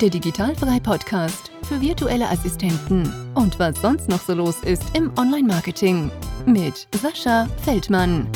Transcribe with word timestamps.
der 0.00 0.10
Digitalfrei 0.10 0.80
Podcast 0.80 1.52
für 1.68 1.80
virtuelle 1.80 2.28
Assistenten 2.28 3.12
und 3.34 3.60
was 3.60 3.80
sonst 3.80 4.08
noch 4.08 4.20
so 4.20 4.34
los 4.34 4.60
ist 4.64 4.82
im 4.96 5.16
Online-Marketing 5.16 6.10
mit 6.46 6.88
Sascha 6.96 7.46
Feldmann. 7.62 8.26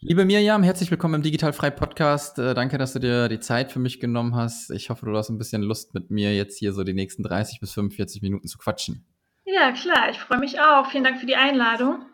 Liebe 0.00 0.24
Mirjam, 0.24 0.64
herzlich 0.64 0.90
willkommen 0.90 1.14
im 1.14 1.22
Digitalfrei 1.22 1.70
Podcast. 1.70 2.40
Äh, 2.40 2.54
danke, 2.54 2.78
dass 2.78 2.92
du 2.92 2.98
dir 2.98 3.28
die 3.28 3.40
Zeit 3.40 3.70
für 3.70 3.78
mich 3.78 4.00
genommen 4.00 4.34
hast. 4.34 4.70
Ich 4.70 4.90
hoffe, 4.90 5.06
du 5.06 5.16
hast 5.16 5.30
ein 5.30 5.38
bisschen 5.38 5.62
Lust 5.62 5.94
mit 5.94 6.10
mir 6.10 6.34
jetzt 6.34 6.58
hier 6.58 6.72
so 6.72 6.82
die 6.82 6.94
nächsten 6.94 7.22
30 7.22 7.60
bis 7.60 7.72
45 7.72 8.20
Minuten 8.22 8.48
zu 8.48 8.58
quatschen. 8.58 9.06
Ja, 9.44 9.70
klar, 9.70 10.10
ich 10.10 10.18
freue 10.18 10.38
mich 10.38 10.60
auch. 10.60 10.90
Vielen 10.90 11.04
Dank 11.04 11.20
für 11.20 11.26
die 11.26 11.36
Einladung. 11.36 12.04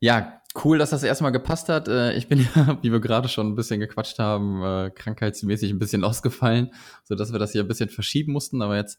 Ja, 0.00 0.42
cool, 0.64 0.78
dass 0.78 0.90
das 0.90 1.02
erstmal 1.02 1.32
gepasst 1.32 1.68
hat. 1.68 1.88
Äh, 1.88 2.14
ich 2.16 2.28
bin 2.28 2.40
ja, 2.54 2.78
wie 2.82 2.92
wir 2.92 3.00
gerade 3.00 3.28
schon 3.28 3.48
ein 3.48 3.54
bisschen 3.54 3.80
gequatscht 3.80 4.18
haben, 4.18 4.62
äh, 4.62 4.90
krankheitsmäßig 4.90 5.70
ein 5.70 5.78
bisschen 5.78 6.04
ausgefallen, 6.04 6.72
sodass 7.04 7.32
wir 7.32 7.38
das 7.38 7.52
hier 7.52 7.62
ein 7.62 7.68
bisschen 7.68 7.88
verschieben 7.88 8.32
mussten. 8.32 8.62
Aber 8.62 8.76
jetzt 8.76 8.98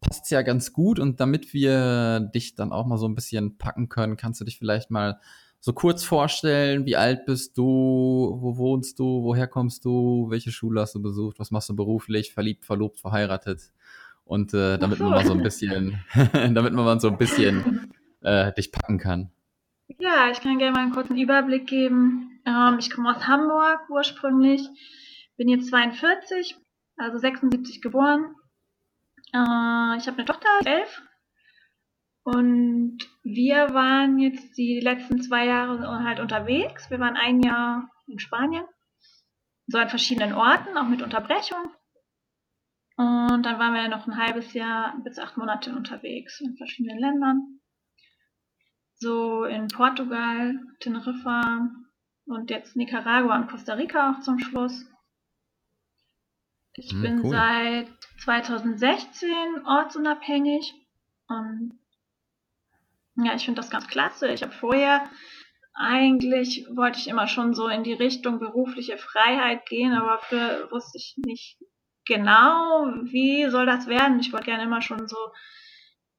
passt 0.00 0.24
es 0.24 0.30
ja 0.30 0.42
ganz 0.42 0.72
gut. 0.72 0.98
Und 0.98 1.20
damit 1.20 1.52
wir 1.52 2.20
dich 2.34 2.54
dann 2.54 2.72
auch 2.72 2.86
mal 2.86 2.98
so 2.98 3.06
ein 3.06 3.14
bisschen 3.14 3.58
packen 3.58 3.88
können, 3.88 4.16
kannst 4.16 4.40
du 4.40 4.44
dich 4.44 4.58
vielleicht 4.58 4.90
mal 4.90 5.20
so 5.60 5.72
kurz 5.72 6.04
vorstellen, 6.04 6.86
wie 6.86 6.96
alt 6.96 7.26
bist 7.26 7.58
du, 7.58 7.64
wo 8.40 8.56
wohnst 8.56 8.98
du, 8.98 9.24
woher 9.24 9.48
kommst 9.48 9.84
du, 9.84 10.26
welche 10.30 10.52
Schule 10.52 10.80
hast 10.80 10.94
du 10.94 11.02
besucht, 11.02 11.40
was 11.40 11.50
machst 11.50 11.68
du 11.68 11.74
beruflich, 11.74 12.32
verliebt, 12.32 12.64
verlobt, 12.64 13.00
verheiratet 13.00 13.72
und 14.24 14.54
äh, 14.54 14.78
damit 14.78 14.98
so. 14.98 15.04
man 15.04 15.12
mal 15.14 15.26
so 15.26 15.32
ein 15.32 15.42
bisschen, 15.42 15.98
damit 16.32 16.72
man 16.72 16.84
mal 16.84 17.00
so 17.00 17.08
ein 17.08 17.18
bisschen 17.18 17.90
äh, 18.22 18.52
dich 18.52 18.70
packen 18.70 18.98
kann. 18.98 19.30
Ja, 19.88 20.30
ich 20.30 20.40
kann 20.40 20.58
gerne 20.58 20.72
mal 20.72 20.82
einen 20.82 20.92
kurzen 20.92 21.16
Überblick 21.16 21.66
geben. 21.66 22.40
Ähm, 22.44 22.76
ich 22.78 22.90
komme 22.90 23.14
aus 23.14 23.26
Hamburg 23.26 23.88
ursprünglich, 23.88 24.68
bin 25.36 25.48
jetzt 25.48 25.68
42, 25.68 26.56
also 26.96 27.18
76 27.18 27.80
geboren. 27.80 28.34
Äh, 29.32 29.96
ich 29.96 30.06
habe 30.06 30.18
eine 30.18 30.24
Tochter, 30.26 30.48
elf, 30.64 31.02
und 32.30 32.98
wir 33.22 33.72
waren 33.72 34.18
jetzt 34.18 34.58
die 34.58 34.80
letzten 34.80 35.22
zwei 35.22 35.46
Jahre 35.46 36.04
halt 36.04 36.20
unterwegs. 36.20 36.90
Wir 36.90 37.00
waren 37.00 37.16
ein 37.16 37.40
Jahr 37.40 37.90
in 38.06 38.18
Spanien, 38.18 38.66
so 39.66 39.78
an 39.78 39.88
verschiedenen 39.88 40.34
Orten, 40.34 40.76
auch 40.76 40.88
mit 40.88 41.00
Unterbrechung. 41.00 41.72
Und 42.96 43.44
dann 43.44 43.58
waren 43.58 43.72
wir 43.72 43.88
noch 43.88 44.06
ein 44.06 44.18
halbes 44.18 44.52
Jahr 44.52 44.94
bis 45.02 45.18
acht 45.18 45.38
Monate 45.38 45.74
unterwegs 45.74 46.38
in 46.42 46.54
verschiedenen 46.58 46.98
Ländern. 46.98 47.57
So 48.98 49.44
in 49.44 49.68
Portugal, 49.68 50.54
Teneriffa 50.80 51.70
und 52.26 52.50
jetzt 52.50 52.76
Nicaragua 52.76 53.36
und 53.36 53.48
Costa 53.48 53.74
Rica 53.74 54.10
auch 54.10 54.20
zum 54.20 54.38
Schluss. 54.38 54.86
Ich 56.74 56.90
hm, 56.90 57.02
bin 57.02 57.20
cool. 57.24 57.30
seit 57.30 57.88
2016 58.24 59.28
ortsunabhängig 59.66 60.74
und 61.28 61.78
ja, 63.16 63.34
ich 63.34 63.44
finde 63.44 63.60
das 63.60 63.70
ganz 63.70 63.88
klasse. 63.88 64.28
Ich 64.28 64.42
habe 64.42 64.52
vorher 64.52 65.08
eigentlich 65.78 66.66
wollte 66.70 66.98
ich 66.98 67.08
immer 67.08 67.28
schon 67.28 67.54
so 67.54 67.68
in 67.68 67.84
die 67.84 67.92
Richtung 67.92 68.40
berufliche 68.40 68.98
Freiheit 68.98 69.66
gehen, 69.66 69.92
aber 69.92 70.18
für 70.18 70.68
wusste 70.72 70.98
ich 70.98 71.14
nicht 71.24 71.58
genau, 72.04 72.86
wie 73.04 73.48
soll 73.48 73.66
das 73.66 73.86
werden. 73.86 74.18
Ich 74.18 74.32
wollte 74.32 74.46
gerne 74.46 74.64
immer 74.64 74.82
schon 74.82 75.06
so 75.06 75.16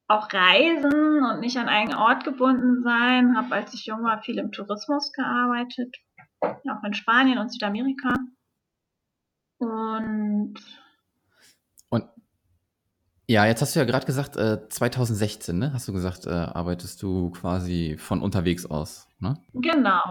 auch 0.10 0.34
reisen 0.34 1.24
und 1.24 1.40
nicht 1.40 1.58
an 1.58 1.70
einen 1.70 1.94
Ort 1.94 2.26
gebunden 2.26 2.84
sein. 2.84 3.38
Habe, 3.38 3.56
als 3.56 3.74
ich 3.74 3.86
jung 3.86 4.04
war, 4.04 4.22
viel 4.22 4.40
im 4.40 4.52
Tourismus 4.52 5.14
gearbeitet, 5.14 5.96
auch 6.42 6.84
in 6.84 6.94
Spanien 6.94 7.38
und 7.38 7.54
Südamerika. 7.54 8.16
Und 9.60 10.56
ja, 13.30 13.46
jetzt 13.46 13.62
hast 13.62 13.76
du 13.76 13.80
ja 13.80 13.86
gerade 13.86 14.08
gesagt, 14.08 14.38
äh, 14.38 14.68
2016, 14.68 15.56
ne? 15.56 15.72
Hast 15.72 15.88
du 15.88 15.94
gesagt, 15.94 16.26
äh, 16.26 16.32
arbeitest 16.32 17.04
du 17.04 17.30
quasi 17.30 17.96
von 18.00 18.24
unterwegs 18.24 18.66
aus, 18.66 19.08
ne? 19.20 19.40
Genau. 19.54 20.02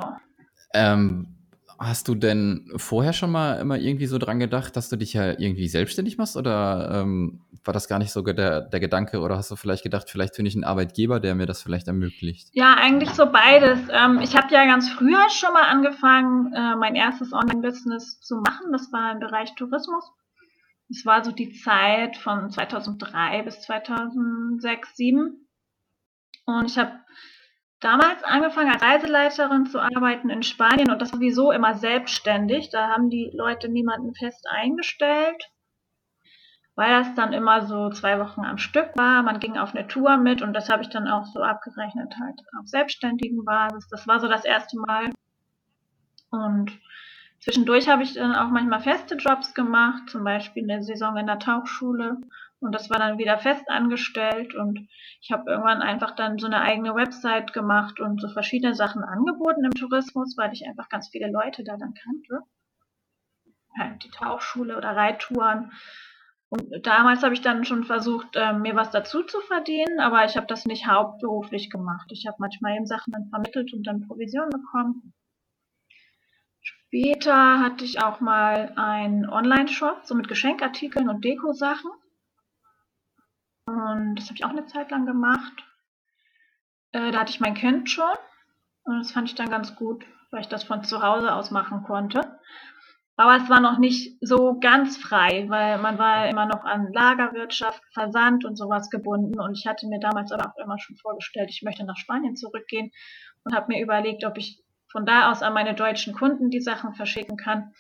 Ähm, 0.73 1.38
hast 1.79 2.09
du 2.09 2.15
denn 2.17 2.71
vorher 2.77 3.13
schon 3.13 3.31
mal 3.31 3.55
immer 3.55 3.79
irgendwie 3.79 4.07
so 4.07 4.19
dran 4.19 4.41
gedacht, 4.41 4.77
dass 4.77 4.89
du 4.89 4.97
dich 4.97 5.13
ja 5.13 5.39
irgendwie 5.39 5.69
selbstständig 5.69 6.19
machst 6.19 6.37
oder 6.37 6.91
ähm, 6.93 7.41
war 7.65 7.73
das 7.73 7.89
gar 7.89 7.99
nicht 8.01 8.11
so 8.11 8.23
der, 8.23 8.63
der 8.63 8.81
Gedanke 8.81 9.21
oder 9.21 9.37
hast 9.37 9.51
du 9.51 9.57
vielleicht 9.57 9.85
gedacht, 9.85 10.11
vielleicht 10.11 10.35
finde 10.35 10.49
ich 10.49 10.57
einen 10.57 10.65
Arbeitgeber, 10.65 11.21
der 11.21 11.37
mir 11.37 11.47
das 11.47 11.63
vielleicht 11.63 11.87
ermöglicht? 11.87 12.49
Ja, 12.53 12.75
eigentlich 12.75 13.11
so 13.11 13.27
beides. 13.27 13.79
Ähm, 13.91 14.21
ich 14.21 14.37
habe 14.37 14.53
ja 14.53 14.65
ganz 14.65 14.91
früher 14.91 15.31
schon 15.31 15.53
mal 15.53 15.69
angefangen, 15.69 16.53
äh, 16.53 16.75
mein 16.77 16.97
erstes 16.97 17.33
Online-Business 17.33 18.21
zu 18.21 18.37
machen. 18.37 18.73
Das 18.73 18.93
war 18.93 19.13
im 19.13 19.21
Bereich 19.21 19.55
Tourismus. 19.55 20.11
Es 20.91 21.07
war 21.07 21.23
so 21.23 21.31
die 21.31 21.53
Zeit 21.53 22.17
von 22.17 22.51
2003 22.51 23.43
bis 23.43 23.61
2006, 23.61 24.97
2007. 24.97 25.47
Und 26.47 26.71
ich 26.71 26.79
habe 26.79 26.93
damals 27.81 28.23
angefangen 28.25 28.73
als 28.73 28.83
Reiseleiterin 28.83 29.67
zu 29.67 29.81
arbeiten 29.81 30.31
in 30.31 30.43
Spanien 30.43 30.91
und 30.91 31.01
das 31.01 31.11
sowieso 31.11 31.53
immer 31.53 31.75
selbstständig. 31.75 32.71
Da 32.71 32.89
haben 32.89 33.11
die 33.11 33.31
Leute 33.35 33.69
niemanden 33.69 34.15
fest 34.15 34.47
eingestellt, 34.51 35.51
weil 36.75 36.91
das 36.91 37.15
dann 37.15 37.33
immer 37.33 37.67
so 37.67 37.91
zwei 37.91 38.19
Wochen 38.19 38.45
am 38.45 38.59
Stück 38.59 38.97
war. 38.97 39.23
Man 39.23 39.41
ging 39.41 39.57
auf 39.57 39.75
eine 39.75 39.87
Tour 39.87 40.17
mit 40.17 40.43
und 40.43 40.53
das 40.53 40.69
habe 40.69 40.83
ich 40.83 40.89
dann 40.89 41.09
auch 41.09 41.25
so 41.27 41.43
abgerechnet 41.43 42.15
halt 42.21 42.41
auf 42.59 42.67
selbstständigen 42.67 43.45
Basis. 43.45 43.89
Das 43.89 44.07
war 44.07 44.21
so 44.21 44.29
das 44.29 44.45
erste 44.45 44.79
Mal. 44.79 45.11
Und 46.31 46.79
Zwischendurch 47.41 47.89
habe 47.89 48.03
ich 48.03 48.15
dann 48.15 48.35
auch 48.35 48.51
manchmal 48.51 48.81
feste 48.81 49.15
Jobs 49.15 49.55
gemacht, 49.55 50.11
zum 50.11 50.25
Beispiel 50.25 50.65
eine 50.69 50.83
Saison 50.83 51.17
in 51.17 51.27
der 51.27 51.39
Tauchschule. 51.39 52.17
Und 52.61 52.73
das 52.75 52.91
war 52.91 52.99
dann 52.99 53.19
wieder 53.19 53.39
fest 53.39 53.69
angestellt 53.69 54.55
und 54.55 54.89
ich 55.21 55.31
habe 55.31 55.51
irgendwann 55.51 55.81
einfach 55.81 56.17
dann 56.17 56.39
so 56.39 56.47
eine 56.47 56.61
eigene 56.61 56.95
Website 56.95 57.53
gemacht 57.53 58.01
und 58.01 58.21
so 58.21 58.29
verschiedene 58.29 58.75
Sachen 58.75 59.05
angeboten 59.05 59.65
im 59.65 59.71
Tourismus, 59.71 60.37
weil 60.37 60.53
ich 60.53 60.67
einfach 60.67 60.89
ganz 60.89 61.09
viele 61.09 61.31
Leute 61.31 61.63
da 61.63 61.77
dann 61.77 61.95
kannte. 61.95 62.41
Halt 63.79 64.03
die 64.05 64.11
Tauchschule 64.11 64.77
oder 64.77 64.97
Reittouren. 64.97 65.71
Und 66.49 66.87
damals 66.87 67.23
habe 67.23 67.35
ich 67.35 67.43
dann 67.43 67.65
schon 67.65 67.85
versucht, 67.85 68.35
äh, 68.35 68.55
mir 68.55 68.75
was 68.75 68.91
dazu 68.91 69.23
zu 69.23 69.41
verdienen, 69.41 70.01
aber 70.01 70.25
ich 70.25 70.37
habe 70.37 70.47
das 70.47 70.65
nicht 70.65 70.89
hauptberuflich 70.89 71.71
gemacht. 71.71 72.11
Ich 72.11 72.27
habe 72.27 72.39
manchmal 72.41 72.75
eben 72.75 72.87
Sachen 72.87 73.13
dann 73.13 73.29
vermittelt 73.29 73.73
und 73.75 73.87
dann 73.87 74.07
Provision 74.07 74.49
bekommen. 74.49 75.13
Später 76.61 77.61
hatte 77.61 77.85
ich 77.85 78.03
auch 78.03 78.21
mal 78.21 78.73
einen 78.77 79.29
Online-Shop, 79.29 80.01
so 80.05 80.15
mit 80.15 80.27
Geschenkartikeln 80.27 81.11
und 81.11 81.23
Deko-Sachen. 81.23 81.91
Und 83.93 84.17
das 84.17 84.27
habe 84.27 84.37
ich 84.37 84.45
auch 84.45 84.51
eine 84.51 84.67
Zeit 84.67 84.91
lang 84.91 85.07
gemacht. 85.07 85.65
Äh, 86.93 87.11
da 87.11 87.21
hatte 87.21 87.31
ich 87.31 87.41
mein 87.41 87.55
Kind 87.55 87.91
schon. 87.91 88.17
Und 88.85 88.99
das 88.99 89.13
fand 89.13 89.29
ich 89.29 89.35
dann 89.35 89.51
ganz 89.51 89.77
gut, 89.77 90.05
weil 90.31 90.41
ich 90.41 90.49
das 90.49 90.65
von 90.65 90.83
zu 90.83 91.03
Hause 91.03 91.35
aus 91.35 91.51
machen 91.51 91.83
konnte. 91.83 92.39
Aber 93.17 93.37
es 93.37 93.51
war 93.51 93.61
noch 93.61 93.79
nicht 93.79 94.17
so 94.21 94.61
ganz 94.61 94.97
frei, 94.97 95.47
weil 95.49 95.79
man 95.79 95.99
war 95.99 96.29
immer 96.29 96.47
noch 96.47 96.65
an 96.65 96.93
Lagerwirtschaft, 96.93 97.83
Versand 97.93 98.45
und 98.45 98.57
sowas 98.57 98.91
gebunden. 98.91 99.41
Und 99.41 99.59
ich 99.59 99.67
hatte 99.67 99.89
mir 99.89 99.99
damals 99.99 100.31
aber 100.31 100.51
auch 100.51 100.65
immer 100.65 100.79
schon 100.79 100.97
vorgestellt, 100.97 101.51
ich 101.51 101.63
möchte 101.63 101.85
nach 101.85 101.97
Spanien 101.97 102.37
zurückgehen 102.37 102.93
und 103.43 103.57
habe 103.57 103.73
mir 103.73 103.83
überlegt, 103.83 104.25
ob 104.25 104.39
ich 104.39 104.63
von 104.91 105.05
da 105.05 105.33
aus 105.33 105.43
an 105.43 105.53
meine 105.53 105.75
deutschen 105.75 106.15
Kunden 106.15 106.49
die 106.49 106.61
Sachen 106.61 106.95
verschicken 106.95 107.37
kann. 107.37 107.75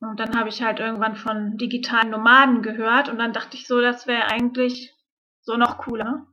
Und 0.00 0.18
dann 0.18 0.36
habe 0.36 0.48
ich 0.48 0.62
halt 0.62 0.80
irgendwann 0.80 1.14
von 1.14 1.56
digitalen 1.56 2.10
Nomaden 2.10 2.62
gehört 2.62 3.08
und 3.08 3.18
dann 3.18 3.32
dachte 3.32 3.56
ich 3.56 3.66
so, 3.66 3.80
das 3.80 4.06
wäre 4.06 4.26
eigentlich 4.26 4.92
so 5.50 5.56
noch 5.56 5.78
cooler. 5.78 6.26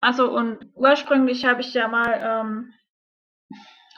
Also 0.00 0.30
und 0.30 0.58
ursprünglich 0.74 1.46
habe 1.46 1.62
ich 1.62 1.72
ja 1.72 1.88
mal 1.88 2.20
ähm, 2.22 2.74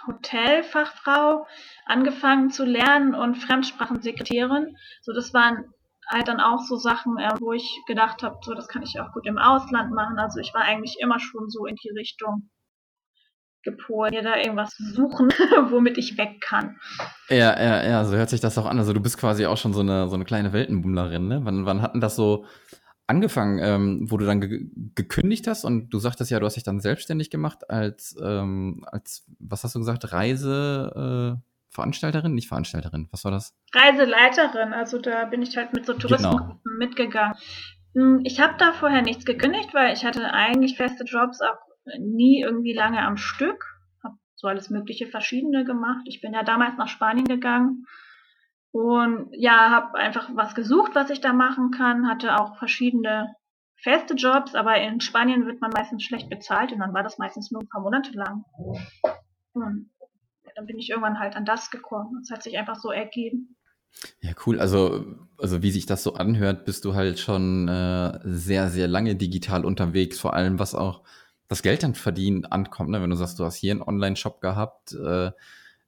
Hotelfachfrau 0.06 1.48
angefangen 1.84 2.50
zu 2.50 2.64
lernen 2.64 3.16
und 3.16 3.34
Fremdsprachensekretärin. 3.36 4.76
So 5.02 5.12
das 5.12 5.34
waren 5.34 5.64
halt 6.08 6.28
dann 6.28 6.40
auch 6.40 6.60
so 6.60 6.76
Sachen, 6.76 7.18
äh, 7.18 7.32
wo 7.40 7.52
ich 7.52 7.68
gedacht 7.88 8.22
habe, 8.22 8.38
so 8.42 8.54
das 8.54 8.68
kann 8.68 8.84
ich 8.84 9.00
auch 9.00 9.12
gut 9.12 9.26
im 9.26 9.38
Ausland 9.38 9.92
machen. 9.92 10.16
Also 10.20 10.38
ich 10.38 10.54
war 10.54 10.62
eigentlich 10.62 10.98
immer 11.00 11.18
schon 11.18 11.50
so 11.50 11.66
in 11.66 11.74
die 11.74 11.90
Richtung 11.90 12.48
gepolt, 13.64 14.12
mir 14.12 14.22
da 14.22 14.36
irgendwas 14.36 14.76
suchen, 14.76 15.28
womit 15.70 15.98
ich 15.98 16.16
weg 16.16 16.40
kann. 16.40 16.78
Ja, 17.28 17.60
ja, 17.60 17.82
ja, 17.82 18.04
so 18.04 18.14
hört 18.14 18.30
sich 18.30 18.40
das 18.40 18.56
auch 18.58 18.66
an. 18.66 18.78
Also 18.78 18.92
du 18.92 19.00
bist 19.00 19.18
quasi 19.18 19.44
auch 19.46 19.56
schon 19.56 19.72
so 19.72 19.80
eine, 19.80 20.06
so 20.06 20.14
eine 20.14 20.24
kleine 20.24 20.52
Weltenbummlerin, 20.52 21.26
ne? 21.26 21.40
Wann, 21.42 21.66
wann 21.66 21.82
hat 21.82 21.94
denn 21.94 22.00
das 22.00 22.14
so 22.14 22.46
angefangen, 23.06 23.58
ähm, 23.62 24.10
wo 24.10 24.16
du 24.16 24.26
dann 24.26 24.40
ge 24.40 24.70
gekündigt 24.94 25.46
hast 25.46 25.64
und 25.64 25.90
du 25.90 25.98
sagtest 25.98 26.30
ja, 26.30 26.40
du 26.40 26.46
hast 26.46 26.56
dich 26.56 26.64
dann 26.64 26.80
selbstständig 26.80 27.30
gemacht 27.30 27.70
als, 27.70 28.16
ähm, 28.22 28.84
als 28.90 29.24
was 29.38 29.64
hast 29.64 29.74
du 29.74 29.80
gesagt, 29.80 30.12
Reise... 30.12 31.38
Äh 31.42 31.46
Veranstalterin, 31.76 32.34
nicht 32.34 32.48
Veranstalterin, 32.48 33.06
was 33.10 33.24
war 33.24 33.30
das? 33.30 33.54
Reiseleiterin, 33.74 34.72
also 34.72 34.98
da 34.98 35.26
bin 35.26 35.42
ich 35.42 35.58
halt 35.58 35.74
mit 35.74 35.84
so 35.84 35.92
Touristen 35.92 36.30
genau. 36.30 36.60
mitgegangen. 36.78 37.36
Hm, 37.94 38.20
ich 38.24 38.40
habe 38.40 38.54
da 38.58 38.72
vorher 38.72 39.02
nichts 39.02 39.26
gekündigt, 39.26 39.74
weil 39.74 39.92
ich 39.92 40.04
hatte 40.04 40.32
eigentlich 40.32 40.76
feste 40.76 41.04
Jobs 41.04 41.40
auch 41.42 41.58
nie 41.98 42.40
irgendwie 42.40 42.72
lange 42.72 43.02
am 43.02 43.16
Stück. 43.16 43.64
Hab 44.02 44.12
so 44.34 44.48
alles 44.48 44.70
mögliche 44.70 45.06
verschiedene 45.06 45.64
gemacht. 45.64 46.00
Ich 46.06 46.20
bin 46.20 46.32
ja 46.32 46.42
damals 46.42 46.76
nach 46.78 46.88
Spanien 46.88 47.26
gegangen 47.26 47.84
und 48.76 49.28
ja, 49.32 49.70
habe 49.70 49.96
einfach 49.96 50.28
was 50.34 50.54
gesucht, 50.54 50.94
was 50.94 51.08
ich 51.08 51.22
da 51.22 51.32
machen 51.32 51.70
kann, 51.70 52.06
hatte 52.06 52.38
auch 52.38 52.58
verschiedene 52.58 53.34
feste 53.76 54.12
Jobs, 54.12 54.54
aber 54.54 54.76
in 54.76 55.00
Spanien 55.00 55.46
wird 55.46 55.62
man 55.62 55.70
meistens 55.70 56.02
schlecht 56.02 56.28
bezahlt 56.28 56.72
und 56.72 56.80
dann 56.80 56.92
war 56.92 57.02
das 57.02 57.16
meistens 57.16 57.50
nur 57.50 57.62
ein 57.62 57.68
paar 57.68 57.80
Monate 57.80 58.12
lang. 58.12 58.44
Und 59.54 59.90
dann 60.54 60.66
bin 60.66 60.78
ich 60.78 60.90
irgendwann 60.90 61.18
halt 61.18 61.36
an 61.36 61.46
das 61.46 61.70
gekommen. 61.70 62.20
Es 62.22 62.30
hat 62.30 62.42
sich 62.42 62.58
einfach 62.58 62.76
so 62.76 62.90
ergeben. 62.90 63.56
Ja, 64.20 64.32
cool. 64.44 64.60
Also, 64.60 65.06
also 65.38 65.62
wie 65.62 65.70
sich 65.70 65.86
das 65.86 66.02
so 66.02 66.12
anhört, 66.12 66.66
bist 66.66 66.84
du 66.84 66.94
halt 66.94 67.18
schon 67.18 67.68
äh, 67.68 68.18
sehr, 68.24 68.68
sehr 68.68 68.88
lange 68.88 69.16
digital 69.16 69.64
unterwegs, 69.64 70.20
vor 70.20 70.34
allem 70.34 70.58
was 70.58 70.74
auch 70.74 71.02
das 71.48 71.62
Geld 71.62 71.82
dann 71.82 71.94
verdienen 71.94 72.44
ankommt. 72.44 72.90
Ne? 72.90 73.00
Wenn 73.00 73.08
du 73.08 73.16
sagst, 73.16 73.38
du 73.38 73.44
hast 73.46 73.56
hier 73.56 73.70
einen 73.70 73.82
Online-Shop 73.82 74.42
gehabt, 74.42 74.92
äh, 74.92 75.30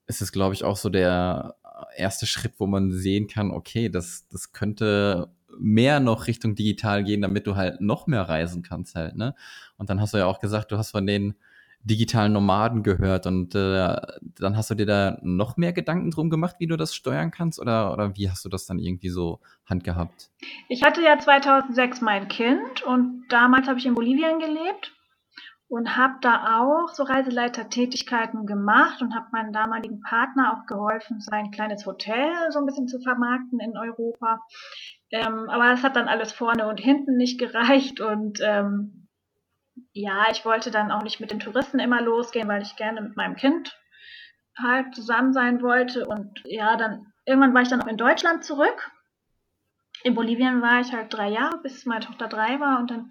ist 0.06 0.23
es, 0.23 0.32
glaube 0.32 0.55
ich, 0.55 0.64
auch 0.64 0.79
so 0.79 0.88
der 0.88 1.56
erste 1.97 2.27
Schritt, 2.27 2.55
wo 2.59 2.67
man 2.67 2.93
sehen 2.93 3.27
kann, 3.27 3.51
okay, 3.51 3.89
das, 3.89 4.27
das 4.29 4.53
könnte 4.53 5.31
mehr 5.59 6.01
noch 6.01 6.27
Richtung 6.27 6.55
digital 6.55 7.05
gehen, 7.05 7.23
damit 7.23 7.47
du 7.47 7.57
halt 7.57 7.81
noch 7.81 8.07
mehr 8.07 8.23
reisen 8.23 8.63
kannst 8.63 8.95
halt, 8.95 9.17
ne? 9.17 9.35
Und 9.77 9.91
dann 9.91 10.01
hast 10.01 10.15
du 10.15 10.19
ja 10.19 10.27
auch 10.27 10.41
gesagt, 10.41 10.71
du 10.73 10.79
hast 10.79 10.93
von 10.93 11.07
den 11.07 11.35
digitalen 11.83 12.33
Nomaden 12.33 12.83
gehört 12.83 13.27
und 13.27 13.55
äh, 13.55 13.97
dann 14.39 14.57
hast 14.57 14.71
du 14.71 14.75
dir 14.75 14.87
da 14.87 15.19
noch 15.23 15.57
mehr 15.57 15.73
Gedanken 15.73 16.11
drum 16.11 16.29
gemacht, 16.29 16.57
wie 16.59 16.67
du 16.67 16.77
das 16.77 16.95
steuern 16.95 17.31
kannst 17.31 17.61
oder, 17.61 17.93
oder 17.93 18.17
wie 18.17 18.29
hast 18.31 18.45
du 18.45 18.49
das 18.49 18.67
dann 18.67 18.79
irgendwie 18.79 19.09
so 19.09 19.41
handgehabt? 19.65 20.31
Ich 20.69 20.83
hatte 20.83 21.03
ja 21.03 21.19
2006 21.19 22.01
mein 22.01 22.29
Kind 22.29 22.83
und 22.83 23.25
damals 23.29 23.69
habe 23.69 23.79
ich 23.79 23.87
in 23.87 23.95
Bolivien 23.95 24.39
gelebt 24.39 24.93
und 25.69 25.97
habe 25.97 26.15
da 26.23 26.61
auch 26.61 26.88
so 26.88 27.03
Reiseleitertätigkeiten 27.03 28.47
gemacht 28.47 29.03
und 29.03 29.15
habe 29.15 29.26
meinem 29.32 29.53
damaligen 29.53 30.00
Partner 30.00 30.55
auch 30.55 30.67
geholfen, 30.67 31.20
sein 31.20 31.50
kleines 31.50 31.85
Hotel 31.85 32.32
so 32.50 32.59
ein 32.59 32.67
bisschen 32.67 32.88
zu 32.88 33.00
vermarkten 33.00 33.61
in 33.61 33.76
Europa. 33.76 34.41
Ähm, 35.11 35.49
aber 35.50 35.73
es 35.73 35.82
hat 35.82 35.97
dann 35.97 36.09
alles 36.09 36.32
vorne 36.32 36.67
und 36.69 36.81
hinten 36.81 37.17
nicht 37.17 37.38
gereicht 37.38 38.00
und 38.00 38.41
ähm, 38.43 39.09
ja, 39.93 40.26
ich 40.31 40.44
wollte 40.44 40.70
dann 40.70 40.91
auch 40.91 41.03
nicht 41.03 41.20
mit 41.20 41.31
den 41.31 41.41
Touristen 41.41 41.79
immer 41.79 42.00
losgehen, 42.00 42.49
weil 42.49 42.62
ich 42.62 42.76
gerne 42.76 43.03
mit 43.03 43.17
meinem 43.17 43.37
Kind 43.37 43.76
halt 44.59 44.94
zusammen 44.94 45.32
sein 45.32 45.62
wollte 45.62 46.06
und 46.06 46.43
ja, 46.44 46.76
dann 46.76 47.12
irgendwann 47.26 47.55
war 47.55 47.62
ich 47.62 47.69
dann 47.69 47.82
auch 47.82 47.87
in 47.87 47.99
Deutschland 47.99 48.43
zurück. 48.43 48.91
In 50.03 50.15
Bolivien 50.15 50.62
war 50.62 50.81
ich 50.81 50.93
halt 50.93 51.12
drei 51.12 51.29
Jahre, 51.29 51.59
bis 51.59 51.85
meine 51.85 52.05
Tochter 52.05 52.29
drei 52.29 52.59
war 52.59 52.79
und 52.79 52.91
dann 52.91 53.11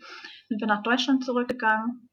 sind 0.49 0.59
wir 0.59 0.67
nach 0.67 0.83
Deutschland 0.83 1.23
zurückgegangen. 1.23 2.06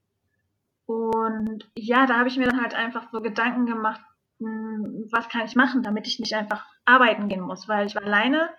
Und 0.87 1.71
ja, 1.77 2.07
da 2.07 2.19
habe 2.19 2.29
ich 2.29 2.37
mir 2.37 2.47
dann 2.47 2.61
halt 2.61 2.75
einfach 2.75 3.11
so 3.11 3.21
Gedanken 3.21 3.67
gemacht, 3.67 4.01
hm, 4.39 5.09
was 5.11 5.29
kann 5.29 5.47
ich 5.47 5.57
machen, 5.57 5.83
damit 5.83 6.07
ich 6.07 6.19
nicht 6.19 6.35
einfach 6.35 6.67
arbeiten 6.85 7.29
gehen 7.29 7.43
muss, 7.43 7.69
weil 7.69 7.87
ich 7.87 7.95
war 7.95 8.03
alleine 8.03 8.51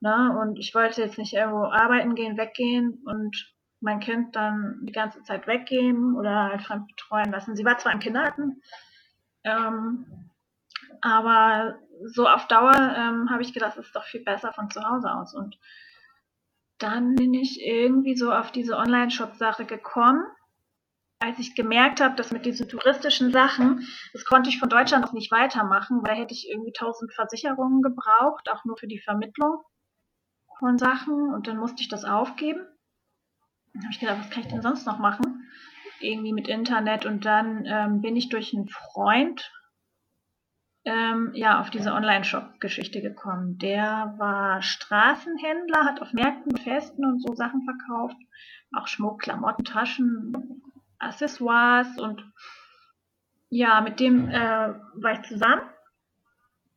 Ne? 0.00 0.38
Und 0.40 0.58
ich 0.58 0.74
wollte 0.74 1.02
jetzt 1.02 1.18
nicht 1.18 1.32
irgendwo 1.32 1.64
arbeiten 1.64 2.14
gehen, 2.14 2.36
weggehen 2.36 3.02
und 3.06 3.52
mein 3.80 4.00
Kind 4.00 4.36
dann 4.36 4.80
die 4.82 4.92
ganze 4.92 5.22
Zeit 5.22 5.46
weggehen 5.46 6.14
oder 6.16 6.44
halt 6.44 6.62
fremd 6.62 6.88
betreuen 6.88 7.30
lassen. 7.30 7.56
Sie 7.56 7.64
war 7.64 7.78
zwar 7.78 7.92
im 7.92 8.00
Kindergarten, 8.00 8.62
ähm, 9.44 10.30
aber 11.00 11.78
so 12.04 12.28
auf 12.28 12.46
Dauer 12.48 12.74
ähm, 12.74 13.30
habe 13.30 13.42
ich 13.42 13.52
gedacht, 13.52 13.76
es 13.76 13.86
ist 13.86 13.96
doch 13.96 14.04
viel 14.04 14.22
besser 14.22 14.52
von 14.52 14.70
zu 14.70 14.82
Hause 14.82 15.12
aus. 15.12 15.34
Und 15.34 15.58
dann 16.78 17.14
bin 17.14 17.32
ich 17.32 17.64
irgendwie 17.64 18.16
so 18.16 18.32
auf 18.32 18.52
diese 18.52 18.76
Online-Shop-Sache 18.76 19.64
gekommen, 19.64 20.24
als 21.18 21.38
ich 21.38 21.54
gemerkt 21.54 22.00
habe, 22.00 22.14
dass 22.14 22.30
mit 22.30 22.44
diesen 22.44 22.68
touristischen 22.68 23.32
Sachen, 23.32 23.86
das 24.12 24.24
konnte 24.24 24.50
ich 24.50 24.58
von 24.58 24.68
Deutschland 24.68 25.04
auch 25.04 25.12
nicht 25.12 25.30
weitermachen, 25.30 26.00
weil 26.02 26.16
hätte 26.16 26.34
ich 26.34 26.48
irgendwie 26.50 26.72
tausend 26.72 27.12
Versicherungen 27.14 27.82
gebraucht, 27.82 28.50
auch 28.50 28.64
nur 28.64 28.76
für 28.76 28.86
die 28.86 29.00
Vermittlung 29.00 29.62
von 30.58 30.78
Sachen 30.78 31.34
und 31.34 31.46
dann 31.48 31.58
musste 31.58 31.82
ich 31.82 31.88
das 31.88 32.04
aufgeben. 32.04 32.60
Dann 33.72 33.82
habe 33.82 33.92
ich 33.92 34.00
gedacht, 34.00 34.18
was 34.20 34.30
kann 34.30 34.42
ich 34.42 34.48
denn 34.48 34.62
sonst 34.62 34.86
noch 34.86 34.98
machen? 34.98 35.48
Irgendwie 36.00 36.32
mit 36.32 36.48
Internet 36.48 37.06
und 37.06 37.24
dann 37.24 37.64
ähm, 37.66 38.00
bin 38.02 38.16
ich 38.16 38.28
durch 38.28 38.54
einen 38.54 38.68
Freund 38.68 39.50
ähm, 40.84 41.32
ja 41.34 41.60
auf 41.60 41.70
diese 41.70 41.92
Online-Shop-Geschichte 41.92 43.00
gekommen. 43.00 43.58
Der 43.58 44.14
war 44.18 44.62
Straßenhändler, 44.62 45.84
hat 45.84 46.00
auf 46.00 46.12
Märkten, 46.12 46.56
Festen 46.58 47.04
und 47.04 47.20
so 47.20 47.34
Sachen 47.34 47.64
verkauft, 47.64 48.16
auch 48.76 48.86
Schmuck, 48.86 49.22
Klamotten, 49.22 49.64
Taschen, 49.64 50.62
Accessoires 50.98 51.98
und 51.98 52.24
ja, 53.48 53.80
mit 53.80 54.00
dem 54.00 54.28
äh, 54.28 54.74
war 54.94 55.12
ich 55.12 55.22
zusammen 55.22 55.62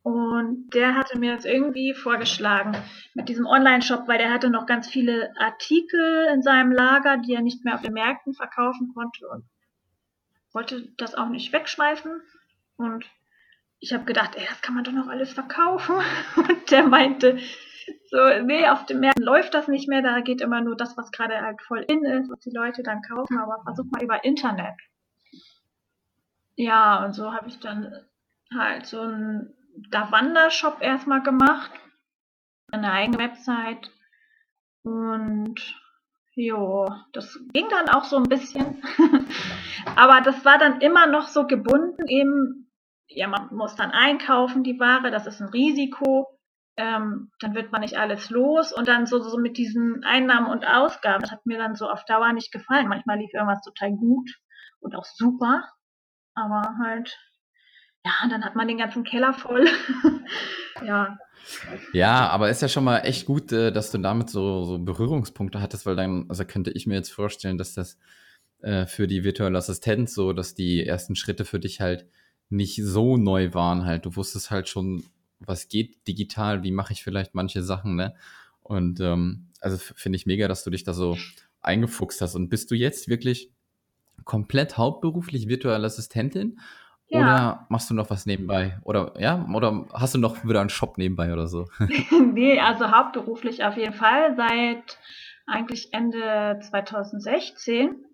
und 0.02 0.70
der 0.70 0.94
hatte 0.94 1.18
mir 1.18 1.34
das 1.34 1.44
irgendwie 1.44 1.92
vorgeschlagen 1.92 2.76
mit 3.14 3.28
diesem 3.28 3.46
Online-Shop, 3.46 4.08
weil 4.08 4.18
der 4.18 4.32
hatte 4.32 4.48
noch 4.48 4.66
ganz 4.66 4.88
viele 4.88 5.30
Artikel 5.38 6.26
in 6.32 6.42
seinem 6.42 6.72
Lager, 6.72 7.18
die 7.18 7.34
er 7.34 7.42
nicht 7.42 7.64
mehr 7.64 7.74
auf 7.74 7.82
den 7.82 7.92
Märkten 7.92 8.32
verkaufen 8.32 8.92
konnte 8.94 9.28
und 9.28 9.44
wollte 10.52 10.88
das 10.96 11.14
auch 11.14 11.28
nicht 11.28 11.52
wegschmeißen. 11.52 12.22
Und 12.76 13.04
ich 13.78 13.92
habe 13.92 14.04
gedacht, 14.04 14.36
ey, 14.36 14.46
das 14.48 14.62
kann 14.62 14.74
man 14.74 14.84
doch 14.84 14.92
noch 14.92 15.08
alles 15.08 15.32
verkaufen. 15.32 15.96
Und 16.36 16.70
der 16.70 16.86
meinte, 16.86 17.38
so, 18.10 18.16
nee, 18.44 18.68
auf 18.68 18.86
den 18.86 19.00
Märkten 19.00 19.24
läuft 19.24 19.54
das 19.54 19.68
nicht 19.68 19.88
mehr, 19.88 20.02
da 20.02 20.20
geht 20.20 20.40
immer 20.40 20.60
nur 20.60 20.76
das, 20.76 20.96
was 20.96 21.10
gerade 21.12 21.40
halt 21.40 21.60
voll 21.62 21.84
in 21.88 22.04
ist, 22.04 22.30
was 22.30 22.40
die 22.40 22.54
Leute 22.54 22.82
dann 22.82 23.02
kaufen, 23.02 23.38
aber 23.38 23.62
versuch 23.64 23.90
mal 23.90 24.02
über 24.02 24.24
Internet. 24.24 24.74
Ja, 26.56 27.04
und 27.04 27.14
so 27.14 27.32
habe 27.32 27.48
ich 27.48 27.58
dann 27.60 27.94
halt 28.52 28.86
so 28.86 29.00
ein 29.00 29.54
da 29.90 30.10
Wandershop 30.10 30.82
erstmal 30.82 31.22
gemacht, 31.22 31.70
eine 32.70 32.92
eigene 32.92 33.18
Website. 33.18 33.90
Und 34.82 35.60
jo, 36.34 36.86
das 37.12 37.38
ging 37.52 37.68
dann 37.70 37.88
auch 37.88 38.04
so 38.04 38.16
ein 38.16 38.28
bisschen, 38.28 38.82
aber 39.96 40.20
das 40.20 40.44
war 40.44 40.58
dann 40.58 40.80
immer 40.80 41.06
noch 41.06 41.28
so 41.28 41.46
gebunden. 41.46 42.06
Eben, 42.08 42.70
ja, 43.08 43.28
man 43.28 43.54
muss 43.54 43.74
dann 43.76 43.90
einkaufen 43.90 44.62
die 44.62 44.78
Ware, 44.78 45.10
das 45.10 45.26
ist 45.26 45.40
ein 45.40 45.48
Risiko, 45.48 46.39
ähm, 46.80 47.30
dann 47.40 47.54
wird 47.54 47.72
man 47.72 47.82
nicht 47.82 47.98
alles 47.98 48.30
los 48.30 48.72
und 48.72 48.88
dann 48.88 49.06
so, 49.06 49.20
so 49.20 49.38
mit 49.38 49.58
diesen 49.58 50.02
Einnahmen 50.04 50.46
und 50.46 50.64
Ausgaben, 50.66 51.20
das 51.20 51.30
hat 51.30 51.44
mir 51.44 51.58
dann 51.58 51.74
so 51.74 51.88
auf 51.88 52.04
Dauer 52.06 52.32
nicht 52.32 52.52
gefallen. 52.52 52.88
Manchmal 52.88 53.18
lief 53.18 53.34
irgendwas 53.34 53.62
total 53.62 53.92
gut 53.92 54.30
und 54.80 54.96
auch 54.96 55.04
super, 55.04 55.68
aber 56.34 56.76
halt 56.82 57.18
ja, 58.04 58.12
dann 58.30 58.44
hat 58.44 58.56
man 58.56 58.66
den 58.66 58.78
ganzen 58.78 59.04
Keller 59.04 59.34
voll. 59.34 59.68
ja. 60.86 61.18
Ja, 61.92 62.28
aber 62.28 62.48
ist 62.48 62.62
ja 62.62 62.68
schon 62.68 62.84
mal 62.84 63.00
echt 63.00 63.26
gut, 63.26 63.52
äh, 63.52 63.72
dass 63.72 63.90
du 63.90 63.98
damit 63.98 64.30
so, 64.30 64.64
so 64.64 64.78
Berührungspunkte 64.78 65.60
hattest, 65.60 65.84
weil 65.84 65.96
dann, 65.96 66.24
also 66.28 66.44
könnte 66.44 66.70
ich 66.70 66.86
mir 66.86 66.94
jetzt 66.94 67.12
vorstellen, 67.12 67.58
dass 67.58 67.74
das 67.74 67.98
äh, 68.62 68.86
für 68.86 69.06
die 69.06 69.24
virtuelle 69.24 69.58
Assistenz 69.58 70.14
so, 70.14 70.32
dass 70.32 70.54
die 70.54 70.86
ersten 70.86 71.14
Schritte 71.14 71.44
für 71.44 71.60
dich 71.60 71.80
halt 71.80 72.06
nicht 72.48 72.82
so 72.82 73.16
neu 73.16 73.52
waren 73.52 73.84
halt. 73.84 74.06
Du 74.06 74.16
wusstest 74.16 74.50
halt 74.50 74.68
schon, 74.68 75.04
was 75.40 75.68
geht 75.68 76.06
digital, 76.06 76.62
wie 76.62 76.72
mache 76.72 76.92
ich 76.92 77.02
vielleicht 77.02 77.34
manche 77.34 77.62
Sachen, 77.62 77.96
ne? 77.96 78.14
Und 78.62 79.00
ähm, 79.00 79.48
also 79.60 79.76
finde 79.78 80.16
ich 80.16 80.26
mega, 80.26 80.46
dass 80.48 80.64
du 80.64 80.70
dich 80.70 80.84
da 80.84 80.94
so 80.94 81.16
eingefuchst 81.60 82.20
hast. 82.20 82.34
Und 82.34 82.48
bist 82.48 82.70
du 82.70 82.74
jetzt 82.74 83.08
wirklich 83.08 83.50
komplett 84.24 84.76
hauptberuflich 84.76 85.48
virtuelle 85.48 85.86
Assistentin 85.86 86.58
ja. 87.10 87.18
Oder 87.20 87.66
machst 87.68 87.90
du 87.90 87.94
noch 87.94 88.08
was 88.08 88.24
nebenbei? 88.24 88.78
Oder 88.84 89.12
ja, 89.18 89.44
oder 89.52 89.84
hast 89.92 90.14
du 90.14 90.18
noch 90.18 90.44
wieder 90.44 90.60
einen 90.60 90.70
Shop 90.70 90.96
nebenbei 90.96 91.32
oder 91.32 91.48
so? 91.48 91.66
nee, 92.32 92.60
also 92.60 92.90
hauptberuflich 92.92 93.64
auf 93.64 93.76
jeden 93.76 93.94
Fall 93.94 94.36
seit 94.36 94.98
eigentlich 95.46 95.92
Ende 95.92 96.60
2016. 96.62 98.04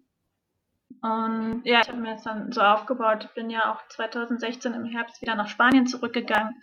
Und 1.03 1.61
ja, 1.65 1.83
ich 1.83 1.89
habe 1.89 2.01
mir 2.01 2.15
das 2.15 2.23
dann 2.23 2.51
so 2.53 2.63
aufgebaut. 2.63 3.27
Ich 3.29 3.35
bin 3.35 3.51
ja 3.51 3.71
auch 3.71 3.87
2016 3.89 4.73
im 4.73 4.87
Herbst 4.87 5.21
wieder 5.21 5.35
nach 5.35 5.49
Spanien 5.49 5.87
zurückgegangen. 5.87 6.55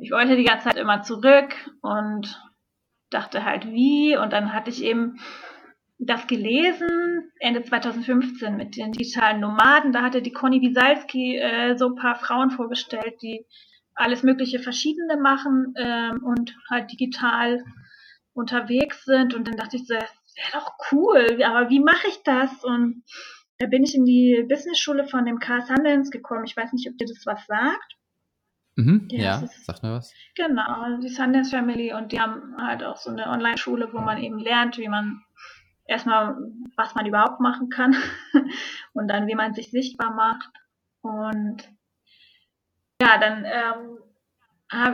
Ich 0.00 0.12
wollte 0.12 0.36
die 0.36 0.44
ganze 0.44 0.68
Zeit 0.68 0.76
immer 0.76 1.02
zurück 1.02 1.54
und 1.82 2.40
dachte 3.10 3.44
halt 3.44 3.66
wie. 3.66 4.16
Und 4.16 4.32
dann 4.32 4.52
hatte 4.52 4.70
ich 4.70 4.84
eben 4.84 5.18
das 5.98 6.28
gelesen, 6.28 7.32
Ende 7.40 7.64
2015 7.64 8.56
mit 8.56 8.76
den 8.76 8.92
digitalen 8.92 9.40
Nomaden. 9.40 9.92
Da 9.92 10.02
hatte 10.02 10.22
die 10.22 10.32
Conny 10.32 10.60
Wiesalski 10.60 11.38
äh, 11.38 11.76
so 11.76 11.88
ein 11.88 11.96
paar 11.96 12.14
Frauen 12.14 12.50
vorgestellt, 12.50 13.20
die 13.22 13.44
alles 13.96 14.22
mögliche 14.22 14.60
Verschiedene 14.60 15.16
machen 15.16 15.74
ähm, 15.76 16.22
und 16.22 16.56
halt 16.70 16.92
digital 16.92 17.64
unterwegs 18.32 19.04
sind. 19.04 19.34
Und 19.34 19.48
dann 19.48 19.56
dachte 19.56 19.76
ich 19.76 19.86
so, 19.88 19.94
das 19.94 20.12
wäre 20.36 20.62
doch 20.62 20.72
cool, 20.92 21.42
aber 21.42 21.70
wie 21.70 21.80
mache 21.80 22.06
ich 22.06 22.22
das? 22.22 22.62
Und 22.62 23.02
da 23.58 23.66
bin 23.66 23.82
ich 23.82 23.96
in 23.96 24.04
die 24.04 24.46
Business-Schule 24.48 25.08
von 25.08 25.26
dem 25.26 25.40
Karl 25.40 25.66
Sundance 25.66 26.12
gekommen. 26.12 26.44
Ich 26.44 26.56
weiß 26.56 26.72
nicht, 26.72 26.88
ob 26.88 26.96
dir 26.96 27.06
das 27.06 27.26
was 27.26 27.44
sagt. 27.46 27.97
Mhm, 28.78 29.08
ja, 29.10 29.40
ist, 29.40 29.66
sagt 29.66 29.82
mir 29.82 29.92
was. 29.92 30.14
Genau, 30.36 30.98
die 31.02 31.08
Sundance 31.08 31.50
Family 31.50 31.92
und 31.92 32.12
die 32.12 32.20
haben 32.20 32.54
halt 32.56 32.84
auch 32.84 32.96
so 32.96 33.10
eine 33.10 33.26
Online-Schule, 33.26 33.92
wo 33.92 33.98
man 33.98 34.18
eben 34.18 34.38
lernt, 34.38 34.78
wie 34.78 34.86
man 34.86 35.20
erstmal, 35.84 36.36
was 36.76 36.94
man 36.94 37.04
überhaupt 37.04 37.40
machen 37.40 37.70
kann 37.70 37.96
und 38.92 39.08
dann, 39.08 39.26
wie 39.26 39.34
man 39.34 39.52
sich 39.52 39.72
sichtbar 39.72 40.14
macht. 40.14 40.48
Und 41.00 41.68
ja, 43.02 43.18
dann 43.18 43.44
ähm, 43.44 43.98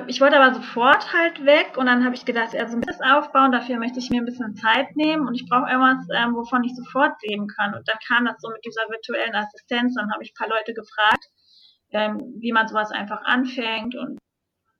ich 0.06 0.22
wollte 0.22 0.40
aber 0.40 0.54
sofort 0.54 1.12
halt 1.12 1.44
weg 1.44 1.76
und 1.76 1.84
dann 1.84 2.06
habe 2.06 2.14
ich 2.14 2.24
gedacht, 2.24 2.56
also 2.56 2.76
ein 2.76 2.80
bisschen 2.80 3.04
aufbauen, 3.04 3.52
dafür 3.52 3.76
möchte 3.76 3.98
ich 3.98 4.08
mir 4.08 4.22
ein 4.22 4.24
bisschen 4.24 4.54
Zeit 4.54 4.96
nehmen 4.96 5.28
und 5.28 5.34
ich 5.34 5.46
brauche 5.46 5.68
irgendwas, 5.68 6.06
ähm, 6.14 6.34
wovon 6.34 6.64
ich 6.64 6.74
sofort 6.74 7.20
leben 7.22 7.48
kann. 7.48 7.74
Und 7.74 7.86
dann 7.86 7.98
kam 8.08 8.24
das 8.24 8.40
so 8.40 8.48
mit 8.48 8.64
dieser 8.64 8.88
virtuellen 8.88 9.34
Assistenz, 9.34 9.94
dann 9.94 10.10
habe 10.10 10.22
ich 10.22 10.30
ein 10.30 10.38
paar 10.38 10.48
Leute 10.48 10.72
gefragt, 10.72 11.28
ähm, 11.94 12.34
wie 12.38 12.52
man 12.52 12.68
sowas 12.68 12.90
einfach 12.90 13.22
anfängt 13.24 13.94
und 13.94 14.18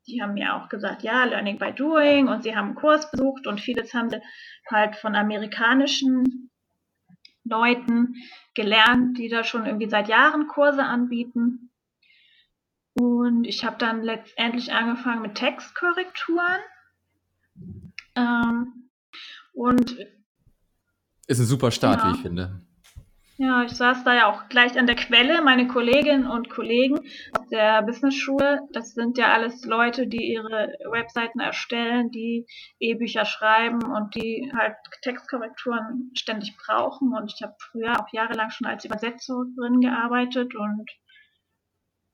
die 0.07 0.21
haben 0.21 0.35
mir 0.35 0.55
auch 0.55 0.69
gesagt, 0.69 1.03
ja, 1.03 1.25
Learning 1.25 1.59
by 1.59 1.73
Doing 1.73 2.29
und 2.29 2.43
sie 2.43 2.55
haben 2.55 2.69
einen 2.69 2.75
Kurs 2.75 3.11
besucht 3.11 3.47
und 3.47 3.61
vieles 3.61 3.95
haben 3.95 4.11
sie 4.11 4.21
halt 4.71 4.97
von 4.97 5.15
amerikanischen 5.15 6.51
Leuten 7.45 8.15
gelernt, 8.55 9.19
die 9.19 9.29
da 9.29 9.45
schon 9.45 9.67
irgendwie 9.67 9.89
seit 9.89 10.09
Jahren 10.09 10.47
Kurse 10.47 10.85
anbieten. 10.85 11.71
Und 12.95 13.45
ich 13.45 13.65
habe 13.65 13.77
dann 13.79 14.03
letztendlich 14.03 14.73
angefangen 14.73 15.23
mit 15.23 15.35
Textkorrekturen. 15.35 16.61
Ähm, 18.15 18.91
und 19.53 19.97
ist 21.27 21.41
ein 21.41 21.47
super 21.47 21.71
Start, 21.71 22.01
ja. 22.01 22.09
wie 22.09 22.17
ich 22.17 22.23
finde. 22.23 22.61
Ja, 23.37 23.65
ich 23.65 23.73
saß 23.73 24.05
da 24.05 24.15
ja 24.15 24.27
auch 24.31 24.49
gleich 24.49 24.79
an 24.79 24.87
der 24.87 24.95
Quelle. 24.95 25.43
Meine 25.43 25.67
Kolleginnen 25.67 26.29
und 26.29 26.51
Kollegen 26.51 27.01
aus 27.37 27.49
der 27.49 27.83
Business-Schule, 27.83 28.61
das 28.73 28.95
sind 28.95 29.19
ja 29.19 29.33
alles 29.33 29.65
Leute, 29.65 30.07
die 30.07 30.33
ihre 30.33 30.73
Webseiten 30.89 31.41
erstellen, 31.41 32.13
die 32.13 32.47
E-Bücher 32.79 33.25
schreiben 33.25 33.83
und 33.83 34.15
die 34.15 34.53
halt 34.57 34.77
Textkorrekturen 35.03 36.13
ständig 36.17 36.57
brauchen. 36.57 37.13
Und 37.13 37.33
ich 37.35 37.43
habe 37.43 37.57
früher 37.59 37.99
auch 38.01 38.07
jahrelang 38.13 38.51
schon 38.51 38.69
als 38.69 38.85
Übersetzerin 38.85 39.81
gearbeitet 39.81 40.55
und 40.55 40.89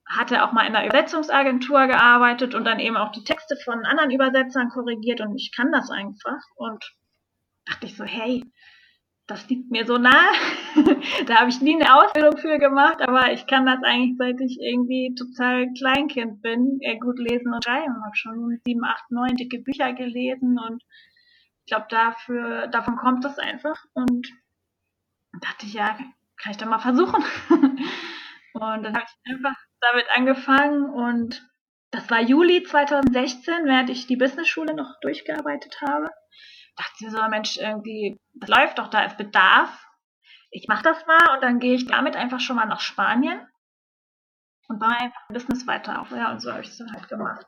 hatte 0.09 0.43
auch 0.43 0.53
mal 0.53 0.67
in 0.67 0.75
einer 0.75 0.87
Übersetzungsagentur 0.87 1.87
gearbeitet 1.87 2.55
und 2.55 2.65
dann 2.65 2.81
eben 2.81 2.97
auch 2.97 3.13
die 3.13 3.25
Texte 3.25 3.57
von 3.63 3.85
anderen 3.85 4.11
Übersetzern 4.11 4.71
korrigiert 4.71 5.21
und 5.21 5.37
ich 5.37 5.53
kann 5.55 5.71
das 5.71 5.91
einfach 5.91 6.41
und 6.57 6.83
dachte 7.67 7.87
ich 7.87 7.97
so, 7.97 8.05
hey, 8.05 8.50
das 9.31 9.49
liegt 9.49 9.71
mir 9.71 9.87
so 9.87 9.97
nahe. 9.97 10.33
da 11.27 11.37
habe 11.37 11.51
ich 11.51 11.61
nie 11.61 11.81
eine 11.81 11.95
Ausbildung 11.95 12.37
für 12.37 12.59
gemacht, 12.59 13.01
aber 13.01 13.33
ich 13.33 13.47
kann 13.47 13.65
das 13.65 13.79
eigentlich, 13.85 14.17
seit 14.19 14.41
ich 14.41 14.59
irgendwie 14.61 15.15
total 15.15 15.73
Kleinkind 15.79 16.43
bin, 16.43 16.81
gut 17.01 17.19
lesen 17.19 17.55
und 17.55 17.65
schreiben. 17.65 18.05
Habe 18.05 18.17
schon 18.17 18.61
sieben, 18.65 18.85
acht, 18.85 19.11
neun 19.11 19.37
dicke 19.37 19.61
Bücher 19.61 19.93
gelesen 19.93 20.59
und 20.59 20.83
ich 21.65 21.67
glaube, 21.67 21.87
dafür, 21.89 22.67
davon 22.67 22.97
kommt 22.97 23.25
das 23.25 23.39
einfach. 23.39 23.85
Und 23.95 24.27
dachte 25.41 25.67
ich, 25.67 25.75
ja, 25.75 25.97
kann 26.37 26.51
ich 26.51 26.57
da 26.57 26.67
mal 26.67 26.81
versuchen. 26.81 27.23
und 28.55 28.83
dann 28.83 28.95
habe 28.95 29.07
ich 29.07 29.33
einfach 29.33 29.57
damit 29.81 30.07
angefangen 30.13 30.91
und 30.91 31.49
das 31.93 32.11
war 32.11 32.21
Juli 32.21 32.65
2016, 32.65 33.65
während 33.65 33.91
ich 33.91 34.07
die 34.07 34.17
Business-Schule 34.17 34.75
noch 34.75 34.99
durchgearbeitet 35.01 35.81
habe. 35.83 36.11
Dachte 36.77 36.93
ich 36.97 37.07
mir 37.07 37.11
so, 37.11 37.29
Mensch, 37.29 37.57
irgendwie, 37.57 38.19
das 38.35 38.49
läuft 38.49 38.79
doch, 38.79 38.89
da 38.89 39.05
ist 39.05 39.17
Bedarf. 39.17 39.87
Ich 40.51 40.67
mache 40.69 40.83
das 40.83 41.07
mal 41.07 41.35
und 41.35 41.43
dann 41.43 41.61
gehe 41.61 41.75
ich 41.75 41.87
damit 41.87 42.17
einfach 42.17 42.41
schon 42.41 42.57
mal 42.57 42.67
nach 42.67 42.81
Spanien 42.81 43.41
und 44.69 44.79
baue 44.79 44.91
einfach 44.91 45.21
ein 45.29 45.35
Business 45.35 45.67
weiter 45.67 46.01
auf. 46.01 46.11
Ja, 46.11 46.33
und 46.33 46.41
so 46.41 46.51
habe 46.51 46.63
ich 46.63 46.69
es 46.69 46.79
dann 46.79 46.93
halt 46.93 47.09
gemacht. 47.09 47.47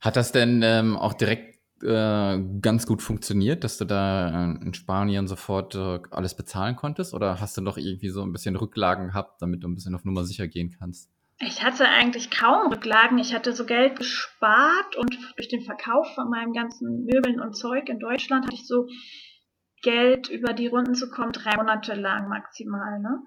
Hat 0.00 0.16
das 0.16 0.32
denn 0.32 0.62
ähm, 0.62 0.96
auch 0.96 1.14
direkt 1.14 1.56
äh, 1.82 2.38
ganz 2.60 2.86
gut 2.86 3.02
funktioniert, 3.02 3.64
dass 3.64 3.78
du 3.78 3.84
da 3.84 4.28
äh, 4.28 4.64
in 4.64 4.74
Spanien 4.74 5.28
sofort 5.28 5.74
äh, 5.74 6.00
alles 6.10 6.36
bezahlen 6.36 6.76
konntest? 6.76 7.14
Oder 7.14 7.40
hast 7.40 7.56
du 7.56 7.60
noch 7.60 7.76
irgendwie 7.76 8.08
so 8.08 8.22
ein 8.22 8.32
bisschen 8.32 8.56
Rücklagen 8.56 9.08
gehabt, 9.08 9.42
damit 9.42 9.62
du 9.62 9.68
ein 9.68 9.74
bisschen 9.74 9.94
auf 9.94 10.04
Nummer 10.04 10.24
sicher 10.24 10.48
gehen 10.48 10.74
kannst? 10.78 11.10
Ich 11.38 11.62
hatte 11.62 11.86
eigentlich 11.88 12.30
kaum 12.30 12.72
Rücklagen. 12.72 13.18
Ich 13.18 13.34
hatte 13.34 13.52
so 13.52 13.66
Geld 13.66 13.96
gespart 13.96 14.96
und 14.96 15.18
durch 15.36 15.48
den 15.48 15.62
Verkauf 15.62 16.14
von 16.14 16.30
meinem 16.30 16.52
ganzen 16.52 17.04
Möbeln 17.04 17.40
und 17.40 17.54
Zeug 17.54 17.88
in 17.88 17.98
Deutschland 17.98 18.46
hatte 18.46 18.54
ich 18.54 18.66
so 18.66 18.88
Geld 19.82 20.28
über 20.28 20.54
die 20.54 20.66
Runden 20.66 20.94
zu 20.94 21.10
kommen, 21.10 21.32
drei 21.32 21.56
Monate 21.56 21.94
lang 21.94 22.28
maximal, 22.28 22.98
ne? 23.00 23.22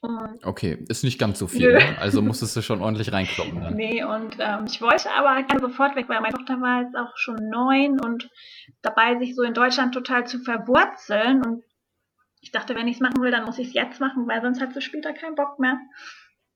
Und 0.00 0.44
okay, 0.44 0.84
ist 0.88 1.02
nicht 1.02 1.18
ganz 1.18 1.40
so 1.40 1.48
viel, 1.48 1.72
ne? 1.72 1.98
also 1.98 2.22
musstest 2.22 2.56
du 2.56 2.62
schon 2.62 2.80
ordentlich 2.80 3.12
reinkloppen. 3.12 3.60
Dann. 3.60 3.74
Nee, 3.74 4.04
und 4.04 4.36
ähm, 4.38 4.64
ich 4.66 4.80
wollte 4.80 5.10
aber 5.10 5.42
gerne 5.42 5.60
sofort 5.60 5.96
weg, 5.96 6.08
weil 6.08 6.20
meine 6.20 6.34
Tochter 6.34 6.60
war 6.60 6.82
jetzt 6.82 6.96
auch 6.96 7.16
schon 7.16 7.50
neun 7.50 8.00
und 8.00 8.30
dabei, 8.80 9.18
sich 9.18 9.34
so 9.34 9.42
in 9.42 9.54
Deutschland 9.54 9.92
total 9.92 10.24
zu 10.24 10.38
verwurzeln. 10.38 11.44
Und 11.44 11.64
ich 12.40 12.52
dachte, 12.52 12.76
wenn 12.76 12.86
ich 12.86 12.96
es 12.96 13.00
machen 13.00 13.20
will, 13.20 13.32
dann 13.32 13.44
muss 13.44 13.58
ich 13.58 13.68
es 13.68 13.74
jetzt 13.74 14.00
machen, 14.00 14.28
weil 14.28 14.40
sonst 14.40 14.60
hat 14.60 14.72
sie 14.72 14.82
später 14.82 15.12
keinen 15.12 15.34
Bock 15.34 15.58
mehr. 15.58 15.80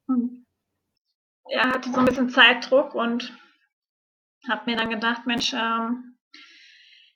Und 0.06 0.46
er 1.48 1.70
hatte 1.70 1.90
so 1.90 1.98
ein 1.98 2.06
bisschen 2.06 2.30
Zeitdruck 2.30 2.94
und 2.94 3.36
habe 4.48 4.70
mir 4.70 4.76
dann 4.76 4.90
gedacht, 4.90 5.26
Mensch, 5.26 5.52
ähm, 5.52 6.18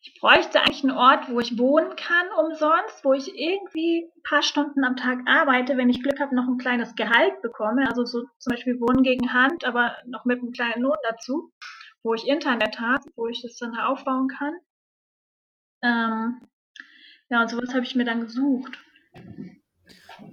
ich 0.07 0.21
bräuchte 0.21 0.61
eigentlich 0.61 0.85
einen 0.85 0.97
Ort, 0.97 1.29
wo 1.29 1.41
ich 1.41 1.59
wohnen 1.59 1.97
kann 1.97 2.29
umsonst, 2.39 3.05
wo 3.05 3.13
ich 3.13 3.35
irgendwie 3.35 4.05
ein 4.05 4.23
paar 4.23 4.43
Stunden 4.43 4.85
am 4.85 4.95
Tag 4.95 5.19
arbeite, 5.27 5.77
wenn 5.77 5.91
ich 5.91 6.03
Glück 6.03 6.21
habe, 6.21 6.35
noch 6.35 6.47
ein 6.47 6.59
kleines 6.59 6.95
Gehalt 6.95 7.43
bekomme, 7.43 7.89
also 7.89 8.05
so 8.05 8.23
zum 8.39 8.51
Beispiel 8.51 8.81
Wohnen 8.81 9.03
gegen 9.03 9.33
Hand, 9.33 9.65
aber 9.65 9.97
noch 10.07 10.25
mit 10.25 10.41
einem 10.41 10.53
kleinen 10.53 10.83
Lohn 10.83 10.97
dazu, 11.03 11.53
wo 12.05 12.15
ich 12.15 12.29
Internet 12.29 12.79
habe, 12.79 13.03
wo 13.17 13.27
ich 13.27 13.43
das 13.43 13.57
dann 13.57 13.77
aufbauen 13.77 14.29
kann. 14.29 14.55
Ähm, 15.83 16.41
ja, 17.29 17.43
und 17.43 17.51
sowas 17.51 17.75
habe 17.75 17.85
ich 17.85 17.97
mir 17.97 18.05
dann 18.05 18.21
gesucht. 18.21 18.79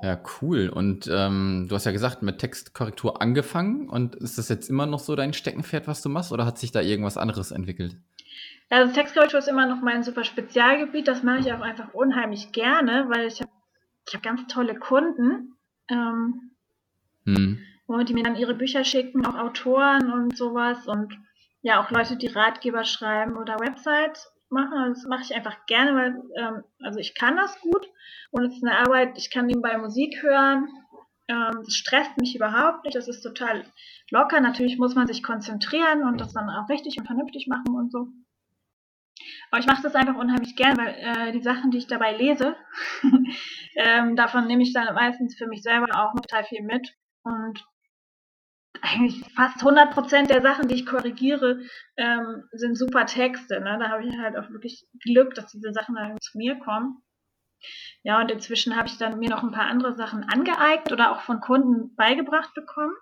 Ja, 0.01 0.19
cool. 0.41 0.69
Und 0.69 1.09
ähm, 1.11 1.67
du 1.69 1.75
hast 1.75 1.85
ja 1.85 1.91
gesagt, 1.91 2.21
mit 2.21 2.39
Textkorrektur 2.39 3.21
angefangen. 3.21 3.89
Und 3.89 4.15
ist 4.15 4.37
das 4.37 4.49
jetzt 4.49 4.69
immer 4.69 4.85
noch 4.85 4.99
so 4.99 5.15
dein 5.15 5.33
Steckenpferd, 5.33 5.87
was 5.87 6.01
du 6.01 6.09
machst, 6.09 6.31
oder 6.31 6.45
hat 6.45 6.57
sich 6.57 6.71
da 6.71 6.81
irgendwas 6.81 7.17
anderes 7.17 7.51
entwickelt? 7.51 7.97
Also 8.69 8.93
Textkorrektur 8.93 9.39
ist 9.39 9.47
immer 9.47 9.67
noch 9.67 9.81
mein 9.81 10.03
super 10.03 10.23
Spezialgebiet. 10.23 11.07
Das 11.07 11.23
mache 11.23 11.39
ich 11.39 11.53
auch 11.53 11.61
einfach 11.61 11.93
unheimlich 11.93 12.51
gerne, 12.51 13.05
weil 13.09 13.27
ich 13.27 13.41
habe 13.41 13.51
ich 14.07 14.13
hab 14.15 14.23
ganz 14.23 14.47
tolle 14.47 14.75
Kunden, 14.75 15.55
ähm, 15.89 16.51
hm. 17.25 17.59
die 18.05 18.13
mir 18.13 18.23
dann 18.23 18.35
ihre 18.35 18.53
Bücher 18.53 18.83
schicken, 18.83 19.25
auch 19.25 19.37
Autoren 19.37 20.11
und 20.11 20.35
sowas 20.35 20.87
und 20.87 21.17
ja 21.61 21.81
auch 21.81 21.89
Leute, 21.91 22.17
die 22.17 22.27
Ratgeber 22.27 22.83
schreiben 22.83 23.37
oder 23.37 23.59
Websites 23.59 24.32
machen. 24.53 24.73
Also 24.77 25.01
das 25.01 25.09
mache 25.09 25.23
ich 25.23 25.35
einfach 25.35 25.65
gerne, 25.65 25.95
weil 25.95 26.21
ähm, 26.37 26.63
also 26.81 26.99
ich 26.99 27.15
kann 27.15 27.35
das 27.35 27.59
gut 27.59 27.87
und 28.31 28.45
es 28.45 28.55
ist 28.55 28.63
eine 28.63 28.77
Arbeit, 28.77 29.17
ich 29.17 29.29
kann 29.29 29.47
nebenbei 29.47 29.77
Musik 29.77 30.21
hören. 30.21 30.69
Ähm, 31.27 31.63
das 31.65 31.75
stresst 31.75 32.17
mich 32.17 32.35
überhaupt 32.35 32.83
nicht. 32.85 32.95
Das 32.95 33.07
ist 33.07 33.21
total 33.21 33.65
locker. 34.09 34.39
Natürlich 34.39 34.77
muss 34.77 34.95
man 34.95 35.07
sich 35.07 35.23
konzentrieren 35.23 36.03
und 36.03 36.21
das 36.21 36.33
dann 36.33 36.49
auch 36.49 36.69
richtig 36.69 36.97
und 36.97 37.05
vernünftig 37.05 37.47
machen 37.47 37.75
und 37.75 37.91
so. 37.91 38.07
Aber 39.51 39.59
ich 39.59 39.67
mache 39.67 39.83
das 39.83 39.95
einfach 39.95 40.15
unheimlich 40.15 40.55
gern, 40.55 40.77
weil 40.77 40.95
äh, 40.97 41.31
die 41.31 41.41
Sachen, 41.41 41.71
die 41.71 41.77
ich 41.77 41.87
dabei 41.87 42.15
lese, 42.15 42.55
ähm, 43.75 44.15
davon 44.15 44.47
nehme 44.47 44.63
ich 44.63 44.73
dann 44.73 44.93
meistens 44.95 45.35
für 45.37 45.47
mich 45.47 45.61
selber 45.61 45.87
auch 45.93 46.13
total 46.13 46.43
viel 46.43 46.63
mit. 46.63 46.95
Und 47.23 47.65
eigentlich 48.83 49.23
fast 49.33 49.63
100% 49.63 50.27
der 50.27 50.41
Sachen, 50.41 50.67
die 50.67 50.75
ich 50.75 50.85
korrigiere, 50.85 51.61
ähm, 51.95 52.43
sind 52.51 52.77
super 52.77 53.05
Texte. 53.05 53.61
Ne? 53.61 53.77
Da 53.79 53.89
habe 53.89 54.05
ich 54.05 54.17
halt 54.17 54.35
auch 54.37 54.49
wirklich 54.49 54.85
Glück, 54.99 55.33
dass 55.35 55.51
diese 55.51 55.71
Sachen 55.71 55.95
dann 55.95 56.19
zu 56.19 56.37
mir 56.37 56.59
kommen. 56.59 57.01
Ja, 58.03 58.19
und 58.19 58.29
inzwischen 58.29 58.75
habe 58.75 58.89
ich 58.89 58.97
dann 58.97 59.19
mir 59.19 59.29
noch 59.29 59.41
ein 59.41 59.53
paar 59.53 59.67
andere 59.67 59.95
Sachen 59.95 60.25
angeeignet 60.25 60.91
oder 60.91 61.11
auch 61.11 61.21
von 61.21 61.39
Kunden 61.39 61.95
beigebracht 61.95 62.53
bekommen, 62.53 62.93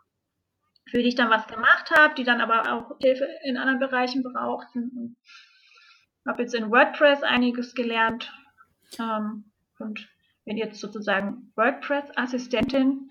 für 0.88 1.00
die 1.00 1.08
ich 1.08 1.16
dann 1.16 1.32
was 1.32 1.48
gemacht 1.48 1.90
habe, 1.90 2.14
die 2.14 2.24
dann 2.24 2.42
aber 2.42 2.72
auch 2.72 2.98
Hilfe 3.02 3.28
in 3.44 3.58
anderen 3.58 3.80
Bereichen 3.80 4.22
brauchten. 4.22 4.92
Und 4.96 5.18
habe 6.28 6.44
jetzt 6.44 6.54
in 6.54 6.70
WordPress 6.70 7.24
einiges 7.24 7.74
gelernt 7.74 8.32
ähm, 9.00 9.52
und 9.80 10.08
bin 10.46 10.58
jetzt 10.58 10.80
sozusagen 10.80 11.52
WordPress-Assistentin 11.56 13.10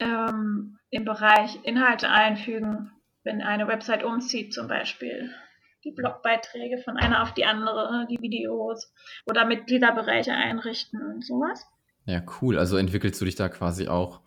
ähm, 0.00 0.78
im 0.96 1.04
Bereich 1.04 1.58
Inhalte 1.62 2.08
einfügen, 2.08 2.90
wenn 3.22 3.42
eine 3.42 3.68
Website 3.68 4.02
umzieht 4.02 4.54
zum 4.54 4.66
Beispiel. 4.66 5.30
Die 5.84 5.92
Blogbeiträge 5.92 6.78
von 6.82 6.96
einer 6.96 7.22
auf 7.22 7.34
die 7.34 7.44
andere, 7.44 8.06
die 8.10 8.20
Videos 8.20 8.92
oder 9.26 9.44
Mitgliederbereiche 9.44 10.32
einrichten 10.32 11.00
und 11.02 11.24
sowas. 11.24 11.64
Ja, 12.06 12.22
cool. 12.40 12.58
Also 12.58 12.76
entwickelst 12.78 13.20
du 13.20 13.26
dich 13.26 13.34
da 13.34 13.48
quasi 13.48 13.88
auch 13.88 14.22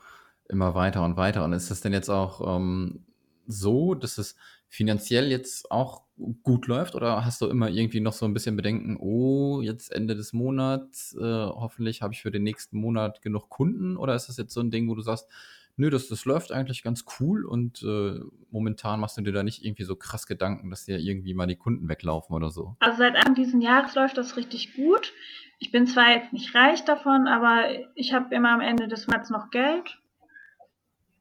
immer 0.47 0.75
weiter 0.75 1.03
und 1.03 1.17
weiter. 1.17 1.43
Und 1.43 1.53
ist 1.53 1.71
das 1.71 1.81
denn 1.81 1.91
jetzt 1.91 2.09
auch 2.09 2.55
ähm, 2.55 3.05
so, 3.47 3.95
dass 3.95 4.17
es 4.19 4.38
finanziell 4.69 5.29
jetzt 5.31 5.71
auch 5.71 6.03
gut 6.43 6.67
läuft 6.67 6.95
oder 6.95 7.25
hast 7.25 7.41
du 7.41 7.47
immer 7.47 7.69
irgendwie 7.69 7.99
noch 8.01 8.13
so 8.13 8.25
ein 8.25 8.33
bisschen 8.33 8.55
Bedenken, 8.55 8.97
oh, 8.99 9.61
jetzt 9.61 9.91
Ende 9.91 10.15
des 10.15 10.33
Monats, 10.33 11.15
äh, 11.19 11.23
hoffentlich 11.23 12.01
habe 12.01 12.13
ich 12.13 12.21
für 12.21 12.31
den 12.31 12.43
nächsten 12.43 12.77
Monat 12.77 13.21
genug 13.21 13.49
Kunden 13.49 13.97
oder 13.97 14.15
ist 14.15 14.29
das 14.29 14.38
jetzt 14.38 14.53
so 14.53 14.61
ein 14.61 14.69
Ding, 14.69 14.89
wo 14.89 14.95
du 14.95 15.01
sagst, 15.01 15.27
nö, 15.75 15.89
das, 15.89 16.09
das 16.09 16.25
läuft 16.25 16.51
eigentlich 16.51 16.83
ganz 16.83 17.05
cool 17.19 17.45
und 17.45 17.81
äh, 17.83 18.19
momentan 18.51 18.99
machst 18.99 19.17
du 19.17 19.21
dir 19.21 19.31
da 19.31 19.43
nicht 19.43 19.63
irgendwie 19.63 19.85
so 19.85 19.95
krass 19.95 20.27
Gedanken, 20.27 20.69
dass 20.69 20.85
dir 20.85 20.99
irgendwie 20.99 21.33
mal 21.33 21.47
die 21.47 21.55
Kunden 21.55 21.88
weglaufen 21.88 22.35
oder 22.35 22.51
so? 22.51 22.75
Also 22.79 22.97
seit 22.99 23.15
Anfang 23.15 23.35
dieses 23.35 23.63
Jahres 23.63 23.95
läuft 23.95 24.17
das 24.17 24.35
richtig 24.35 24.75
gut. 24.75 25.13
Ich 25.57 25.71
bin 25.71 25.88
zwar 25.88 26.11
jetzt 26.11 26.33
nicht 26.33 26.53
reich 26.53 26.83
davon, 26.85 27.27
aber 27.27 27.69
ich 27.95 28.13
habe 28.13 28.35
immer 28.35 28.51
am 28.51 28.61
Ende 28.61 28.88
des 28.88 29.07
Monats 29.07 29.29
noch 29.29 29.49
Geld 29.51 29.99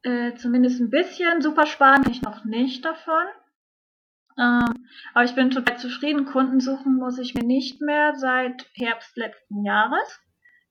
äh, 0.02 0.34
zumindest 0.34 0.80
ein 0.80 0.90
bisschen. 0.90 1.40
Super 1.40 1.66
sparen 1.66 2.02
kann 2.02 2.12
ich 2.12 2.22
noch 2.22 2.44
nicht 2.44 2.84
davon. 2.84 3.24
Ähm, 4.38 4.86
aber 5.14 5.24
ich 5.24 5.34
bin 5.34 5.50
total 5.50 5.78
zufrieden. 5.78 6.26
Kunden 6.26 6.60
suchen 6.60 6.96
muss 6.96 7.18
ich 7.18 7.34
mir 7.34 7.44
nicht 7.44 7.80
mehr 7.80 8.14
seit 8.14 8.66
Herbst 8.74 9.16
letzten 9.16 9.64
Jahres. 9.64 10.20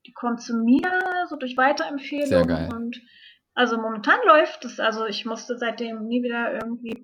Die 0.06 0.14
kommen 0.14 0.38
zu 0.38 0.56
mir 0.56 0.90
so 1.30 1.36
durch 1.36 1.58
Weiterempfehlungen. 1.58 2.30
Sehr 2.30 2.46
geil. 2.46 2.70
Und 2.74 3.02
also 3.54 3.78
momentan 3.78 4.20
läuft 4.26 4.64
es. 4.66 4.80
Also 4.80 5.06
ich 5.06 5.26
musste 5.26 5.58
seitdem 5.58 6.08
nie 6.08 6.24
wieder 6.24 6.54
irgendwie. 6.54 7.04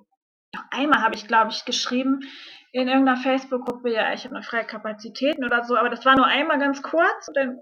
Doch 0.54 0.64
einmal 0.72 1.02
habe 1.02 1.16
ich, 1.16 1.28
glaube 1.28 1.52
ich, 1.52 1.66
geschrieben 1.66 2.22
in 2.74 2.88
irgendeiner 2.88 3.18
Facebook-Gruppe, 3.18 3.94
ja, 3.94 4.14
ich 4.14 4.26
habe 4.26 4.36
eine 4.36 4.44
freie 4.44 4.66
Kapazitäten 4.66 5.46
oder 5.46 5.64
so, 5.64 5.78
aber 5.78 5.90
das 5.90 6.06
war 6.06 6.16
nur 6.16 6.26
einmal 6.26 6.58
ganz 6.58 6.82
kurz 6.82 7.28
und 7.28 7.38
dann 7.38 7.60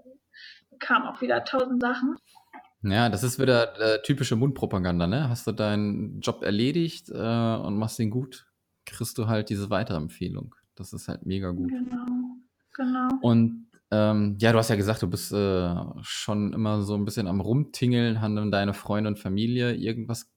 kamen 0.80 1.06
auch 1.06 1.20
wieder 1.20 1.44
tausend 1.44 1.82
Sachen. 1.82 2.16
Ja, 2.82 3.08
das 3.08 3.22
ist 3.22 3.38
wieder 3.38 3.78
äh, 3.80 4.02
typische 4.02 4.34
Mundpropaganda, 4.34 5.06
ne? 5.06 5.28
Hast 5.28 5.46
du 5.46 5.52
deinen 5.52 6.20
Job 6.20 6.42
erledigt 6.42 7.10
äh, 7.10 7.56
und 7.56 7.76
machst 7.76 7.98
ihn 8.00 8.10
gut, 8.10 8.46
kriegst 8.84 9.18
du 9.18 9.28
halt 9.28 9.50
diese 9.50 9.70
Weiterempfehlung. 9.70 10.54
Das 10.74 10.92
ist 10.92 11.08
halt 11.08 11.24
mega 11.24 11.50
gut. 11.50 11.70
Genau, 11.70 12.06
genau. 12.74 13.08
Und 13.20 13.68
ähm, 13.92 14.36
ja, 14.40 14.52
du 14.52 14.58
hast 14.58 14.70
ja 14.70 14.76
gesagt, 14.76 15.02
du 15.02 15.08
bist 15.08 15.32
äh, 15.32 15.74
schon 16.00 16.52
immer 16.52 16.82
so 16.82 16.94
ein 16.94 17.04
bisschen 17.04 17.28
am 17.28 17.40
Rumtingeln. 17.40 18.20
Haben 18.20 18.36
dann 18.36 18.50
deine 18.50 18.74
Freunde 18.74 19.08
und 19.08 19.18
Familie 19.18 19.74
irgendwas 19.74 20.32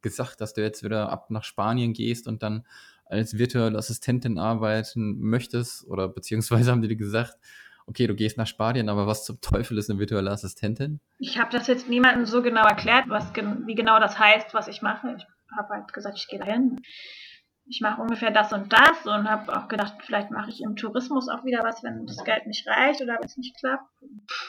gesagt, 0.00 0.40
dass 0.40 0.54
du 0.54 0.62
jetzt 0.62 0.82
wieder 0.84 1.10
ab 1.10 1.30
nach 1.30 1.44
Spanien 1.44 1.92
gehst 1.92 2.26
und 2.26 2.42
dann 2.42 2.64
als 3.04 3.36
virtuelle 3.36 3.76
Assistentin 3.76 4.38
arbeiten 4.38 5.18
möchtest? 5.18 5.86
Oder 5.88 6.08
beziehungsweise 6.08 6.70
haben 6.72 6.80
die 6.80 6.88
dir 6.88 6.96
gesagt, 6.96 7.36
okay, 7.86 8.06
du 8.06 8.14
gehst 8.14 8.38
nach 8.38 8.46
Spanien, 8.46 8.88
aber 8.88 9.06
was 9.06 9.24
zum 9.24 9.40
Teufel 9.40 9.78
ist 9.78 9.90
eine 9.90 9.98
virtuelle 9.98 10.30
Assistentin? 10.30 11.00
Ich 11.18 11.38
habe 11.38 11.50
das 11.50 11.66
jetzt 11.66 11.88
niemandem 11.88 12.26
so 12.26 12.42
genau 12.42 12.64
erklärt, 12.64 13.08
was, 13.08 13.32
wie 13.34 13.74
genau 13.74 13.98
das 13.98 14.18
heißt, 14.18 14.54
was 14.54 14.68
ich 14.68 14.82
mache. 14.82 15.16
Ich 15.16 15.26
habe 15.56 15.68
halt 15.74 15.92
gesagt, 15.92 16.18
ich 16.18 16.28
gehe 16.28 16.38
dahin. 16.38 16.80
Ich 17.64 17.80
mache 17.80 18.02
ungefähr 18.02 18.32
das 18.32 18.52
und 18.52 18.72
das 18.72 19.06
und 19.06 19.30
habe 19.30 19.56
auch 19.56 19.68
gedacht, 19.68 19.94
vielleicht 20.04 20.32
mache 20.32 20.50
ich 20.50 20.62
im 20.62 20.74
Tourismus 20.74 21.28
auch 21.28 21.44
wieder 21.44 21.62
was, 21.62 21.82
wenn 21.84 22.06
das 22.06 22.24
Geld 22.24 22.46
nicht 22.46 22.66
reicht 22.66 23.00
oder 23.00 23.14
wenn 23.14 23.24
es 23.24 23.36
nicht 23.36 23.56
klappt. 23.56 23.88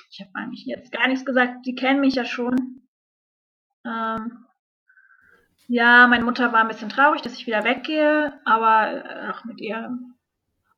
Ich 0.09 0.19
habe 0.19 0.31
eigentlich 0.33 0.65
jetzt 0.65 0.91
gar 0.91 1.07
nichts 1.07 1.23
gesagt. 1.23 1.65
Die 1.65 1.75
kennen 1.75 2.01
mich 2.01 2.15
ja 2.15 2.25
schon. 2.25 2.87
Ähm, 3.85 4.45
ja, 5.67 6.07
meine 6.07 6.25
Mutter 6.25 6.51
war 6.51 6.61
ein 6.61 6.67
bisschen 6.67 6.89
traurig, 6.89 7.21
dass 7.21 7.33
ich 7.33 7.45
wieder 7.47 7.63
weggehe, 7.63 8.33
aber 8.45 9.31
auch 9.31 9.45
mit 9.45 9.61
ihr 9.61 9.95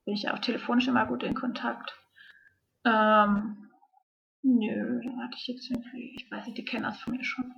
bin 0.05 0.13
ich 0.13 0.29
auch 0.29 0.39
telefonisch 0.39 0.88
immer 0.88 1.05
gut 1.05 1.24
in 1.24 1.33
Kontakt. 1.33 1.97
Ähm, 2.85 3.57
nö, 4.43 5.01
da 5.03 5.23
hatte 5.23 5.37
ich 5.37 5.47
jetzt 5.47 5.69
irgendwie, 5.69 6.15
ich 6.15 6.29
weiß 6.29 6.45
nicht, 6.45 6.57
die 6.57 6.65
kennen 6.65 6.83
das 6.83 6.99
von 6.99 7.13
mir 7.13 7.23
schon. 7.23 7.53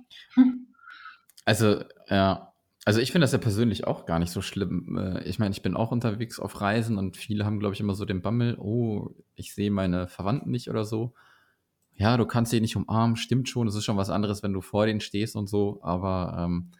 Also, 1.44 1.82
ja, 2.08 2.52
also 2.84 3.00
ich 3.00 3.12
finde 3.12 3.24
das 3.24 3.32
ja 3.32 3.38
persönlich 3.38 3.86
auch 3.86 4.06
gar 4.06 4.18
nicht 4.18 4.32
so 4.32 4.42
schlimm. 4.42 4.98
Äh, 4.98 5.24
ich 5.24 5.38
meine, 5.38 5.52
ich 5.52 5.62
bin 5.62 5.76
auch 5.76 5.92
unterwegs 5.92 6.40
auf 6.40 6.60
Reisen 6.60 6.98
und 6.98 7.16
viele 7.16 7.44
haben, 7.44 7.60
glaube 7.60 7.74
ich, 7.74 7.80
immer 7.80 7.94
so 7.94 8.04
den 8.04 8.22
Bammel, 8.22 8.56
oh, 8.58 9.14
ich 9.34 9.54
sehe 9.54 9.70
meine 9.70 10.08
Verwandten 10.08 10.50
nicht 10.50 10.70
oder 10.70 10.84
so. 10.84 11.14
Ja, 11.94 12.16
du 12.16 12.26
kannst 12.26 12.50
sie 12.50 12.60
nicht 12.60 12.76
umarmen, 12.76 13.16
stimmt 13.16 13.48
schon, 13.48 13.66
es 13.66 13.74
ist 13.74 13.84
schon 13.84 13.96
was 13.96 14.10
anderes, 14.10 14.42
wenn 14.42 14.52
du 14.52 14.60
vor 14.60 14.86
denen 14.86 15.00
stehst 15.00 15.36
und 15.36 15.48
so, 15.48 15.80
aber 15.82 16.36
ähm, 16.38 16.70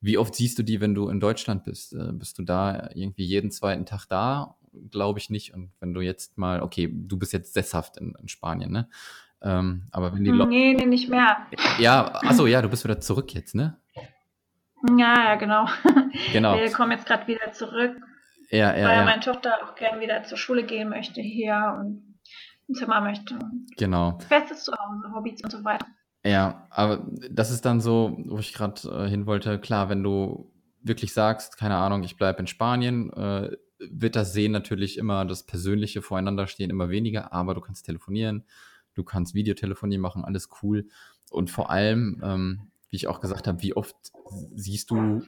wie 0.00 0.18
oft 0.18 0.34
siehst 0.34 0.58
du 0.58 0.62
die, 0.62 0.80
wenn 0.80 0.94
du 0.94 1.08
in 1.08 1.20
Deutschland 1.20 1.64
bist? 1.64 1.94
Äh, 1.94 2.12
bist 2.12 2.38
du 2.38 2.42
da 2.42 2.90
irgendwie 2.94 3.24
jeden 3.24 3.50
zweiten 3.50 3.86
Tag 3.86 4.06
da 4.06 4.56
glaube 4.90 5.18
ich 5.18 5.30
nicht. 5.30 5.54
Und 5.54 5.72
wenn 5.80 5.94
du 5.94 6.00
jetzt 6.00 6.38
mal, 6.38 6.62
okay, 6.62 6.90
du 6.92 7.18
bist 7.18 7.32
jetzt 7.32 7.54
sesshaft 7.54 7.96
in, 7.96 8.14
in 8.20 8.28
Spanien, 8.28 8.70
ne? 8.70 8.88
Ähm, 9.42 9.86
aber 9.92 10.14
wenn 10.14 10.24
die 10.24 10.30
Leute. 10.30 10.50
Nee, 10.50 10.74
nee, 10.74 10.86
nicht 10.86 11.08
mehr. 11.08 11.46
Ja, 11.78 12.14
achso, 12.14 12.46
ja, 12.46 12.62
du 12.62 12.68
bist 12.68 12.84
wieder 12.84 13.00
zurück 13.00 13.34
jetzt, 13.34 13.54
ne? 13.54 13.78
Ja, 14.98 15.24
ja, 15.24 15.34
genau. 15.36 15.66
Genau. 16.32 16.56
Wir 16.56 16.72
kommen 16.72 16.92
jetzt 16.92 17.06
gerade 17.06 17.26
wieder 17.26 17.52
zurück. 17.52 17.96
Ja, 18.50 18.74
ja, 18.74 18.88
weil 18.88 18.98
ja. 18.98 19.04
meine 19.04 19.20
Tochter 19.20 19.58
auch 19.64 19.74
gerne 19.74 20.00
wieder 20.00 20.22
zur 20.24 20.38
Schule 20.38 20.64
gehen 20.64 20.88
möchte 20.88 21.20
hier 21.20 21.76
und 21.78 22.16
ein 22.68 22.74
Zimmer 22.74 23.00
möchte. 23.00 23.38
Genau. 23.76 24.18
Festes 24.28 24.64
Zuhause, 24.64 25.12
Hobbys 25.14 25.42
und 25.42 25.50
so 25.50 25.62
weiter. 25.64 25.86
Ja, 26.24 26.66
aber 26.70 27.06
das 27.30 27.50
ist 27.50 27.64
dann 27.64 27.80
so, 27.80 28.16
wo 28.24 28.38
ich 28.38 28.54
gerade 28.54 28.80
äh, 28.88 29.08
hin 29.08 29.26
wollte. 29.26 29.60
Klar, 29.60 29.88
wenn 29.88 30.02
du 30.02 30.50
wirklich 30.82 31.12
sagst, 31.12 31.56
keine 31.58 31.76
Ahnung, 31.76 32.02
ich 32.02 32.16
bleibe 32.16 32.40
in 32.40 32.46
Spanien, 32.46 33.12
äh, 33.12 33.56
wird 33.78 34.16
das 34.16 34.32
Sehen 34.32 34.52
natürlich 34.52 34.98
immer 34.98 35.24
das 35.24 35.42
Persönliche 35.42 36.02
voreinander 36.02 36.46
stehen 36.46 36.70
immer 36.70 36.88
weniger, 36.88 37.32
aber 37.32 37.54
du 37.54 37.60
kannst 37.60 37.86
telefonieren, 37.86 38.44
du 38.94 39.04
kannst 39.04 39.34
Videotelefonie 39.34 39.98
machen, 39.98 40.24
alles 40.24 40.48
cool. 40.62 40.86
Und 41.30 41.50
vor 41.50 41.70
allem, 41.70 42.20
ähm, 42.24 42.70
wie 42.88 42.96
ich 42.96 43.08
auch 43.08 43.20
gesagt 43.20 43.46
habe, 43.46 43.62
wie 43.62 43.74
oft 43.74 43.96
siehst 44.54 44.90
du 44.90 45.22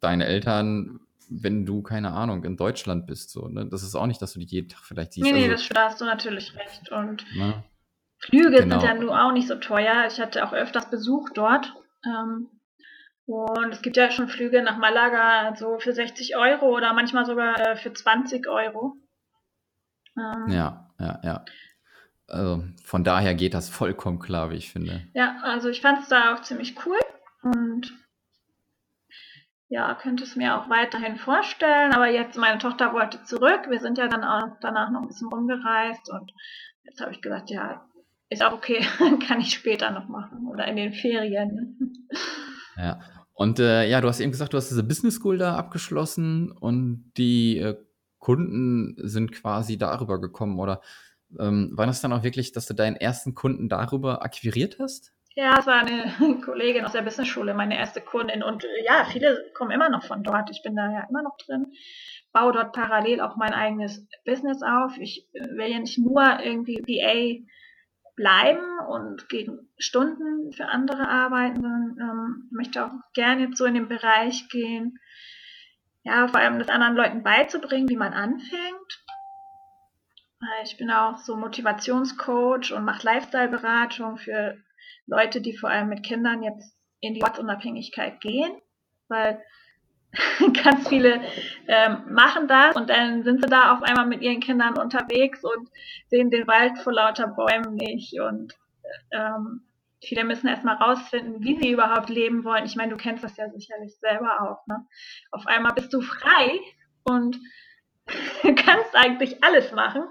deine 0.00 0.26
Eltern, 0.26 1.00
wenn 1.30 1.64
du, 1.64 1.82
keine 1.82 2.12
Ahnung, 2.12 2.44
in 2.44 2.56
Deutschland 2.56 3.06
bist? 3.06 3.30
So, 3.30 3.48
ne? 3.48 3.66
Das 3.66 3.82
ist 3.82 3.94
auch 3.94 4.06
nicht, 4.06 4.20
dass 4.20 4.34
du 4.34 4.40
die 4.40 4.46
jeden 4.46 4.68
Tag 4.68 4.82
vielleicht 4.84 5.14
siehst. 5.14 5.24
Nee, 5.24 5.32
nee, 5.32 5.50
also, 5.50 5.52
das, 5.52 5.68
da 5.68 5.84
hast 5.86 6.00
du 6.00 6.04
natürlich 6.04 6.54
recht. 6.56 6.90
Und 6.90 7.24
ne? 7.34 7.64
Flüge 8.18 8.50
Genau. 8.50 8.80
sind 8.80 8.88
ja 8.88 8.94
nun 8.94 9.10
auch 9.10 9.32
nicht 9.32 9.48
so 9.48 9.54
teuer. 9.56 10.06
Ich 10.08 10.20
hatte 10.20 10.46
auch 10.46 10.52
öfters 10.52 10.90
Besuch 10.90 11.30
dort. 11.30 11.72
Ähm, 12.04 12.48
und 13.26 13.72
es 13.72 13.82
gibt 13.82 13.96
ja 13.96 14.10
schon 14.10 14.28
Flüge 14.28 14.62
nach 14.62 14.76
Malaga 14.76 15.54
so 15.56 15.78
für 15.78 15.92
60 15.92 16.36
Euro 16.36 16.66
oder 16.76 16.92
manchmal 16.92 17.24
sogar 17.24 17.58
äh, 17.58 17.76
für 17.76 17.92
20 17.92 18.46
Euro. 18.48 18.96
Ähm, 20.16 20.48
Ja, 20.48 20.90
ja, 20.98 21.20
ja. 21.22 21.44
Also 22.26 22.64
von 22.82 23.04
daher 23.04 23.34
geht 23.34 23.54
das 23.54 23.68
vollkommen 23.68 24.18
klar, 24.18 24.50
wie 24.50 24.56
ich 24.56 24.72
finde. 24.72 25.06
Ja, 25.14 25.36
also 25.42 25.68
ich 25.68 25.80
fand 25.80 26.00
es 26.00 26.08
da 26.08 26.34
auch 26.34 26.40
ziemlich 26.42 26.74
cool 26.86 26.98
und 27.42 27.92
ja, 29.68 29.94
könnte 29.94 30.24
es 30.24 30.36
mir 30.36 30.56
auch 30.56 30.68
weiterhin 30.70 31.16
vorstellen. 31.16 31.92
Aber 31.94 32.08
jetzt, 32.08 32.36
meine 32.36 32.58
Tochter 32.58 32.92
wollte 32.92 33.22
zurück. 33.24 33.66
Wir 33.68 33.80
sind 33.80 33.98
ja 33.98 34.08
dann 34.08 34.24
auch 34.24 34.56
danach 34.60 34.90
noch 34.90 35.02
ein 35.02 35.08
bisschen 35.08 35.28
rumgereist 35.28 36.10
und 36.10 36.32
jetzt 36.84 37.00
habe 37.00 37.12
ich 37.12 37.20
gesagt, 37.20 37.50
ja, 37.50 37.84
ist 38.28 38.42
auch 38.42 38.52
okay, 38.52 38.80
kann 39.26 39.40
ich 39.40 39.52
später 39.52 39.90
noch 39.90 40.08
machen 40.08 40.46
oder 40.46 40.66
in 40.66 40.76
den 40.76 40.92
Ferien. 40.92 42.08
Ja. 42.76 43.00
Und 43.34 43.58
äh, 43.58 43.88
ja, 43.88 44.00
du 44.00 44.08
hast 44.08 44.20
eben 44.20 44.30
gesagt, 44.30 44.52
du 44.52 44.56
hast 44.56 44.70
diese 44.70 44.84
Business 44.84 45.16
School 45.16 45.38
da 45.38 45.56
abgeschlossen 45.56 46.52
und 46.52 47.12
die 47.16 47.58
äh, 47.58 47.76
Kunden 48.18 48.94
sind 48.96 49.32
quasi 49.32 49.76
darüber 49.76 50.20
gekommen 50.20 50.58
oder 50.58 50.80
ähm, 51.38 51.70
war 51.74 51.86
das 51.86 52.00
dann 52.00 52.12
auch 52.12 52.22
wirklich, 52.22 52.52
dass 52.52 52.66
du 52.66 52.74
deinen 52.74 52.96
ersten 52.96 53.34
Kunden 53.34 53.68
darüber 53.68 54.22
akquiriert 54.22 54.78
hast? 54.78 55.12
Ja, 55.36 55.58
es 55.58 55.66
war 55.66 55.80
eine 55.80 56.40
Kollegin 56.44 56.84
aus 56.84 56.92
der 56.92 57.02
Business-Schule, 57.02 57.54
meine 57.54 57.76
erste 57.76 58.00
Kundin. 58.00 58.42
Und 58.42 58.64
äh, 58.64 58.84
ja, 58.84 59.04
viele 59.10 59.50
kommen 59.54 59.72
immer 59.72 59.90
noch 59.90 60.04
von 60.04 60.22
dort. 60.22 60.50
Ich 60.50 60.62
bin 60.62 60.76
da 60.76 60.90
ja 60.92 61.06
immer 61.10 61.22
noch 61.22 61.36
drin. 61.36 61.72
Baue 62.32 62.52
dort 62.52 62.72
parallel 62.72 63.20
auch 63.20 63.36
mein 63.36 63.52
eigenes 63.52 64.06
Business 64.24 64.62
auf. 64.62 64.96
Ich 64.98 65.28
äh, 65.32 65.40
will 65.56 65.72
ja 65.72 65.80
nicht 65.80 65.98
nur 65.98 66.22
irgendwie 66.40 66.80
PA 66.80 67.44
bleiben 68.16 68.78
und 68.88 69.28
gegen 69.28 69.68
Stunden 69.76 70.52
für 70.52 70.66
andere 70.66 71.08
arbeiten, 71.08 71.60
sondern 71.60 71.98
ähm, 71.98 72.48
möchte 72.50 72.84
auch 72.84 72.92
gerne 73.12 73.42
jetzt 73.42 73.58
so 73.58 73.64
in 73.64 73.74
den 73.74 73.88
Bereich 73.88 74.48
gehen, 74.48 74.98
ja, 76.02 76.28
vor 76.28 76.40
allem 76.40 76.58
das 76.58 76.68
anderen 76.68 76.96
Leuten 76.96 77.22
beizubringen, 77.22 77.88
wie 77.88 77.96
man 77.96 78.12
anfängt. 78.12 79.04
Ich 80.62 80.76
bin 80.76 80.90
auch 80.90 81.16
so 81.18 81.36
Motivationscoach 81.36 82.72
und 82.72 82.84
mache 82.84 83.06
Lifestyle-Beratung 83.06 84.18
für 84.18 84.58
Leute, 85.06 85.40
die 85.40 85.56
vor 85.56 85.70
allem 85.70 85.88
mit 85.88 86.02
Kindern 86.04 86.42
jetzt 86.42 86.76
in 87.00 87.14
die 87.14 87.22
Ortsunabhängigkeit 87.22 88.20
gehen, 88.20 88.52
weil 89.08 89.42
ganz 90.64 90.88
viele 90.88 91.20
ähm, 91.66 92.04
machen 92.10 92.48
das 92.48 92.76
und 92.76 92.90
dann 92.90 93.22
sind 93.24 93.42
sie 93.42 93.48
da 93.48 93.72
auf 93.72 93.82
einmal 93.82 94.06
mit 94.06 94.22
ihren 94.22 94.40
Kindern 94.40 94.78
unterwegs 94.78 95.42
und 95.44 95.68
sehen 96.08 96.30
den 96.30 96.46
Wald 96.46 96.78
vor 96.78 96.92
lauter 96.92 97.28
Bäumen 97.28 97.74
nicht 97.74 98.18
und 98.20 98.54
ähm, 99.10 99.62
viele 100.06 100.24
müssen 100.24 100.48
erstmal 100.48 100.76
rausfinden, 100.76 101.42
wie 101.42 101.56
sie 101.60 101.70
überhaupt 101.70 102.08
leben 102.08 102.44
wollen. 102.44 102.64
Ich 102.64 102.76
meine, 102.76 102.92
du 102.92 102.96
kennst 102.96 103.24
das 103.24 103.36
ja 103.36 103.48
sicherlich 103.50 103.96
selber 103.98 104.42
auch. 104.42 104.66
Ne? 104.66 104.86
Auf 105.30 105.46
einmal 105.46 105.72
bist 105.72 105.92
du 105.92 106.00
frei 106.00 106.60
und 107.04 107.38
kannst 108.42 108.94
eigentlich 108.94 109.42
alles 109.42 109.72
machen. 109.72 110.04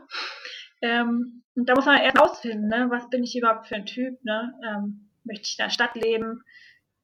Ähm, 0.81 1.43
und 1.55 1.69
da 1.69 1.75
muss 1.75 1.85
man 1.85 2.01
erst 2.01 2.19
rausfinden, 2.19 2.67
ne? 2.67 2.87
was 2.89 3.09
bin 3.09 3.23
ich 3.23 3.37
überhaupt 3.37 3.67
für 3.67 3.75
ein 3.75 3.85
Typ? 3.85 4.23
Ne? 4.23 4.53
Ähm, 4.65 5.09
möchte 5.23 5.43
ich 5.43 5.59
in 5.59 5.65
der 5.65 5.69
Stadt 5.69 5.95
leben? 5.95 6.43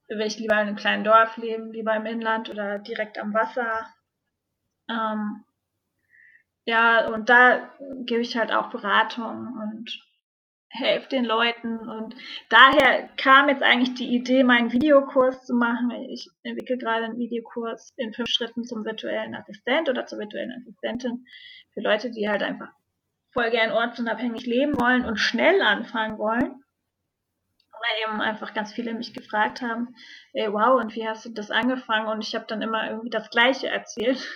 Will 0.09 0.21
ich 0.21 0.39
lieber 0.39 0.55
in 0.55 0.67
einem 0.67 0.75
kleinen 0.75 1.03
Dorf 1.03 1.37
leben, 1.37 1.71
lieber 1.71 1.95
im 1.95 2.05
Inland 2.05 2.49
oder 2.49 2.79
direkt 2.79 3.19
am 3.19 3.33
Wasser? 3.33 3.85
Ähm, 4.89 5.45
ja, 6.65 7.07
und 7.07 7.29
da 7.29 7.69
gebe 8.05 8.21
ich 8.21 8.37
halt 8.37 8.51
auch 8.51 8.69
Beratung 8.69 9.53
und 9.61 9.99
helfe 10.69 11.09
den 11.09 11.25
Leuten. 11.25 11.77
Und 11.77 12.15
daher 12.49 13.09
kam 13.17 13.49
jetzt 13.49 13.63
eigentlich 13.63 13.95
die 13.95 14.15
Idee, 14.15 14.43
meinen 14.43 14.71
Videokurs 14.71 15.45
zu 15.45 15.55
machen. 15.55 15.91
Ich 16.09 16.29
entwickle 16.43 16.77
gerade 16.77 17.05
einen 17.05 17.17
Videokurs 17.17 17.93
in 17.97 18.13
fünf 18.13 18.29
Schritten 18.29 18.63
zum 18.63 18.85
virtuellen 18.85 19.35
Assistent 19.35 19.89
oder 19.89 20.05
zur 20.05 20.19
virtuellen 20.19 20.53
Assistentin 20.57 21.25
für 21.73 21.81
Leute, 21.81 22.11
die 22.11 22.29
halt 22.29 22.43
einfach 22.43 22.69
voll 23.31 23.49
gern 23.51 23.71
ortsunabhängig 23.71 24.45
leben 24.45 24.79
wollen 24.79 25.05
und 25.05 25.17
schnell 25.17 25.61
anfangen 25.61 26.17
wollen. 26.17 26.63
Weil 27.81 28.09
eben 28.09 28.21
einfach 28.21 28.53
ganz 28.53 28.73
viele 28.73 28.93
mich 28.93 29.13
gefragt 29.13 29.61
haben, 29.61 29.95
ey, 30.33 30.51
wow, 30.51 30.79
und 30.79 30.95
wie 30.95 31.07
hast 31.07 31.25
du 31.25 31.29
das 31.29 31.51
angefangen? 31.51 32.07
Und 32.07 32.23
ich 32.23 32.35
habe 32.35 32.45
dann 32.47 32.61
immer 32.61 32.89
irgendwie 32.89 33.09
das 33.09 33.29
Gleiche 33.29 33.69
erzählt. 33.69 34.27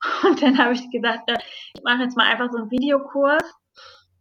Und 0.24 0.42
dann 0.42 0.58
habe 0.58 0.74
ich 0.74 0.90
gedacht, 0.90 1.20
äh, 1.26 1.38
ich 1.74 1.82
mache 1.82 2.02
jetzt 2.02 2.16
mal 2.16 2.30
einfach 2.30 2.50
so 2.52 2.58
einen 2.58 2.70
Videokurs. 2.70 3.42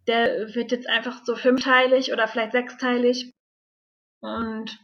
Der 0.07 0.55
wird 0.55 0.71
jetzt 0.71 0.87
einfach 0.87 1.21
so 1.25 1.35
fünfteilig 1.35 2.13
oder 2.13 2.27
vielleicht 2.27 2.53
sechsteilig. 2.53 3.33
Und 4.21 4.79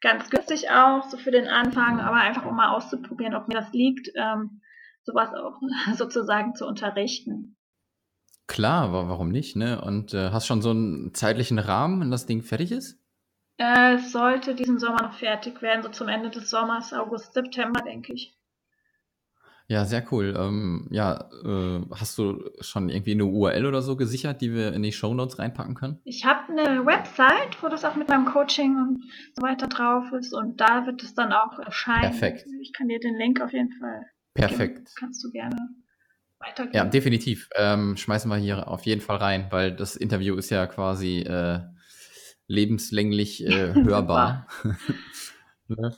ganz 0.00 0.30
günstig 0.30 0.70
auch, 0.70 1.02
so 1.04 1.18
für 1.18 1.30
den 1.30 1.48
Anfang, 1.48 2.00
aber 2.00 2.16
einfach 2.16 2.46
um 2.46 2.56
mal 2.56 2.74
auszuprobieren, 2.74 3.34
ob 3.34 3.48
mir 3.48 3.54
das 3.54 3.72
liegt, 3.72 4.10
ähm, 4.14 4.60
sowas 5.02 5.30
auch 5.34 5.60
sozusagen 5.94 6.54
zu 6.54 6.66
unterrichten. 6.66 7.56
Klar, 8.46 8.92
warum 8.92 9.28
nicht, 9.28 9.56
ne? 9.56 9.80
Und 9.80 10.14
äh, 10.14 10.30
hast 10.30 10.46
schon 10.46 10.62
so 10.62 10.70
einen 10.70 11.12
zeitlichen 11.12 11.58
Rahmen, 11.58 12.00
wenn 12.00 12.10
das 12.10 12.24
Ding 12.24 12.42
fertig 12.42 12.72
ist? 12.72 12.98
Äh, 13.58 13.94
es 13.94 14.12
sollte 14.12 14.54
diesen 14.54 14.78
Sommer 14.78 15.02
noch 15.02 15.14
fertig 15.14 15.60
werden, 15.62 15.82
so 15.82 15.88
zum 15.88 16.08
Ende 16.08 16.30
des 16.30 16.48
Sommers, 16.48 16.92
August, 16.92 17.34
September, 17.34 17.80
denke 17.82 18.12
ich. 18.12 18.32
Ja, 19.70 19.84
sehr 19.84 20.02
cool. 20.10 20.34
Ähm, 20.38 20.88
ja, 20.90 21.28
äh, 21.44 21.80
hast 21.94 22.16
du 22.16 22.50
schon 22.60 22.88
irgendwie 22.88 23.12
eine 23.12 23.26
URL 23.26 23.66
oder 23.66 23.82
so 23.82 23.96
gesichert, 23.96 24.40
die 24.40 24.54
wir 24.54 24.72
in 24.72 24.82
die 24.82 24.92
Show 24.92 25.12
Notes 25.12 25.38
reinpacken 25.38 25.74
können? 25.74 26.00
Ich 26.04 26.24
habe 26.24 26.50
eine 26.50 26.86
Website, 26.86 27.62
wo 27.62 27.68
das 27.68 27.84
auch 27.84 27.94
mit 27.94 28.08
meinem 28.08 28.24
Coaching 28.24 28.76
und 28.76 29.04
so 29.36 29.42
weiter 29.42 29.66
drauf 29.66 30.10
ist 30.12 30.32
und 30.32 30.58
da 30.58 30.86
wird 30.86 31.02
es 31.02 31.14
dann 31.14 31.34
auch 31.34 31.58
erscheinen. 31.58 32.00
Perfekt. 32.00 32.46
Ich 32.62 32.72
kann 32.72 32.88
dir 32.88 32.98
den 32.98 33.18
Link 33.18 33.42
auf 33.42 33.52
jeden 33.52 33.72
Fall. 33.72 34.06
Perfekt. 34.32 34.76
Geben. 34.76 34.90
Kannst 34.98 35.22
du 35.22 35.30
gerne 35.30 35.56
weitergeben. 36.38 36.74
Ja, 36.74 36.84
definitiv. 36.86 37.50
Ähm, 37.54 37.98
schmeißen 37.98 38.30
wir 38.30 38.38
hier 38.38 38.68
auf 38.68 38.86
jeden 38.86 39.02
Fall 39.02 39.16
rein, 39.16 39.48
weil 39.50 39.76
das 39.76 39.96
Interview 39.96 40.36
ist 40.36 40.48
ja 40.48 40.66
quasi 40.66 41.18
äh, 41.18 41.60
lebenslänglich 42.48 43.46
äh, 43.46 43.74
hörbar. 43.84 44.48
Ne? 45.70 45.94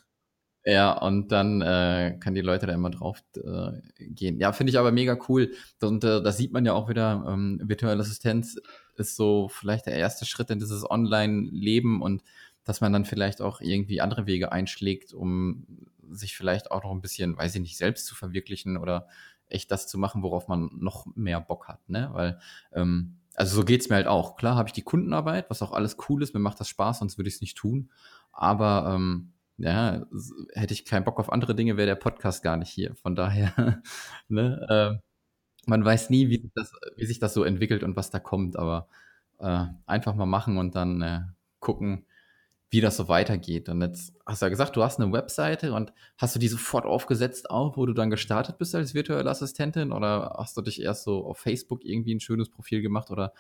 Ja, 0.65 0.93
und 0.93 1.33
dann 1.33 1.63
äh, 1.63 2.19
kann 2.21 2.35
die 2.35 2.41
Leute 2.41 2.67
da 2.67 2.75
immer 2.75 2.91
drauf 2.91 3.23
äh, 3.37 3.81
gehen. 3.99 4.39
Ja, 4.41 4.53
finde 4.53 4.73
ich 4.73 4.79
aber 4.79 4.93
mega 4.93 5.17
cool. 5.29 5.53
Und 5.81 6.03
äh, 6.03 6.21
das 6.23 6.37
sieht 6.37 6.53
man 6.53 6.67
ja 6.67 6.75
auch 6.75 6.89
wieder, 6.89 7.25
ähm, 7.29 7.61
virtuelle 7.65 8.01
Assistenz 8.01 8.61
ist 8.97 9.17
so 9.17 9.49
vielleicht 9.49 9.87
der 9.87 9.95
erste 9.95 10.27
Schritt 10.27 10.51
in 10.51 10.59
dieses 10.59 10.91
Online-Leben 10.91 12.03
und 12.03 12.23
dass 12.65 12.81
man 12.81 12.93
dann 12.93 13.05
vielleicht 13.05 13.41
auch 13.41 13.61
irgendwie 13.61 14.01
andere 14.01 14.27
Wege 14.27 14.53
einschlägt, 14.53 15.15
um 15.15 15.67
sich 16.11 16.37
vielleicht 16.37 16.71
auch 16.71 16.83
noch 16.83 16.93
ein 16.93 17.01
bisschen, 17.01 17.37
weiß 17.37 17.55
ich 17.55 17.61
nicht, 17.63 17.79
selbst 17.79 18.07
zu 18.07 18.15
verwirklichen 18.15 18.77
oder 18.77 19.07
echt 19.49 19.71
das 19.71 19.87
zu 19.87 19.99
machen, 19.99 20.23
worauf 20.23 20.49
man 20.49 20.71
noch 20.79 21.07
mehr 21.17 21.41
Bock 21.41 21.69
hat, 21.69 21.89
ne? 21.89 22.11
Weil, 22.13 22.41
ähm, 22.73 23.20
also 23.41 23.57
so 23.57 23.65
geht's 23.65 23.89
mir 23.89 23.97
halt 23.97 24.07
auch. 24.07 24.37
Klar 24.37 24.55
habe 24.55 24.69
ich 24.69 24.75
die 24.75 24.83
Kundenarbeit, 24.83 25.49
was 25.49 25.63
auch 25.63 25.73
alles 25.73 25.97
cool 26.09 26.23
ist, 26.23 26.35
mir 26.35 26.41
macht 26.41 26.61
das 26.61 26.69
Spaß, 26.69 26.99
sonst 26.99 27.17
würde 27.17 27.29
ich 27.29 27.37
es 27.37 27.41
nicht 27.41 27.57
tun. 27.57 27.91
Aber 28.33 28.93
ähm, 28.95 29.33
ja, 29.57 30.05
hätte 30.53 30.75
ich 30.75 30.85
keinen 30.85 31.05
Bock 31.05 31.19
auf 31.19 31.33
andere 31.33 31.55
Dinge, 31.55 31.79
wäre 31.79 31.87
der 31.87 31.95
Podcast 31.95 32.43
gar 32.43 32.59
nicht 32.59 32.69
hier. 32.69 32.95
Von 32.97 33.17
daher, 33.17 33.81
ne, 34.29 35.01
äh, 35.01 35.01
man 35.65 35.83
weiß 35.83 36.11
nie, 36.11 36.29
wie 36.29 36.43
sich, 36.43 36.51
das, 36.55 36.73
wie 36.97 37.07
sich 37.07 37.19
das 37.19 37.33
so 37.33 37.43
entwickelt 37.43 37.83
und 37.83 37.97
was 37.97 38.11
da 38.11 38.19
kommt, 38.19 38.59
aber 38.59 38.89
äh, 39.39 39.65
einfach 39.87 40.15
mal 40.15 40.27
machen 40.27 40.59
und 40.59 40.75
dann 40.75 41.01
äh, 41.01 41.21
gucken, 41.61 42.05
wie 42.71 42.81
das 42.81 42.97
so 42.97 43.09
weitergeht. 43.09 43.69
Und 43.69 43.83
jetzt 43.83 44.15
hast 44.25 44.43
du 44.43 44.47
ja 44.47 44.51
gesagt, 44.51 44.77
du 44.77 44.83
hast 44.83 45.01
eine 45.01 45.13
Webseite 45.13 45.73
und 45.73 45.93
hast 46.17 46.37
du 46.37 46.39
die 46.39 46.49
sofort 46.49 46.87
aufgesetzt 46.87 47.51
auch, 47.51 47.77
wo 47.77 47.85
du 47.85 47.93
dann 47.93 48.11
gestartet 48.11 48.59
bist 48.59 48.75
als 48.75 48.95
virtuelle 48.95 49.29
Assistentin 49.29 49.93
oder 49.93 50.37
hast 50.39 50.57
du 50.57 50.63
dich 50.63 50.81
erst 50.81 51.03
so 51.03 51.27
auf 51.27 51.39
Facebook 51.39 51.85
irgendwie 51.85 52.15
ein 52.15 52.21
schönes 52.21 52.49
Profil 52.49 52.81
gemacht 52.81 53.11
oder 53.11 53.33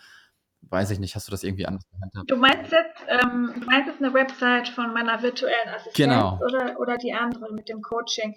weiß 0.63 0.91
ich 0.91 0.99
nicht, 0.99 1.15
hast 1.15 1.29
du 1.29 1.31
das 1.31 1.45
irgendwie 1.45 1.67
anders 1.67 1.89
gehandhabt? 1.91 2.31
Du 2.31 2.37
meinst 2.37 2.73
jetzt, 2.73 3.01
ähm, 3.09 3.53
du 3.55 3.67
meinst 3.67 3.89
jetzt 3.89 4.03
eine 4.03 4.13
Website 4.13 4.69
von 4.69 4.93
meiner 4.93 5.23
virtuellen 5.23 5.69
Assistenz 5.69 5.97
genau. 5.97 6.39
oder, 6.45 6.79
oder 6.81 6.99
die 6.99 7.15
andere 7.15 7.53
mit 7.53 7.69
dem 7.69 7.83
Coaching? 7.83 8.35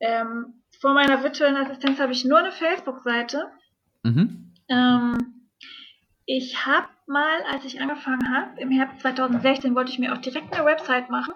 Ähm, 0.00 0.62
vor 0.80 0.94
meiner 0.94 1.22
virtuellen 1.22 1.56
Assistenz 1.56 2.00
habe 2.00 2.12
ich 2.12 2.24
nur 2.24 2.38
eine 2.38 2.50
Facebook-Seite. 2.50 3.46
Mhm. 4.02 4.52
Ähm, 4.68 5.33
ich 6.26 6.64
habe 6.66 6.88
mal, 7.06 7.42
als 7.52 7.64
ich 7.64 7.80
angefangen 7.80 8.34
habe, 8.34 8.60
im 8.60 8.70
Herbst 8.70 9.00
2016, 9.00 9.74
wollte 9.74 9.92
ich 9.92 9.98
mir 9.98 10.12
auch 10.12 10.18
direkt 10.18 10.54
eine 10.54 10.64
Website 10.64 11.10
machen. 11.10 11.34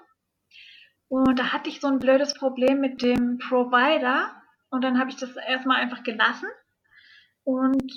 Und 1.08 1.38
da 1.38 1.52
hatte 1.52 1.68
ich 1.68 1.80
so 1.80 1.88
ein 1.88 1.98
blödes 1.98 2.34
Problem 2.34 2.80
mit 2.80 3.02
dem 3.02 3.38
Provider. 3.38 4.30
Und 4.70 4.84
dann 4.84 4.98
habe 4.98 5.10
ich 5.10 5.16
das 5.16 5.36
erstmal 5.36 5.80
einfach 5.80 6.02
gelassen. 6.02 6.48
Und 7.44 7.92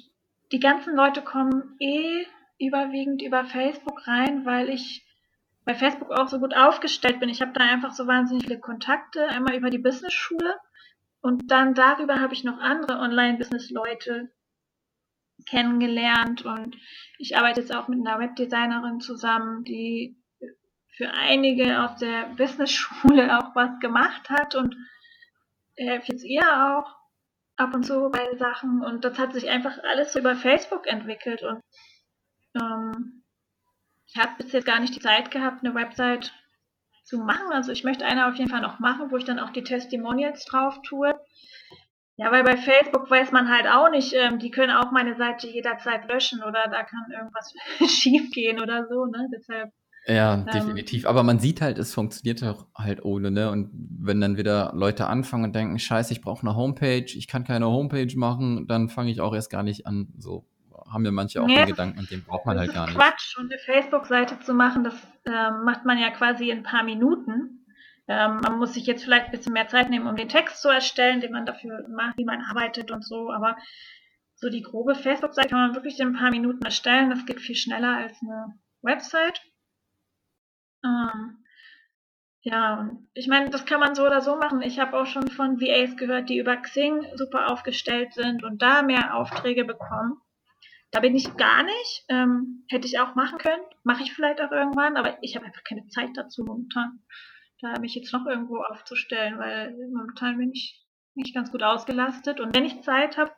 die 0.52 0.60
ganzen 0.60 0.96
Leute 0.96 1.22
kommen 1.22 1.76
eh 1.80 2.26
überwiegend 2.60 3.22
über 3.22 3.46
Facebook 3.46 4.08
rein, 4.08 4.46
weil 4.46 4.70
ich 4.70 5.06
bei 5.66 5.76
Facebook 5.76 6.12
auch 6.12 6.28
so 6.28 6.40
gut 6.40 6.56
aufgestellt 6.56 7.20
bin. 7.20 7.30
Ich 7.30 7.42
habe 7.42 7.54
da 7.54 7.62
einfach 7.62 7.92
so 7.92 8.08
wahnsinnig 8.08 8.46
viele 8.46 8.60
Kontakte, 8.60 9.28
einmal 9.28 9.56
über 9.56 9.70
die 9.70 9.78
Business-Schule 9.78 10.58
und 11.22 11.52
dann 11.52 11.74
darüber 11.74 12.20
habe 12.20 12.34
ich 12.34 12.44
noch 12.44 12.60
andere 12.60 13.00
Online-Business-Leute 13.00 14.32
kennengelernt 15.46 16.46
und 16.46 16.76
ich 17.18 17.38
arbeite 17.38 17.62
jetzt 17.62 17.74
auch 17.74 17.88
mit 17.88 18.00
einer 18.06 18.20
Webdesignerin 18.20 19.00
zusammen, 19.00 19.64
die 19.64 20.18
für 20.98 21.10
einige 21.12 21.82
aus 21.82 21.98
der 21.98 22.26
Business-Schule 22.38 23.38
auch 23.38 23.56
was 23.56 23.80
gemacht 23.80 24.30
hat 24.30 24.56
und 24.56 24.76
helfe 25.76 26.12
jetzt 26.12 26.24
ihr 26.24 26.44
auch 26.44 26.96
ab 27.56 27.74
und 27.74 27.86
zu 27.86 28.10
bei 28.12 28.36
Sachen 28.38 28.84
und 28.84 29.04
das 29.06 29.18
hat 29.18 29.34
sich 29.34 29.50
einfach 29.50 29.78
alles 29.84 30.14
so 30.14 30.20
über 30.20 30.36
Facebook 30.36 30.88
entwickelt 30.88 31.44
und 31.44 31.62
ähm, 32.60 33.24
ich 34.14 34.22
habe 34.22 34.32
bis 34.38 34.52
jetzt 34.52 34.66
gar 34.66 34.80
nicht 34.80 34.96
die 34.96 35.00
Zeit 35.00 35.32
gehabt, 35.32 35.64
eine 35.64 35.74
Website 35.74 36.34
zu 37.04 37.18
machen. 37.20 37.52
Also 37.52 37.72
ich 37.72 37.84
möchte 37.84 38.06
eine 38.06 38.28
auf 38.28 38.36
jeden 38.36 38.50
Fall 38.50 38.62
noch 38.62 38.80
machen, 38.80 39.12
wo 39.12 39.18
ich 39.18 39.24
dann 39.24 39.40
auch 39.40 39.52
die 39.52 39.64
Testimonials 39.64 40.46
drauf 40.46 40.82
tue. 40.82 41.11
Ja, 42.22 42.32
weil 42.32 42.44
bei 42.44 42.56
Facebook 42.56 43.10
weiß 43.10 43.32
man 43.32 43.50
halt 43.50 43.66
auch 43.68 43.90
nicht, 43.90 44.14
ähm, 44.14 44.38
die 44.38 44.52
können 44.52 44.72
auch 44.72 44.92
meine 44.92 45.16
Seite 45.16 45.48
jederzeit 45.48 46.08
löschen 46.08 46.44
oder 46.44 46.66
da 46.70 46.84
kann 46.84 47.08
irgendwas 47.12 47.52
schief 47.92 48.30
gehen 48.30 48.62
oder 48.62 48.86
so, 48.88 49.06
ne? 49.06 49.28
Deshalb. 49.34 49.72
Ja, 50.06 50.36
ähm, 50.36 50.46
definitiv. 50.46 51.08
Aber 51.08 51.24
man 51.24 51.40
sieht 51.40 51.62
halt, 51.62 51.80
es 51.80 51.96
funktioniert 51.96 52.44
halt 52.76 53.04
ohne, 53.04 53.32
ne? 53.32 53.50
Und 53.50 53.72
wenn 53.74 54.22
dann 54.22 54.38
wieder 54.38 54.72
Leute 54.76 55.08
anfangen 55.08 55.46
und 55.46 55.56
denken, 55.56 55.80
scheiße, 55.80 56.14
ich 56.14 56.22
brauche 56.22 56.46
eine 56.46 56.56
Homepage, 56.56 57.06
ich 57.06 57.28
kann 57.28 57.44
keine 57.44 57.66
Homepage 57.66 58.16
machen, 58.16 58.68
dann 58.68 58.90
fange 58.90 59.10
ich 59.10 59.20
auch 59.20 59.34
erst 59.34 59.50
gar 59.50 59.64
nicht 59.64 59.88
an. 59.88 60.14
So 60.20 60.46
haben 60.92 61.04
ja 61.04 61.12
manche 61.12 61.42
auch 61.42 61.48
nee, 61.48 61.56
den 61.56 61.70
Gedanken 61.70 62.00
und 62.00 62.12
den 62.12 62.24
braucht 62.24 62.46
man 62.46 62.60
halt 62.60 62.72
gar 62.72 62.86
nicht. 62.86 62.98
Quatsch, 63.00 63.36
und 63.40 63.52
eine 63.52 63.60
Facebook-Seite 63.60 64.40
zu 64.42 64.54
machen, 64.54 64.84
das 64.84 64.94
äh, 65.26 65.52
macht 65.64 65.86
man 65.86 65.98
ja 65.98 66.12
quasi 66.12 66.52
in 66.52 66.60
ein 66.60 66.64
paar 66.64 66.84
Minuten. 66.84 67.61
Ähm, 68.12 68.42
man 68.42 68.60
muss 68.60 68.74
sich 68.74 68.86
jetzt 68.86 69.06
vielleicht 69.06 69.28
ein 69.28 69.32
bisschen 69.32 69.54
mehr 69.54 69.70
Zeit 69.70 69.90
nehmen, 69.90 70.06
um 70.06 70.18
den 70.18 70.28
Text 70.28 70.62
zu 70.62 70.68
erstellen, 70.68 71.22
den 71.22 71.32
man 71.32 71.46
dafür 71.46 71.88
macht, 71.88 72.18
wie 72.18 72.26
man 72.26 72.42
arbeitet 72.42 72.92
und 72.92 73.06
so, 73.06 73.32
aber 73.32 73.56
so 74.36 74.50
die 74.50 74.64
grobe 74.64 74.96
Facebook-Seite 74.96 75.48
kann 75.48 75.68
man 75.68 75.76
wirklich 75.76 75.98
in 76.00 76.10
ein 76.10 76.20
paar 76.20 76.32
Minuten 76.32 76.66
erstellen. 76.66 77.10
Das 77.10 77.26
geht 77.26 77.40
viel 77.40 77.56
schneller 77.56 77.96
als 77.96 78.22
eine 78.22 78.60
Website. 78.82 79.42
Ähm, 80.84 81.46
ja, 82.42 82.80
und 82.80 83.08
ich 83.14 83.28
meine, 83.28 83.50
das 83.50 83.66
kann 83.66 83.80
man 83.80 83.96
so 83.96 84.06
oder 84.06 84.20
so 84.20 84.36
machen. 84.36 84.62
Ich 84.62 84.78
habe 84.80 85.00
auch 85.00 85.06
schon 85.06 85.30
von 85.30 85.62
VAs 85.62 85.96
gehört, 85.96 86.28
die 86.28 86.40
über 86.40 86.58
Xing 86.58 87.06
super 87.16 87.50
aufgestellt 87.50 88.14
sind 88.14 88.44
und 88.44 88.62
da 88.62 88.82
mehr 88.82 89.16
Aufträge 89.16 89.64
bekommen. 89.64 90.20
Da 90.90 91.00
bin 91.00 91.16
ich 91.16 91.38
gar 91.38 91.64
nicht. 91.64 92.06
Ähm, 92.10 92.66
hätte 92.68 92.88
ich 92.88 93.00
auch 93.00 93.16
machen 93.16 93.38
können. 93.38 93.64
Mache 93.84 94.04
ich 94.04 94.12
vielleicht 94.12 94.42
auch 94.42 94.52
irgendwann, 94.52 94.98
aber 94.98 95.18
ich 95.22 95.38
habe 95.38 95.46
einfach 95.46 95.64
keine 95.64 95.88
Zeit 95.88 96.10
dazu 96.16 96.44
momentan 96.44 97.00
da 97.62 97.80
mich 97.80 97.96
jetzt 97.96 98.14
noch 98.14 98.26
irgendwo 98.26 98.58
aufzustellen, 98.58 99.40
weil 99.40 99.76
momentan 99.94 100.38
bin 100.38 100.52
ich 100.52 100.86
nicht 101.16 101.34
ganz 101.34 101.52
gut 101.52 101.64
ausgelastet. 101.64 102.40
Und 102.40 102.56
wenn 102.56 102.66
ich 102.66 102.82
Zeit 102.82 103.18
habe, 103.18 103.32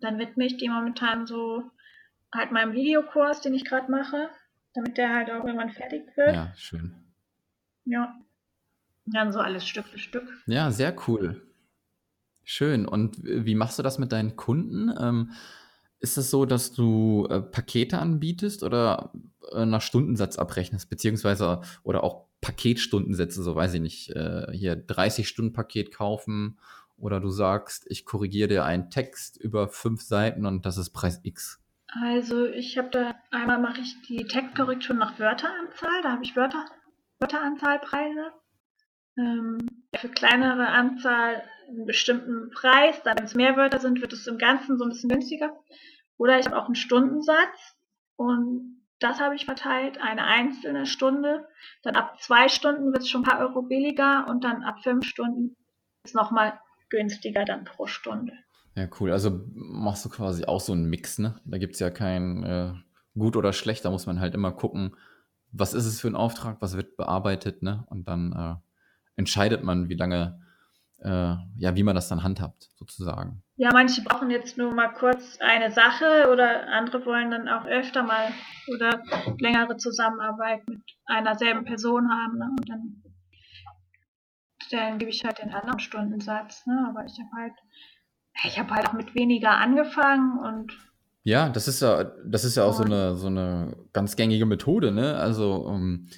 dann 0.00 0.18
widme 0.18 0.46
ich 0.46 0.56
die 0.56 0.68
momentan 0.68 1.26
so 1.26 1.70
halt 2.32 2.52
meinem 2.52 2.72
Videokurs, 2.72 3.40
den 3.40 3.54
ich 3.54 3.64
gerade 3.64 3.90
mache, 3.90 4.30
damit 4.74 4.96
der 4.96 5.14
halt 5.14 5.30
auch 5.30 5.44
irgendwann 5.44 5.70
fertig 5.70 6.06
wird. 6.16 6.34
Ja, 6.34 6.52
schön. 6.56 6.94
Ja. 7.84 8.16
Dann 9.06 9.32
so 9.32 9.40
alles 9.40 9.66
Stück 9.66 9.86
für 9.86 9.98
Stück. 9.98 10.28
Ja, 10.46 10.70
sehr 10.70 10.94
cool. 11.08 11.42
Schön. 12.44 12.86
Und 12.86 13.16
wie 13.22 13.54
machst 13.54 13.78
du 13.78 13.82
das 13.82 13.98
mit 13.98 14.12
deinen 14.12 14.36
Kunden? 14.36 14.92
Ähm, 15.00 15.32
ist 16.00 16.16
es 16.16 16.30
so, 16.30 16.46
dass 16.46 16.72
du 16.72 17.26
äh, 17.30 17.40
Pakete 17.40 17.98
anbietest 17.98 18.62
oder 18.62 19.12
äh, 19.52 19.66
nach 19.66 19.82
Stundensatz 19.82 20.38
abrechnest, 20.38 20.88
beziehungsweise 20.88 21.60
oder 21.82 22.02
auch 22.02 22.26
Paketstundensätze, 22.40 23.42
so 23.42 23.54
weiß 23.54 23.74
ich 23.74 23.80
nicht, 23.80 24.10
äh, 24.10 24.46
hier 24.52 24.76
30 24.76 25.28
Stunden 25.28 25.52
Paket 25.52 25.92
kaufen 25.92 26.58
oder 26.96 27.20
du 27.20 27.30
sagst, 27.30 27.84
ich 27.88 28.04
korrigiere 28.04 28.48
dir 28.48 28.64
einen 28.64 28.90
Text 28.90 29.36
über 29.36 29.68
fünf 29.68 30.02
Seiten 30.02 30.46
und 30.46 30.64
das 30.64 30.78
ist 30.78 30.90
Preis 30.90 31.20
X. 31.22 31.60
Also 32.02 32.46
ich 32.46 32.78
habe 32.78 32.88
da 32.90 33.14
einmal 33.30 33.60
mache 33.60 33.80
ich 33.80 34.00
die 34.02 34.24
Textkorrektur 34.24 34.96
nach 34.96 35.18
Wörteranzahl, 35.18 36.02
da 36.02 36.12
habe 36.12 36.24
ich 36.24 36.36
Wörter, 36.36 36.64
Wörteranzahlpreise. 37.18 38.32
Ähm, 39.18 39.58
für 39.96 40.08
kleinere 40.08 40.68
Anzahl 40.68 41.42
einen 41.68 41.86
bestimmten 41.86 42.50
Preis, 42.50 43.02
dann 43.02 43.18
wenn 43.18 43.24
es 43.24 43.34
mehr 43.34 43.56
Wörter 43.56 43.80
sind, 43.80 44.00
wird 44.00 44.12
es 44.12 44.26
im 44.26 44.38
Ganzen 44.38 44.78
so 44.78 44.84
ein 44.84 44.90
bisschen 44.90 45.10
günstiger. 45.10 45.52
Oder 46.20 46.38
ich 46.38 46.44
habe 46.44 46.58
auch 46.58 46.66
einen 46.66 46.74
Stundensatz 46.74 47.78
und 48.16 48.82
das 48.98 49.20
habe 49.20 49.34
ich 49.34 49.46
verteilt, 49.46 49.98
eine 50.02 50.24
einzelne 50.24 50.84
Stunde. 50.84 51.48
Dann 51.82 51.96
ab 51.96 52.20
zwei 52.20 52.50
Stunden 52.50 52.92
wird 52.92 52.98
es 52.98 53.08
schon 53.08 53.22
ein 53.22 53.24
paar 53.24 53.40
Euro 53.40 53.62
billiger 53.62 54.26
und 54.28 54.44
dann 54.44 54.62
ab 54.62 54.82
fünf 54.82 55.06
Stunden 55.06 55.56
ist 56.04 56.10
es 56.10 56.14
nochmal 56.14 56.60
günstiger 56.90 57.46
dann 57.46 57.64
pro 57.64 57.86
Stunde. 57.86 58.34
Ja, 58.76 58.86
cool. 59.00 59.12
Also 59.12 59.40
machst 59.54 60.04
du 60.04 60.10
quasi 60.10 60.44
auch 60.44 60.60
so 60.60 60.74
einen 60.74 60.90
Mix, 60.90 61.18
ne? 61.18 61.40
Da 61.46 61.56
gibt 61.56 61.72
es 61.72 61.80
ja 61.80 61.88
kein 61.88 62.44
äh, 62.44 62.74
gut 63.18 63.34
oder 63.34 63.54
schlecht, 63.54 63.86
da 63.86 63.90
muss 63.90 64.04
man 64.04 64.20
halt 64.20 64.34
immer 64.34 64.52
gucken, 64.52 64.94
was 65.52 65.72
ist 65.72 65.86
es 65.86 66.02
für 66.02 66.08
ein 66.08 66.16
Auftrag, 66.16 66.60
was 66.60 66.76
wird 66.76 66.98
bearbeitet, 66.98 67.62
ne? 67.62 67.84
Und 67.88 68.08
dann 68.08 68.32
äh, 68.34 68.56
entscheidet 69.16 69.64
man, 69.64 69.88
wie 69.88 69.96
lange, 69.96 70.42
ja, 71.04 71.76
wie 71.76 71.82
man 71.82 71.94
das 71.94 72.08
dann 72.08 72.22
handhabt, 72.22 72.68
sozusagen. 72.76 73.42
Ja, 73.56 73.70
manche 73.72 74.02
brauchen 74.02 74.30
jetzt 74.30 74.56
nur 74.56 74.72
mal 74.72 74.88
kurz 74.88 75.38
eine 75.40 75.70
Sache 75.70 76.28
oder 76.32 76.68
andere 76.68 77.04
wollen 77.04 77.30
dann 77.30 77.48
auch 77.48 77.66
öfter 77.66 78.02
mal 78.02 78.32
oder 78.74 79.02
längere 79.38 79.76
Zusammenarbeit 79.76 80.66
mit 80.68 80.80
einer 81.06 81.34
selben 81.34 81.64
Person 81.64 82.10
haben. 82.10 82.38
Ne? 82.38 82.48
Und 82.50 82.68
dann, 82.68 83.02
dann 84.70 84.98
gebe 84.98 85.10
ich 85.10 85.24
halt 85.24 85.38
den 85.38 85.52
anderen 85.52 85.78
Stundensatz. 85.78 86.66
Ne? 86.66 86.86
Aber 86.88 87.04
ich 87.04 87.18
habe 87.18 87.42
halt, 87.42 87.54
ich 88.44 88.58
habe 88.58 88.70
halt 88.74 88.88
auch 88.88 88.94
mit 88.94 89.14
weniger 89.14 89.52
angefangen 89.52 90.38
und 90.38 90.72
ja, 91.22 91.50
das 91.50 91.68
ist 91.68 91.82
ja, 91.82 92.04
das 92.24 92.44
ist 92.44 92.56
ja 92.56 92.64
auch 92.64 92.72
so 92.72 92.82
eine, 92.82 93.14
so 93.14 93.26
eine 93.26 93.76
ganz 93.92 94.16
gängige 94.16 94.46
Methode, 94.46 94.90
ne? 94.90 95.16
Also, 95.16 95.56
um, 95.56 95.74
ähm, 95.74 96.08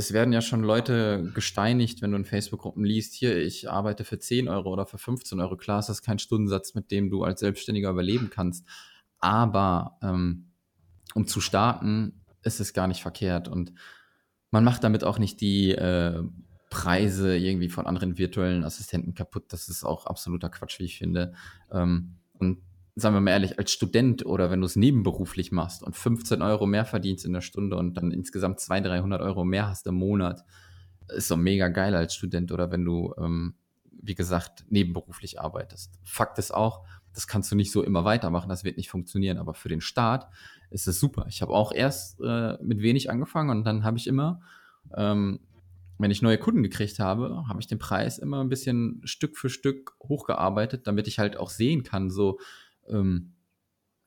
es 0.00 0.12
werden 0.12 0.32
ja 0.32 0.40
schon 0.40 0.62
Leute 0.62 1.28
gesteinigt, 1.34 2.02
wenn 2.02 2.12
du 2.12 2.18
in 2.18 2.24
Facebook-Gruppen 2.24 2.84
liest, 2.84 3.14
hier, 3.14 3.36
ich 3.36 3.68
arbeite 3.68 4.04
für 4.04 4.20
10 4.20 4.48
Euro 4.48 4.72
oder 4.72 4.86
für 4.86 4.96
15 4.96 5.40
Euro. 5.40 5.56
Klar 5.56 5.80
ist 5.80 6.02
kein 6.02 6.20
Stundensatz, 6.20 6.74
mit 6.74 6.92
dem 6.92 7.10
du 7.10 7.24
als 7.24 7.40
Selbstständiger 7.40 7.90
überleben 7.90 8.30
kannst. 8.30 8.64
Aber 9.18 9.98
ähm, 10.00 10.52
um 11.14 11.26
zu 11.26 11.40
starten, 11.40 12.24
ist 12.44 12.60
es 12.60 12.72
gar 12.72 12.86
nicht 12.86 13.02
verkehrt. 13.02 13.48
Und 13.48 13.72
man 14.52 14.62
macht 14.62 14.84
damit 14.84 15.02
auch 15.02 15.18
nicht 15.18 15.40
die 15.40 15.72
äh, 15.72 16.22
Preise 16.70 17.36
irgendwie 17.36 17.68
von 17.68 17.88
anderen 17.88 18.18
virtuellen 18.18 18.62
Assistenten 18.62 19.14
kaputt. 19.14 19.46
Das 19.48 19.68
ist 19.68 19.82
auch 19.82 20.06
absoluter 20.06 20.48
Quatsch, 20.48 20.78
wie 20.78 20.84
ich 20.84 20.98
finde. 20.98 21.34
Ähm, 21.72 22.18
und 22.34 22.62
sagen 23.00 23.14
wir 23.14 23.20
mal 23.20 23.30
ehrlich, 23.30 23.58
als 23.58 23.72
Student 23.72 24.26
oder 24.26 24.50
wenn 24.50 24.60
du 24.60 24.66
es 24.66 24.76
nebenberuflich 24.76 25.52
machst 25.52 25.82
und 25.82 25.96
15 25.96 26.42
Euro 26.42 26.66
mehr 26.66 26.84
verdienst 26.84 27.24
in 27.24 27.32
der 27.32 27.40
Stunde 27.40 27.76
und 27.76 27.94
dann 27.94 28.10
insgesamt 28.10 28.60
200, 28.60 28.92
300 28.92 29.20
Euro 29.20 29.44
mehr 29.44 29.68
hast 29.68 29.86
im 29.86 29.94
Monat, 29.94 30.44
ist 31.08 31.28
so 31.28 31.36
mega 31.36 31.68
geil 31.68 31.94
als 31.94 32.14
Student 32.14 32.52
oder 32.52 32.70
wenn 32.70 32.84
du, 32.84 33.14
ähm, 33.18 33.54
wie 34.02 34.14
gesagt, 34.14 34.64
nebenberuflich 34.68 35.40
arbeitest. 35.40 35.98
Fakt 36.02 36.38
ist 36.38 36.52
auch, 36.52 36.84
das 37.14 37.26
kannst 37.26 37.50
du 37.50 37.56
nicht 37.56 37.72
so 37.72 37.82
immer 37.82 38.04
weitermachen, 38.04 38.48
das 38.48 38.64
wird 38.64 38.76
nicht 38.76 38.90
funktionieren, 38.90 39.38
aber 39.38 39.54
für 39.54 39.68
den 39.68 39.80
Start 39.80 40.26
ist 40.70 40.86
es 40.86 41.00
super. 41.00 41.26
Ich 41.28 41.42
habe 41.42 41.52
auch 41.52 41.72
erst 41.72 42.20
äh, 42.20 42.56
mit 42.62 42.80
wenig 42.80 43.10
angefangen 43.10 43.50
und 43.50 43.64
dann 43.64 43.84
habe 43.84 43.96
ich 43.96 44.06
immer, 44.06 44.40
ähm, 44.96 45.40
wenn 45.98 46.10
ich 46.10 46.22
neue 46.22 46.38
Kunden 46.38 46.62
gekriegt 46.62 47.00
habe, 47.00 47.44
habe 47.48 47.60
ich 47.60 47.66
den 47.66 47.78
Preis 47.78 48.18
immer 48.18 48.40
ein 48.40 48.48
bisschen 48.48 49.00
Stück 49.04 49.36
für 49.36 49.50
Stück 49.50 49.96
hochgearbeitet, 50.02 50.86
damit 50.86 51.08
ich 51.08 51.18
halt 51.18 51.36
auch 51.36 51.50
sehen 51.50 51.82
kann, 51.82 52.10
so, 52.10 52.38
ähm, 52.90 53.34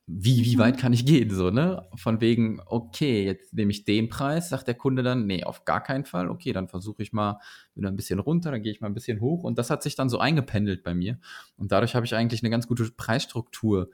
wie, 0.08 0.44
wie 0.44 0.58
weit 0.58 0.76
mhm. 0.76 0.80
kann 0.80 0.94
ich 0.94 1.06
gehen, 1.06 1.30
so, 1.30 1.52
ne? 1.52 1.88
Von 1.96 2.20
wegen, 2.22 2.60
okay, 2.66 3.24
jetzt 3.24 3.54
nehme 3.54 3.72
ich 3.72 3.86
den 3.86 4.10
Preis, 4.10 4.50
sagt 4.50 4.68
der 4.68 4.76
Kunde 4.76 5.04
dann, 5.04 5.26
nee, 5.26 5.44
auf 5.44 5.64
gar 5.64 5.82
keinen 5.82 6.06
Fall, 6.06 6.30
okay, 6.30 6.52
dann 6.54 6.68
versuche 6.68 7.02
ich 7.02 7.14
mal 7.14 7.40
wieder 7.76 7.88
ein 7.88 7.96
bisschen 7.96 8.20
runter, 8.20 8.52
dann 8.52 8.62
gehe 8.62 8.72
ich 8.72 8.82
mal 8.82 8.88
ein 8.88 8.94
bisschen 8.94 9.22
hoch 9.22 9.44
und 9.44 9.58
das 9.58 9.70
hat 9.70 9.84
sich 9.84 9.96
dann 9.96 10.10
so 10.10 10.20
eingependelt 10.20 10.84
bei 10.84 10.94
mir 10.94 11.20
und 11.56 11.72
dadurch 11.72 11.96
habe 11.96 12.06
ich 12.06 12.16
eigentlich 12.16 12.44
eine 12.44 12.50
ganz 12.50 12.68
gute 12.68 12.92
Preisstruktur 12.92 13.90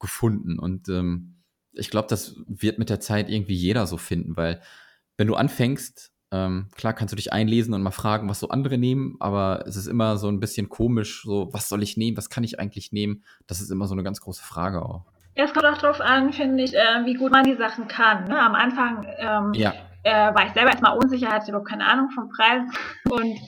gefunden 0.00 0.58
und 0.58 0.88
ähm, 0.88 1.36
ich 1.72 1.90
glaube, 1.90 2.08
das 2.08 2.36
wird 2.48 2.78
mit 2.78 2.90
der 2.90 3.00
Zeit 3.00 3.30
irgendwie 3.30 3.54
jeder 3.54 3.86
so 3.86 3.96
finden, 3.96 4.36
weil 4.36 4.60
wenn 5.16 5.28
du 5.28 5.36
anfängst, 5.36 6.12
ähm, 6.32 6.68
klar 6.76 6.92
kannst 6.92 7.12
du 7.12 7.16
dich 7.16 7.32
einlesen 7.32 7.74
und 7.74 7.82
mal 7.82 7.90
fragen, 7.90 8.28
was 8.28 8.40
so 8.40 8.48
andere 8.48 8.78
nehmen, 8.78 9.16
aber 9.18 9.64
es 9.66 9.76
ist 9.76 9.86
immer 9.86 10.16
so 10.16 10.28
ein 10.28 10.38
bisschen 10.38 10.68
komisch, 10.68 11.22
so, 11.24 11.48
was 11.52 11.68
soll 11.68 11.82
ich 11.82 11.96
nehmen, 11.96 12.16
was 12.16 12.30
kann 12.30 12.44
ich 12.44 12.60
eigentlich 12.60 12.92
nehmen? 12.92 13.24
Das 13.46 13.60
ist 13.60 13.70
immer 13.70 13.86
so 13.86 13.94
eine 13.94 14.04
ganz 14.04 14.20
große 14.20 14.44
Frage 14.44 14.82
auch. 14.82 15.06
Ja, 15.36 15.44
es 15.44 15.52
kommt 15.52 15.66
auch 15.66 15.78
darauf 15.78 16.00
an, 16.00 16.32
finde 16.32 16.62
ich, 16.62 16.74
äh, 16.74 17.04
wie 17.04 17.14
gut 17.14 17.32
man 17.32 17.44
die 17.44 17.56
Sachen 17.56 17.88
kann. 17.88 18.24
Ne? 18.28 18.38
Am 18.38 18.54
Anfang 18.54 19.06
ähm, 19.18 19.52
ja. 19.54 19.72
äh, 20.02 20.34
war 20.34 20.46
ich 20.46 20.52
selber 20.52 20.70
erstmal 20.70 20.96
unsicher, 20.96 21.30
hatte 21.30 21.50
überhaupt 21.50 21.68
keine 21.68 21.86
Ahnung 21.86 22.10
vom 22.10 22.28
Preis 22.28 22.62
und 23.10 23.38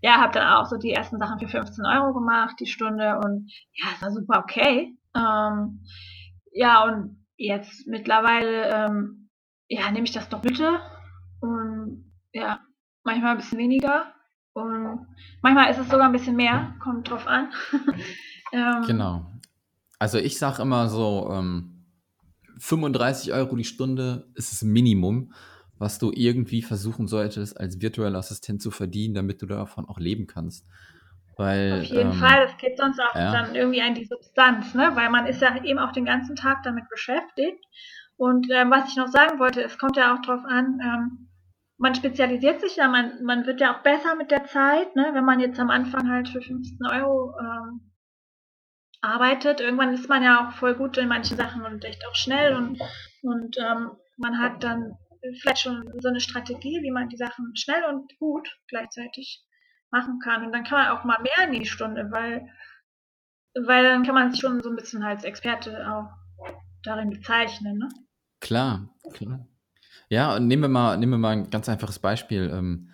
ja, 0.00 0.16
habe 0.16 0.32
dann 0.32 0.48
auch 0.48 0.66
so 0.66 0.76
die 0.76 0.92
ersten 0.92 1.18
Sachen 1.18 1.38
für 1.38 1.48
15 1.48 1.84
Euro 1.84 2.14
gemacht, 2.14 2.56
die 2.58 2.66
Stunde 2.66 3.18
und 3.22 3.50
ja, 3.72 3.88
es 3.94 4.02
war 4.02 4.12
super 4.12 4.38
okay. 4.38 4.96
Ähm, 5.14 5.84
ja, 6.52 6.84
und 6.84 7.26
jetzt 7.36 7.86
mittlerweile 7.86 8.70
ähm, 8.70 9.28
ja, 9.68 9.90
nehme 9.90 10.04
ich 10.04 10.12
das 10.12 10.28
Doppelte 10.28 10.80
ja, 12.32 12.60
manchmal 13.04 13.32
ein 13.32 13.38
bisschen 13.38 13.58
weniger 13.58 14.12
und 14.52 15.06
manchmal 15.42 15.70
ist 15.70 15.78
es 15.78 15.88
sogar 15.88 16.06
ein 16.06 16.12
bisschen 16.12 16.36
mehr, 16.36 16.74
kommt 16.80 17.10
drauf 17.10 17.26
an. 17.26 17.50
ähm, 18.52 18.82
genau. 18.86 19.26
Also 19.98 20.18
ich 20.18 20.38
sage 20.38 20.62
immer 20.62 20.88
so, 20.88 21.28
ähm, 21.32 21.84
35 22.58 23.32
Euro 23.32 23.56
die 23.56 23.64
Stunde 23.64 24.28
ist 24.34 24.52
das 24.52 24.62
Minimum, 24.62 25.32
was 25.78 25.98
du 25.98 26.12
irgendwie 26.14 26.62
versuchen 26.62 27.06
solltest, 27.08 27.58
als 27.58 27.80
virtueller 27.80 28.18
Assistent 28.18 28.60
zu 28.60 28.70
verdienen, 28.70 29.14
damit 29.14 29.40
du 29.40 29.46
davon 29.46 29.88
auch 29.88 29.98
leben 29.98 30.26
kannst. 30.26 30.66
Weil, 31.36 31.80
Auf 31.80 31.86
jeden 31.86 32.12
ähm, 32.12 32.18
Fall, 32.18 32.46
es 32.46 32.56
geht 32.58 32.76
sonst 32.76 33.00
auch 33.00 33.14
ja. 33.14 33.32
dann 33.32 33.54
irgendwie 33.54 33.80
an 33.80 33.94
die 33.94 34.04
Substanz, 34.04 34.74
ne? 34.74 34.90
weil 34.94 35.08
man 35.08 35.26
ist 35.26 35.40
ja 35.40 35.64
eben 35.64 35.78
auch 35.78 35.92
den 35.92 36.04
ganzen 36.04 36.36
Tag 36.36 36.62
damit 36.64 36.86
beschäftigt. 36.90 37.64
Und 38.16 38.48
ähm, 38.50 38.70
was 38.70 38.90
ich 38.90 38.96
noch 38.96 39.08
sagen 39.08 39.38
wollte, 39.38 39.62
es 39.62 39.78
kommt 39.78 39.96
ja 39.96 40.14
auch 40.14 40.20
darauf 40.20 40.44
an, 40.44 40.78
ähm, 40.82 41.29
man 41.80 41.94
spezialisiert 41.94 42.60
sich 42.60 42.76
ja, 42.76 42.88
man, 42.88 43.24
man 43.24 43.46
wird 43.46 43.60
ja 43.60 43.74
auch 43.74 43.82
besser 43.82 44.14
mit 44.14 44.30
der 44.30 44.44
Zeit, 44.44 44.94
ne? 44.96 45.10
wenn 45.14 45.24
man 45.24 45.40
jetzt 45.40 45.58
am 45.58 45.70
Anfang 45.70 46.10
halt 46.10 46.28
für 46.28 46.42
15 46.42 46.78
Euro 46.86 47.34
ähm, 47.40 47.90
arbeitet. 49.00 49.60
Irgendwann 49.60 49.94
ist 49.94 50.06
man 50.06 50.22
ja 50.22 50.46
auch 50.46 50.52
voll 50.52 50.74
gut 50.74 50.98
in 50.98 51.08
manchen 51.08 51.38
Sachen 51.38 51.62
und 51.64 51.82
echt 51.86 52.06
auch 52.06 52.14
schnell 52.14 52.54
und, 52.54 52.78
und 53.22 53.56
ähm, 53.56 53.92
man 54.18 54.38
hat 54.38 54.62
dann 54.62 54.92
vielleicht 55.40 55.60
schon 55.60 55.90
so 56.00 56.08
eine 56.08 56.20
Strategie, 56.20 56.82
wie 56.82 56.90
man 56.90 57.08
die 57.08 57.16
Sachen 57.16 57.56
schnell 57.56 57.82
und 57.84 58.14
gut 58.18 58.46
gleichzeitig 58.68 59.42
machen 59.90 60.18
kann. 60.22 60.44
Und 60.44 60.52
dann 60.52 60.64
kann 60.64 60.78
man 60.78 60.98
auch 60.98 61.04
mal 61.04 61.22
mehr 61.22 61.48
in 61.48 61.58
die 61.58 61.66
Stunde, 61.66 62.10
weil, 62.10 62.46
weil 63.54 63.84
dann 63.84 64.04
kann 64.04 64.14
man 64.14 64.30
sich 64.30 64.40
schon 64.40 64.62
so 64.62 64.68
ein 64.68 64.76
bisschen 64.76 65.02
als 65.02 65.24
Experte 65.24 65.90
auch 65.90 66.10
darin 66.82 67.08
bezeichnen. 67.08 67.78
Ne? 67.78 67.88
Klar, 68.40 68.94
klar. 69.14 69.46
Ja, 70.08 70.36
und 70.36 70.46
nehmen 70.46 70.62
wir 70.62 70.68
mal, 70.68 70.96
nehmen 70.96 71.12
wir 71.12 71.18
mal 71.18 71.30
ein 71.30 71.50
ganz 71.50 71.68
einfaches 71.68 71.98
Beispiel. 71.98 72.50
Ähm, 72.52 72.90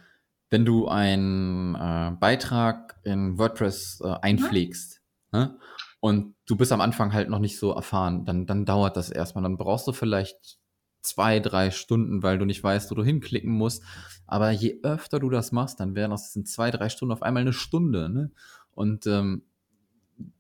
wenn 0.51 0.65
du 0.65 0.89
einen 0.89 1.75
äh, 1.75 2.13
Beitrag 2.19 2.97
in 3.03 3.39
WordPress 3.39 4.01
äh, 4.05 4.15
einpflegst 4.23 5.01
mhm. 5.33 5.39
ne? 5.39 5.59
und 6.01 6.35
du 6.47 6.57
bist 6.57 6.73
am 6.73 6.81
Anfang 6.81 7.13
halt 7.13 7.29
noch 7.29 7.41
nicht 7.41 7.59
so 7.59 7.73
erfahren, 7.73 8.25
dann, 8.25 8.47
dann 8.47 8.65
dauert 8.65 8.97
das 8.97 9.11
erstmal. 9.11 9.43
Dann 9.43 9.57
brauchst 9.57 9.87
du 9.87 9.93
vielleicht 9.93 10.59
zwei, 11.03 11.41
drei 11.41 11.71
Stunden, 11.71 12.23
weil 12.23 12.39
du 12.39 12.45
nicht 12.45 12.63
weißt, 12.63 12.91
wo 12.91 12.95
du 12.95 13.05
hinklicken 13.05 13.51
musst. 13.51 13.83
Aber 14.27 14.51
je 14.51 14.81
öfter 14.83 15.21
du 15.21 15.31
das 15.31 15.53
machst, 15.53 15.81
dann 15.81 15.95
werden 15.95 16.11
das 16.11 16.35
in 16.35 16.45
zwei, 16.45 16.71
drei 16.71 16.89
Stunden 16.89 17.13
auf 17.13 17.23
einmal 17.23 17.43
eine 17.43 17.53
Stunde. 17.53 18.09
Ne? 18.09 18.31
Und 18.73 19.07
ähm, 19.07 19.43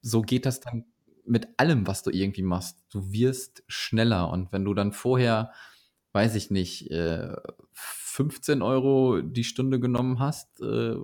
so 0.03 0.23
geht 0.23 0.47
das 0.47 0.61
dann 0.61 0.85
mit 1.25 1.49
allem, 1.57 1.87
was 1.87 2.03
du 2.03 2.11
irgendwie 2.11 2.43
machst. 2.43 2.85
Du 2.91 3.13
wirst 3.13 3.65
schneller. 3.69 4.31
Und 4.31 4.53
wenn 4.53 4.65
du 4.65 4.75
dann 4.75 4.93
vorher 4.93 5.53
weiß 6.17 6.35
ich 6.35 6.51
nicht, 6.51 6.91
äh, 6.91 7.37
15 7.75 8.63
Euro 8.63 9.21
die 9.21 9.45
Stunde 9.45 9.79
genommen 9.79 10.19
hast, 10.19 10.63
äh, 10.63 10.97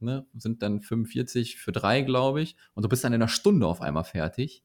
ne, 0.00 0.26
sind 0.34 0.62
dann 0.62 0.80
45 0.80 1.58
für 1.58 1.72
drei, 1.72 2.00
glaube 2.00 2.40
ich. 2.40 2.56
Und 2.72 2.82
du 2.82 2.88
bist 2.88 3.04
dann 3.04 3.12
in 3.12 3.20
einer 3.20 3.28
Stunde 3.28 3.66
auf 3.66 3.82
einmal 3.82 4.04
fertig. 4.04 4.64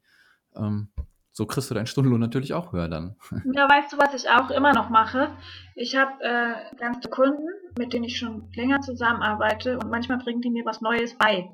Ähm, 0.56 0.94
so 1.34 1.46
kriegst 1.46 1.70
du 1.70 1.76
deinen 1.76 1.88
Stundenlohn 1.88 2.22
natürlich 2.22 2.54
auch 2.54 2.72
höher 2.72 2.88
dann. 2.88 3.18
Ja, 3.54 3.70
weißt 3.70 3.92
du, 3.92 3.98
was 3.98 4.14
ich 4.14 4.30
auch 4.30 4.50
immer 4.50 4.74
noch 4.74 4.90
mache? 4.90 5.36
Ich 5.76 5.98
habe 5.98 6.24
äh, 6.24 6.76
ganze 6.78 7.10
Kunden, 7.10 7.50
mit 7.78 7.92
denen 7.92 8.06
ich 8.06 8.18
schon 8.18 8.50
länger 8.56 8.80
zusammenarbeite 8.80 9.78
und 9.78 9.90
manchmal 9.90 10.20
bringen 10.20 10.42
die 10.42 10.52
mir 10.52 10.64
was 10.64 10.80
Neues 10.80 11.18
bei. 11.18 11.50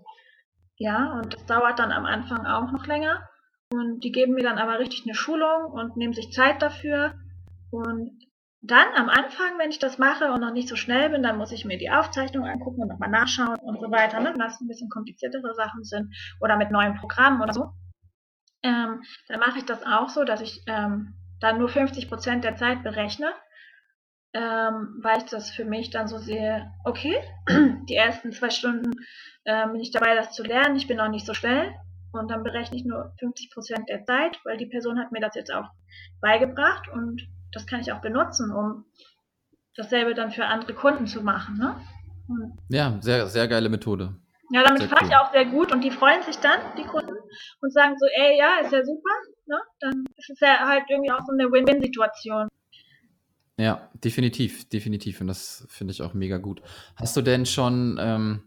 Ja, 0.76 1.20
und 1.20 1.34
das 1.34 1.44
dauert 1.48 1.80
dann 1.80 1.92
am 1.92 2.06
Anfang 2.06 2.46
auch 2.46 2.72
noch 2.72 2.86
länger. 2.86 3.28
Und 3.74 4.04
die 4.04 4.12
geben 4.12 4.36
mir 4.36 4.44
dann 4.44 4.60
aber 4.60 4.78
richtig 4.78 5.06
eine 5.06 5.16
Schulung 5.16 5.72
und 5.72 5.98
nehmen 5.98 6.14
sich 6.14 6.32
Zeit 6.32 6.62
dafür. 6.62 7.16
Und 7.72 8.27
dann 8.62 8.88
am 8.96 9.10
Anfang, 9.10 9.58
wenn 9.60 9.70
ich 9.70 9.80
das 9.80 9.98
mache 9.98 10.32
und 10.32 10.42
noch 10.42 10.52
nicht 10.52 10.68
so 10.68 10.76
schnell 10.76 11.10
bin, 11.10 11.24
dann 11.24 11.38
muss 11.38 11.52
ich 11.52 11.64
mir 11.66 11.78
die 11.78 11.92
Aufzeichnung 11.92 12.46
angucken 12.46 12.82
und 12.82 12.88
nochmal 12.88 13.10
nachschauen 13.10 13.60
und 13.60 13.80
so 13.80 13.92
weiter, 13.92 14.20
ne? 14.20 14.34
das 14.38 14.60
ein 14.60 14.68
bisschen 14.68 14.90
kompliziertere 14.90 15.54
Sachen 15.54 15.84
sind 15.84 16.16
oder 16.42 16.58
mit 16.58 16.72
neuen 16.72 16.96
Programmen 16.96 17.42
oder 17.42 17.54
so. 17.54 17.74
Ähm, 18.64 19.04
dann 19.28 19.40
mache 19.40 19.60
ich 19.60 19.66
das 19.66 19.86
auch 19.86 20.10
so, 20.10 20.24
dass 20.24 20.42
ich 20.42 20.64
ähm, 20.68 21.14
dann 21.40 21.60
nur 21.60 21.70
50% 21.70 22.42
der 22.42 22.56
Zeit 22.56 22.82
berechne, 22.82 23.32
ähm, 24.34 25.00
weil 25.02 25.20
ich 25.20 25.26
das 25.26 25.52
für 25.52 25.66
mich 25.66 25.92
dann 25.92 26.08
so 26.08 26.18
sehe, 26.18 26.72
okay, 26.84 27.16
die 27.88 27.96
ersten 27.96 28.32
zwei 28.32 28.50
Stunden 28.50 28.92
ähm, 29.46 29.74
bin 29.74 29.82
ich 29.82 29.92
dabei, 29.92 30.16
das 30.16 30.32
zu 30.32 30.44
lernen, 30.44 30.76
ich 30.76 30.88
bin 30.88 30.98
noch 30.98 31.10
nicht 31.10 31.28
so 31.28 31.36
schnell 31.36 31.76
und 32.12 32.32
dann 32.32 32.44
berechne 32.44 32.76
ich 32.76 32.86
nur 32.86 33.14
50% 33.22 33.86
der 33.88 34.04
Zeit, 34.04 34.40
weil 34.44 34.58
die 34.58 34.66
Person 34.66 35.00
hat 35.00 35.12
mir 35.12 35.22
das 35.22 35.36
jetzt 35.36 35.54
auch 35.54 35.70
beigebracht 36.22 36.88
und 36.88 37.28
das 37.52 37.66
kann 37.66 37.80
ich 37.80 37.92
auch 37.92 38.02
benutzen, 38.02 38.52
um 38.52 38.86
dasselbe 39.76 40.14
dann 40.14 40.32
für 40.32 40.46
andere 40.46 40.74
Kunden 40.74 41.08
zu 41.08 41.22
machen. 41.22 41.58
Ne? 41.58 41.76
Und 42.28 42.58
ja, 42.70 42.98
sehr, 43.02 43.28
sehr 43.28 43.48
geile 43.48 43.70
Methode. 43.70 44.16
Ja, 44.52 44.64
damit 44.64 44.84
fahre 44.84 45.04
cool. 45.04 45.10
ich 45.10 45.16
auch 45.16 45.32
sehr 45.32 45.46
gut 45.46 45.72
und 45.74 45.84
die 45.84 45.92
freuen 45.92 46.24
sich 46.24 46.38
dann, 46.38 46.60
die 46.78 46.84
Kunden, 46.84 47.14
und 47.62 47.74
sagen 47.74 47.96
so, 47.98 48.06
ey, 48.06 48.38
ja, 48.38 48.60
ist 48.64 48.72
ja 48.72 48.84
super, 48.84 49.10
ne? 49.46 49.58
Dann 49.82 50.06
ist 50.16 50.30
es 50.30 50.40
ja 50.40 50.66
halt 50.66 50.84
irgendwie 50.90 51.12
auch 51.12 51.20
so 51.26 51.34
eine 51.34 51.52
Win-Win-Situation. 51.52 52.48
Ja, 53.58 53.90
definitiv, 53.94 54.70
definitiv. 54.70 55.20
Und 55.20 55.28
das 55.28 55.66
finde 55.70 55.92
ich 55.92 56.02
auch 56.02 56.14
mega 56.14 56.38
gut. 56.38 56.62
Hast 56.96 57.18
du 57.18 57.22
denn 57.22 57.46
schon 57.46 57.98
ähm, 58.00 58.44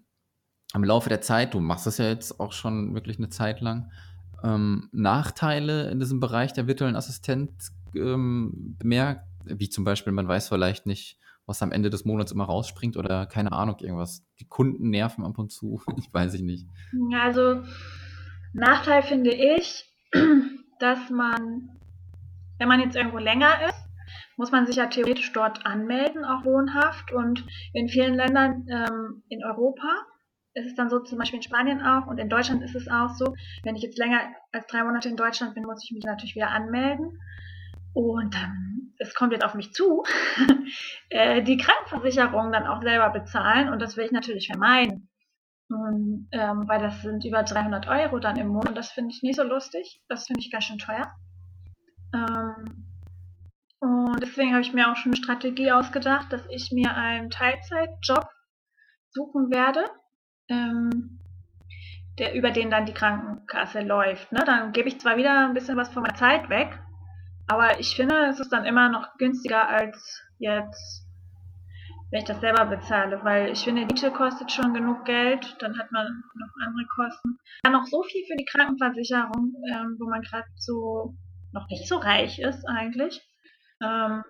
im 0.73 0.85
Laufe 0.85 1.09
der 1.09 1.21
Zeit, 1.21 1.53
du 1.53 1.61
machst 1.61 1.87
das 1.87 1.99
ja 1.99 2.07
jetzt 2.07 2.41
auch 2.41 2.53
schon 2.53 2.95
wirklich 2.95 3.19
eine 3.19 3.29
Zeit 3.29 3.61
lang, 3.61 3.91
ähm, 4.43 4.89
Nachteile 4.93 5.91
in 5.91 5.99
diesem 5.99 6.21
Bereich 6.21 6.53
der 6.53 6.67
virtuellen 6.67 6.97
Assistent 6.97 7.51
ähm, 7.95 8.77
bemerkt? 8.79 9.27
Wie 9.45 9.69
zum 9.69 9.85
Beispiel, 9.85 10.13
man 10.13 10.29
weiß 10.29 10.49
vielleicht 10.49 10.87
nicht, 10.87 11.19
was 11.47 11.63
am 11.63 11.73
Ende 11.73 11.91
des 11.91 12.05
Monats 12.05 12.33
immer 12.33 12.45
rausspringt 12.45 12.97
oder 12.97 13.27
keine 13.27 13.53
Ahnung, 13.53 13.77
irgendwas. 13.81 14.25
Die 14.39 14.47
Kunden 14.47 14.91
nerven 14.91 15.25
ab 15.25 15.39
und 15.39 15.51
zu, 15.51 15.83
ich 15.99 16.13
weiß 16.13 16.35
ich 16.35 16.43
nicht. 16.43 16.67
Also, 17.15 17.63
Nachteil 18.53 19.03
finde 19.03 19.33
ich, 19.33 19.93
dass 20.79 21.11
man, 21.11 21.71
wenn 22.59 22.69
man 22.69 22.81
jetzt 22.81 22.97
irgendwo 22.97 23.19
länger 23.19 23.67
ist, 23.69 23.91
muss 24.37 24.53
man 24.53 24.67
sich 24.67 24.77
ja 24.77 24.87
theoretisch 24.87 25.33
dort 25.33 25.67
anmelden, 25.67 26.25
auch 26.25 26.45
wohnhaft. 26.45 27.13
Und 27.13 27.45
in 27.73 27.89
vielen 27.89 28.15
Ländern 28.15 28.67
ähm, 28.69 29.23
in 29.29 29.45
Europa 29.45 29.89
ist 30.55 30.67
es 30.67 30.75
dann 30.75 30.91
so, 30.91 30.99
zum 31.01 31.19
Beispiel 31.19 31.39
in 31.39 31.43
Spanien 31.43 31.83
auch 31.83 32.07
und 32.07 32.19
in 32.19 32.29
Deutschland 32.29 32.63
ist 32.63 32.75
es 32.75 32.89
auch 32.89 33.11
so, 33.11 33.35
wenn 33.63 33.77
ich 33.77 33.83
jetzt 33.83 33.99
länger 33.99 34.21
als 34.53 34.67
drei 34.67 34.83
Monate 34.83 35.09
in 35.09 35.17
Deutschland 35.17 35.55
bin, 35.55 35.65
muss 35.65 35.85
ich 35.85 35.93
mich 35.93 36.05
natürlich 36.05 36.35
wieder 36.35 36.51
anmelden. 36.51 37.21
Und 37.93 38.35
ähm, 38.37 38.95
es 38.99 39.15
kommt 39.15 39.33
jetzt 39.33 39.45
auf 39.45 39.55
mich 39.55 39.73
zu, 39.73 40.05
äh, 41.11 41.43
die 41.43 41.57
Krankenversicherung 41.57 42.53
dann 42.53 42.67
auch 42.67 42.83
selber 42.83 43.11
bezahlen 43.11 43.69
und 43.69 43.81
das 43.81 43.97
will 43.97 44.05
ich 44.05 44.13
natürlich 44.13 44.49
vermeiden. 44.49 45.09
Und, 45.69 46.29
ähm, 46.33 46.69
weil 46.69 46.81
das 46.81 47.01
sind 47.03 47.25
über 47.25 47.43
300 47.43 47.87
Euro 47.89 48.19
dann 48.19 48.37
im 48.37 48.49
Monat. 48.49 48.77
Das 48.77 48.91
finde 48.91 49.15
ich 49.15 49.23
nicht 49.23 49.37
so 49.37 49.45
lustig. 49.45 50.03
Das 50.09 50.27
finde 50.27 50.41
ich 50.41 50.51
ganz 50.51 50.65
schön 50.65 50.79
teuer. 50.79 51.13
Ähm, 52.13 52.91
und 53.79 54.21
deswegen 54.21 54.51
habe 54.51 54.63
ich 54.63 54.73
mir 54.73 54.91
auch 54.91 54.97
schon 54.97 55.13
eine 55.13 55.23
Strategie 55.23 55.73
ausgedacht, 55.73 56.33
dass 56.33 56.45
ich 56.51 56.71
mir 56.73 56.95
einen 56.95 57.31
Teilzeitjob 57.31 58.29
suchen 59.11 59.51
werde, 59.51 59.85
ähm, 60.49 61.21
der 62.19 62.35
über 62.35 62.51
den 62.51 62.71
dann 62.71 62.85
die 62.85 62.93
Krankenkasse 62.93 63.81
läuft. 63.81 64.33
Ne? 64.33 64.43
Dann 64.45 64.73
gebe 64.73 64.89
ich 64.89 65.01
zwar 65.01 65.17
wieder 65.17 65.47
ein 65.47 65.55
bisschen 65.55 65.77
was 65.77 65.89
von 65.89 66.03
meiner 66.03 66.17
Zeit 66.17 66.49
weg, 66.51 66.79
aber 67.51 67.81
ich 67.81 67.97
finde, 67.97 68.27
es 68.27 68.39
ist 68.39 68.53
dann 68.53 68.65
immer 68.65 68.89
noch 68.89 69.17
günstiger 69.19 69.69
als 69.69 70.23
jetzt 70.39 71.07
wenn 72.11 72.21
ich 72.21 72.27
das 72.27 72.41
selber 72.41 72.67
bezahle, 72.67 73.21
weil 73.23 73.53
ich 73.53 73.63
finde, 73.63 73.83
Miete 73.83 74.11
kostet 74.11 74.51
schon 74.51 74.75
genug 74.75 75.05
Geld, 75.05 75.57
dann 75.61 75.79
hat 75.79 75.93
man 75.93 76.25
noch 76.35 76.67
andere 76.67 76.87
Kosten. 76.97 77.39
Dann 77.63 77.73
noch 77.73 77.87
so 77.87 78.03
viel 78.03 78.25
für 78.27 78.37
die 78.37 78.45
Krankenversicherung, 78.45 79.55
ähm, 79.73 79.97
wo 79.99 80.09
man 80.09 80.23
gerade 80.23 80.49
so 80.57 81.15
noch 81.53 81.69
nicht 81.69 81.87
so 81.87 81.97
reich 81.99 82.41
ist 82.41 82.65
eigentlich. 82.67 83.21
Ähm, 83.81 84.25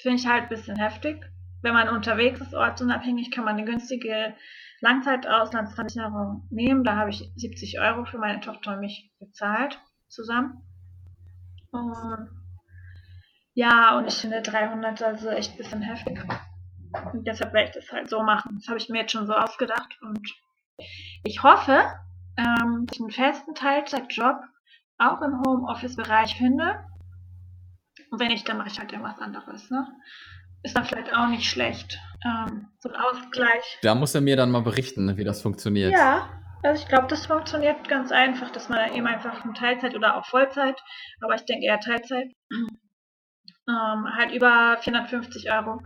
finde 0.00 0.18
ich 0.18 0.26
halt 0.26 0.44
ein 0.44 0.48
bisschen 0.48 0.76
heftig. 0.76 1.24
Wenn 1.62 1.74
man 1.74 1.88
unterwegs 1.88 2.40
ist, 2.40 2.54
ortsunabhängig, 2.54 3.30
kann 3.30 3.44
man 3.44 3.56
eine 3.56 3.64
günstige 3.64 4.34
Langzeitauslandsversicherung 4.80 6.48
nehmen. 6.50 6.82
Da 6.82 6.96
habe 6.96 7.10
ich 7.10 7.30
70 7.36 7.80
Euro 7.80 8.06
für 8.06 8.18
meine 8.18 8.40
Tochter 8.40 8.72
und 8.72 8.80
mich 8.80 9.12
bezahlt 9.20 9.78
zusammen. 10.08 10.62
Und 11.70 12.39
ja, 13.60 13.98
und 13.98 14.06
ich 14.06 14.14
finde 14.14 14.40
300 14.40 15.02
also 15.02 15.28
echt 15.28 15.52
ein 15.52 15.56
bisschen 15.58 15.82
heftig. 15.82 16.18
Und 17.12 17.26
deshalb 17.26 17.52
werde 17.52 17.68
ich 17.68 17.74
das 17.74 17.92
halt 17.92 18.08
so 18.08 18.22
machen. 18.22 18.56
Das 18.58 18.68
habe 18.68 18.78
ich 18.78 18.88
mir 18.88 19.02
jetzt 19.02 19.12
schon 19.12 19.26
so 19.26 19.34
ausgedacht. 19.34 19.98
Und 20.00 20.26
ich 21.24 21.42
hoffe, 21.42 21.82
ähm, 22.38 22.86
dass 22.86 22.96
ich 22.96 23.00
einen 23.02 23.10
festen 23.10 23.54
Teilzeitjob 23.54 24.36
auch 24.96 25.20
im 25.20 25.42
Homeoffice-Bereich 25.46 26.36
finde. 26.36 26.82
Und 28.10 28.18
wenn 28.18 28.28
nicht, 28.28 28.48
dann 28.48 28.56
mache 28.56 28.68
ich 28.68 28.78
halt 28.78 28.92
irgendwas 28.92 29.18
anderes. 29.18 29.70
Ne? 29.70 29.86
Ist 30.62 30.74
dann 30.74 30.86
vielleicht 30.86 31.14
auch 31.14 31.28
nicht 31.28 31.44
schlecht. 31.44 31.98
Ähm, 32.24 32.68
so 32.78 32.88
ein 32.88 32.96
Ausgleich. 32.96 33.78
Da 33.82 33.94
muss 33.94 34.14
er 34.14 34.22
mir 34.22 34.36
dann 34.36 34.50
mal 34.50 34.62
berichten, 34.62 35.18
wie 35.18 35.24
das 35.24 35.42
funktioniert. 35.42 35.92
Ja, 35.92 36.30
also 36.62 36.82
ich 36.82 36.88
glaube, 36.88 37.08
das 37.08 37.26
funktioniert 37.26 37.86
ganz 37.88 38.10
einfach, 38.10 38.50
dass 38.52 38.70
man 38.70 38.94
eben 38.94 39.06
einfach 39.06 39.44
in 39.44 39.52
Teilzeit 39.52 39.94
oder 39.94 40.16
auch 40.16 40.24
Vollzeit, 40.24 40.82
aber 41.20 41.34
ich 41.34 41.44
denke 41.44 41.66
eher 41.66 41.80
Teilzeit, 41.80 42.28
ähm, 43.70 44.06
halt 44.16 44.32
über 44.32 44.76
450 44.80 45.50
Euro 45.52 45.82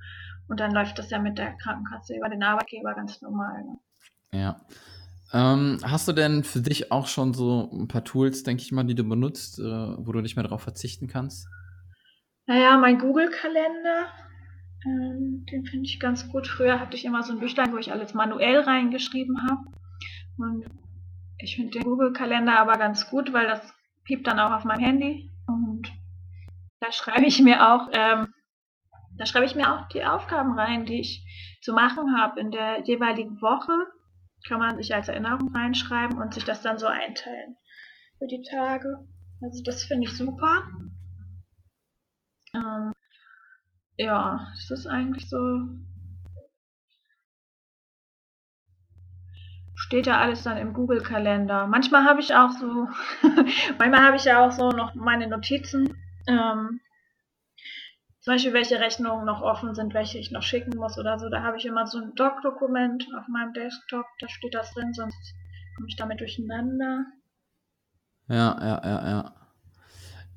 und 0.48 0.60
dann 0.60 0.72
läuft 0.72 0.98
das 0.98 1.10
ja 1.10 1.18
mit 1.18 1.38
der 1.38 1.56
Krankenkasse 1.56 2.16
über 2.16 2.28
den 2.28 2.42
Arbeitgeber 2.42 2.94
ganz 2.94 3.20
normal. 3.22 3.64
Ne? 3.64 3.78
Ja. 4.32 4.60
Ähm, 5.32 5.78
hast 5.82 6.06
du 6.06 6.12
denn 6.12 6.44
für 6.44 6.60
dich 6.60 6.92
auch 6.92 7.08
schon 7.08 7.34
so 7.34 7.68
ein 7.72 7.88
paar 7.88 8.04
Tools, 8.04 8.44
denke 8.44 8.62
ich 8.62 8.72
mal, 8.72 8.84
die 8.84 8.94
du 8.94 9.04
benutzt, 9.04 9.58
äh, 9.58 9.62
wo 9.62 10.12
du 10.12 10.20
nicht 10.20 10.36
mehr 10.36 10.44
darauf 10.44 10.62
verzichten 10.62 11.08
kannst? 11.08 11.48
Naja, 12.46 12.76
mein 12.76 12.98
Google-Kalender, 12.98 14.06
ähm, 14.84 15.46
den 15.50 15.64
finde 15.64 15.86
ich 15.86 15.98
ganz 15.98 16.28
gut. 16.28 16.46
Früher 16.46 16.78
hatte 16.78 16.96
ich 16.96 17.04
immer 17.04 17.22
so 17.22 17.32
ein 17.32 17.40
Büchlein, 17.40 17.72
wo 17.72 17.78
ich 17.78 17.90
alles 17.90 18.14
manuell 18.14 18.60
reingeschrieben 18.60 19.42
habe. 19.48 19.62
Und 20.36 20.66
ich 21.38 21.56
finde 21.56 21.72
den 21.72 21.84
Google-Kalender 21.84 22.58
aber 22.58 22.76
ganz 22.76 23.08
gut, 23.08 23.32
weil 23.32 23.46
das 23.46 23.60
piept 24.04 24.26
dann 24.26 24.38
auch 24.38 24.52
auf 24.52 24.64
mein 24.64 24.78
Handy. 24.78 25.30
Und 25.46 25.73
da 26.84 26.92
schreibe 26.92 27.26
ich 27.26 27.40
mir 27.40 27.72
auch 27.72 27.88
ähm, 27.92 28.34
da 29.16 29.26
schreibe 29.26 29.46
ich 29.46 29.54
mir 29.54 29.72
auch 29.72 29.88
die 29.88 30.04
Aufgaben 30.04 30.58
rein, 30.58 30.86
die 30.86 31.00
ich 31.00 31.24
zu 31.62 31.72
machen 31.72 32.16
habe 32.18 32.40
in 32.40 32.50
der 32.50 32.82
jeweiligen 32.82 33.40
Woche. 33.40 33.72
Kann 34.46 34.58
man 34.58 34.76
sich 34.76 34.94
als 34.94 35.08
Erinnerung 35.08 35.54
reinschreiben 35.54 36.20
und 36.20 36.34
sich 36.34 36.44
das 36.44 36.62
dann 36.62 36.78
so 36.78 36.86
einteilen 36.86 37.56
für 38.18 38.26
die 38.26 38.42
Tage. 38.50 39.06
Also 39.40 39.62
das 39.64 39.84
finde 39.84 40.06
ich 40.06 40.16
super. 40.16 40.64
Ähm, 42.54 42.92
ja, 43.96 44.48
das 44.54 44.70
ist 44.70 44.86
eigentlich 44.86 45.28
so. 45.28 45.38
Steht 49.76 50.06
ja 50.06 50.18
alles 50.18 50.42
dann 50.42 50.56
im 50.56 50.72
Google-Kalender. 50.72 51.66
Manchmal 51.66 52.04
habe 52.04 52.20
ich 52.20 52.34
auch 52.34 52.50
so, 52.50 52.88
manchmal 53.78 54.02
habe 54.02 54.16
ich 54.16 54.24
ja 54.24 54.44
auch 54.44 54.52
so 54.52 54.70
noch 54.70 54.94
meine 54.94 55.28
Notizen. 55.28 55.94
Ähm, 56.26 56.80
zum 58.20 58.34
Beispiel, 58.34 58.54
welche 58.54 58.80
Rechnungen 58.80 59.26
noch 59.26 59.42
offen 59.42 59.74
sind, 59.74 59.92
welche 59.92 60.18
ich 60.18 60.30
noch 60.30 60.42
schicken 60.42 60.78
muss 60.78 60.98
oder 60.98 61.18
so. 61.18 61.28
Da 61.28 61.42
habe 61.42 61.58
ich 61.58 61.66
immer 61.66 61.86
so 61.86 61.98
ein 61.98 62.14
Doc-Dokument 62.14 63.06
auf 63.18 63.28
meinem 63.28 63.52
Desktop, 63.52 64.06
da 64.18 64.28
steht 64.28 64.54
das 64.54 64.72
drin, 64.72 64.94
sonst 64.94 65.34
komme 65.76 65.88
ich 65.88 65.96
damit 65.96 66.20
durcheinander. 66.20 67.04
Ja, 68.28 68.56
ja, 68.60 68.82
ja, 68.82 69.08
ja. 69.10 69.34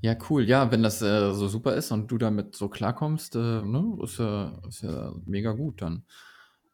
Ja, 0.01 0.15
cool. 0.29 0.43
Ja, 0.43 0.69
wenn 0.71 0.83
das 0.83 1.01
äh, 1.01 1.33
so 1.33 1.47
super 1.47 1.75
ist 1.75 1.91
und 1.91 2.11
du 2.11 2.17
damit 2.17 2.55
so 2.55 2.69
klarkommst, 2.69 3.35
äh, 3.35 3.61
ne, 3.61 3.97
ist, 4.03 4.19
ja, 4.19 4.59
ist 4.67 4.81
ja 4.81 5.13
mega 5.25 5.53
gut 5.53 5.81
dann. 5.81 6.03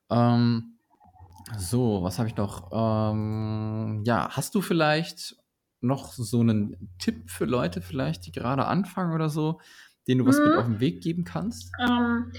Ähm, 0.10 0.80
so, 1.58 2.04
was 2.04 2.20
habe 2.20 2.28
ich 2.28 2.36
noch? 2.36 2.72
Ähm, 2.72 4.02
ja, 4.04 4.30
hast 4.32 4.56
du 4.56 4.62
vielleicht 4.62 5.36
noch 5.84 6.14
so 6.14 6.40
einen 6.40 6.90
Tipp 7.00 7.30
für 7.30 7.46
Leute 7.46 7.82
vielleicht, 7.82 8.26
die 8.26 8.32
gerade 8.32 8.66
anfangen 8.66 9.14
oder 9.14 9.30
so, 9.30 9.60
den 10.08 10.20
du 10.20 10.26
was 10.26 10.40
mhm. 10.40 10.46
mit 10.46 10.58
auf 10.58 10.66
den 10.66 10.80
Weg 10.80 11.02
geben 11.02 11.24
kannst? 11.24 11.72
Ähm, 11.80 12.32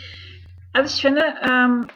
also 0.73 0.95
ich 0.95 1.01
finde, 1.01 1.23
ähm, 1.43 1.87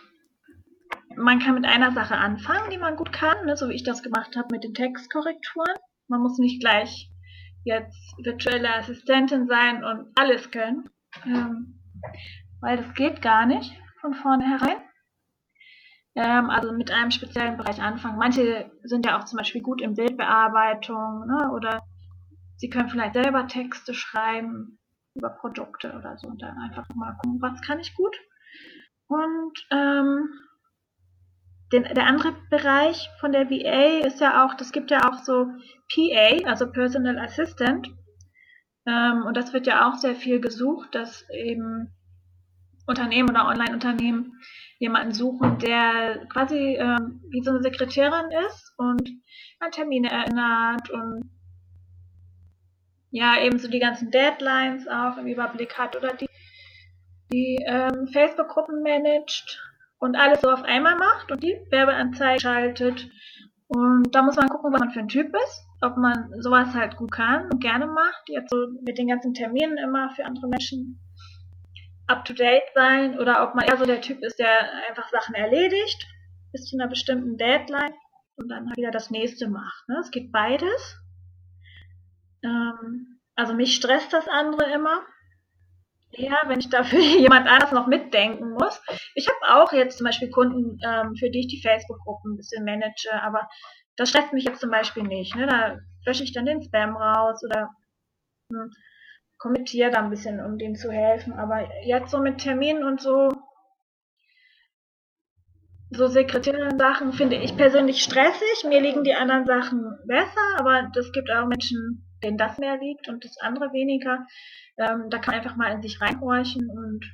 man 1.17 1.41
kann 1.41 1.55
mit 1.55 1.65
einer 1.65 1.93
Sache 1.93 2.17
anfangen, 2.17 2.71
die 2.71 2.79
man 2.79 2.97
gut 2.97 3.13
kann, 3.13 3.47
ne, 3.47 3.57
so 3.57 3.69
wie 3.69 3.75
ich 3.75 3.83
das 3.83 4.03
gemacht 4.03 4.37
habe 4.37 4.49
mit 4.53 4.65
den 4.65 4.75
Textkorrekturen. 4.75 5.75
Man 6.07 6.21
muss 6.21 6.39
nicht 6.39 6.61
gleich 6.61 7.11
jetzt 7.65 8.15
virtuelle 8.23 8.75
Assistentin 8.75 9.47
sein 9.47 9.85
und 9.85 10.07
alles 10.15 10.51
können, 10.51 10.89
ähm, 11.27 11.81
weil 12.61 12.79
das 12.79 12.95
geht 12.95 13.21
gar 13.21 13.47
nicht 13.47 13.73
von 14.01 14.15
vornherein. 14.15 14.77
Ähm, 16.19 16.51
also 16.51 16.73
mit 16.73 16.91
einem 16.91 17.13
speziellen 17.13 17.57
Bereich 17.57 17.81
anfangen. 17.81 18.19
Manche 18.19 18.73
sind 18.83 19.07
ja 19.07 19.17
auch 19.17 19.25
zum 19.25 19.37
Beispiel 19.37 19.63
gut 19.63 19.81
in 19.81 19.95
Bildbearbeitung 19.95 21.29
ne, 21.29 21.53
oder 21.55 21.85
sie 22.57 22.69
können 22.69 22.89
vielleicht 22.89 23.15
selber 23.15 23.47
Texte 23.47 23.95
schreiben 23.95 24.81
über 25.15 25.31
Produkte 25.31 25.95
oder 25.97 26.19
so 26.19 26.27
und 26.27 26.43
dann 26.43 26.59
einfach 26.59 26.89
mal 26.97 27.17
gucken, 27.23 27.41
was 27.41 27.63
kann 27.63 27.79
ich 27.79 27.95
gut. 27.95 28.17
Und 29.07 29.65
ähm, 29.71 30.29
den, 31.71 31.85
der 31.85 32.07
andere 32.07 32.35
Bereich 32.51 33.09
von 33.21 33.31
der 33.31 33.49
VA 33.49 34.05
ist 34.05 34.21
ja 34.21 34.45
auch, 34.45 34.55
das 34.55 34.73
gibt 34.73 34.91
ja 34.91 35.09
auch 35.09 35.19
so 35.23 35.47
PA, 35.95 36.49
also 36.49 36.69
Personal 36.73 37.21
Assistant. 37.21 37.95
Ähm, 38.89 39.23
und 39.25 39.37
das 39.37 39.53
wird 39.53 39.69
ja 39.69 39.89
auch 39.89 39.95
sehr 39.95 40.17
viel 40.17 40.41
gesucht, 40.41 40.97
dass 40.97 41.31
eben 41.31 41.95
Unternehmen 42.89 43.31
oder 43.31 43.47
Online-Unternehmen 43.47 44.41
jemanden 44.79 45.13
suchen, 45.13 45.59
der 45.59 46.27
quasi 46.29 46.77
ähm, 46.77 47.21
wie 47.29 47.43
so 47.43 47.51
eine 47.51 47.63
Sekretärin 47.63 48.31
ist 48.49 48.75
und 48.77 49.09
an 49.61 49.71
Termine 49.71 50.11
erinnert 50.11 50.91
und 50.91 51.31
ja, 53.11 53.41
eben 53.41 53.59
so 53.59 53.69
die 53.69 53.79
ganzen 53.79 54.11
Deadlines 54.11 54.87
auch 54.87 55.17
im 55.17 55.27
Überblick 55.27 55.79
hat 55.79 55.97
oder 55.97 56.15
die 56.15 56.29
die 57.33 57.59
ähm, 57.67 58.09
Facebook-Gruppen 58.09 58.83
managt 58.83 59.61
und 59.99 60.17
alles 60.17 60.41
so 60.41 60.51
auf 60.51 60.63
einmal 60.63 60.97
macht 60.97 61.31
und 61.31 61.43
die 61.43 61.59
Werbeanzeigen 61.71 62.41
schaltet. 62.41 63.11
Und 63.67 64.15
da 64.15 64.23
muss 64.23 64.37
man 64.37 64.49
gucken, 64.49 64.73
was 64.73 64.81
man 64.81 64.91
für 64.91 65.01
ein 65.01 65.09
Typ 65.09 65.35
ist, 65.35 65.67
ob 65.83 65.97
man 65.99 66.33
sowas 66.41 66.73
halt 66.75 66.97
gut 66.97 67.13
kann 67.13 67.45
und 67.53 67.61
gerne 67.61 67.87
macht, 67.87 68.29
jetzt 68.29 68.51
so 68.51 68.57
mit 68.83 68.97
den 68.97 69.09
ganzen 69.09 69.35
Terminen 69.35 69.77
immer 69.77 70.11
für 70.17 70.25
andere 70.25 70.49
Menschen 70.49 70.99
up 72.09 72.25
to 72.25 72.33
date 72.33 72.65
sein 72.75 73.19
oder 73.19 73.43
ob 73.43 73.55
man 73.55 73.67
eher 73.67 73.77
so 73.77 73.85
der 73.85 74.01
Typ 74.01 74.23
ist, 74.23 74.39
der 74.39 74.73
einfach 74.89 75.09
Sachen 75.11 75.35
erledigt 75.35 76.07
bis 76.53 76.67
zu 76.67 76.77
einer 76.77 76.89
bestimmten 76.89 77.37
Deadline 77.37 77.95
und 78.37 78.49
dann 78.49 78.71
wieder 78.77 78.91
das 78.91 79.11
nächste 79.11 79.49
macht. 79.49 79.89
Ne? 79.89 79.99
Es 80.01 80.11
geht 80.11 80.33
beides. 80.33 80.97
Ähm, 82.43 83.21
also 83.35 83.55
mich 83.55 83.75
stresst 83.75 84.13
das 84.13 84.29
andere 84.29 84.71
immer. 84.73 85.03
Ja, 86.13 86.43
wenn 86.47 86.61
ich 86.61 86.71
dafür 86.71 87.01
jemand 87.21 87.47
anders 87.47 87.73
noch 87.73 87.87
mitdenken 87.87 88.53
muss. 88.53 88.81
Ich 89.15 89.29
habe 89.29 89.61
auch 89.61 89.73
jetzt 89.73 89.99
zum 89.99 90.07
Beispiel 90.07 90.31
Kunden, 90.31 90.79
ähm, 90.85 91.15
für 91.17 91.31
die 91.31 91.41
ich 91.41 91.49
die 91.49 91.63
Facebook-Gruppen 91.63 92.33
ein 92.33 92.37
bisschen 92.37 92.65
manage, 92.65 93.13
aber 93.23 93.49
das 93.97 94.11
stresst 94.11 94.33
mich 94.33 94.45
jetzt 94.45 94.61
zum 94.61 94.71
Beispiel 94.71 95.03
nicht. 95.03 95.35
Ne? 95.37 95.47
Da 95.47 95.77
lösche 96.07 96.25
ich 96.25 96.33
dann 96.33 96.47
den 96.47 96.63
Spam 96.63 96.97
raus 96.97 97.43
oder 97.45 97.69
hm, 98.51 98.71
kommentiere 99.39 99.91
da 99.91 100.03
ein 100.03 100.11
bisschen, 100.11 100.41
um 100.45 100.59
dem 100.59 100.75
zu 100.75 100.91
helfen. 100.91 101.33
Aber 101.33 101.69
jetzt 101.85 102.11
so 102.11 102.19
mit 102.19 102.39
Terminen 102.39 102.85
und 102.85 103.01
so, 103.01 103.31
so 105.91 106.07
Sekretärin-Sachen 106.07 107.13
finde 107.13 107.37
ich 107.37 107.57
persönlich 107.57 108.03
stressig. 108.03 108.65
Mir 108.69 108.81
liegen 108.81 109.05
die 109.05 109.15
anderen 109.15 109.47
Sachen 109.47 109.99
besser, 110.07 110.59
aber 110.59 110.91
es 110.95 111.13
gibt 111.13 111.31
auch 111.31 111.47
Menschen, 111.47 112.05
denen 112.23 112.37
das 112.37 112.59
mehr 112.59 112.79
liegt 112.79 113.09
und 113.09 113.25
das 113.25 113.39
andere 113.41 113.73
weniger. 113.73 114.27
Ähm, 114.77 115.09
da 115.11 115.19
kann 115.19 115.35
man 115.35 115.43
einfach 115.43 115.57
mal 115.57 115.73
in 115.73 115.83
sich 115.83 116.01
reinhorchen 116.01 116.69
und 116.69 117.05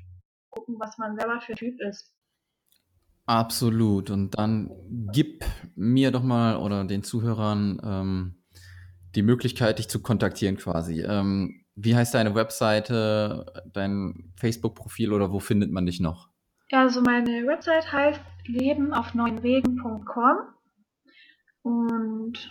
gucken, 0.51 0.77
was 0.79 0.99
man 0.99 1.17
selber 1.17 1.41
für 1.41 1.55
Typ 1.55 1.81
ist. 1.81 2.11
Absolut. 3.27 4.11
Und 4.11 4.39
dann 4.39 4.71
gib 5.13 5.45
mir 5.75 6.11
doch 6.11 6.23
mal 6.23 6.57
oder 6.57 6.85
den 6.85 7.03
Zuhörern 7.03 7.81
ähm, 7.83 8.45
die 9.15 9.23
Möglichkeit, 9.23 9.79
dich 9.79 9.89
zu 9.89 10.03
kontaktieren 10.03 10.57
quasi. 10.57 11.03
Ähm, 11.03 11.64
wie 11.77 11.97
heißt 11.97 12.15
deine 12.15 12.35
Webseite, 12.35 13.65
dein 13.73 14.33
Facebook-Profil 14.37 15.13
oder 15.13 15.33
wo 15.33 15.41
findet 15.41 15.71
man 15.73 15.87
dich 15.87 16.01
noch? 16.01 16.29
Also 16.73 17.03
meine 17.03 17.47
Website 17.47 17.93
heißt 17.93 18.21
lebenaufneunwegen.com 18.47 20.37
und 21.63 22.51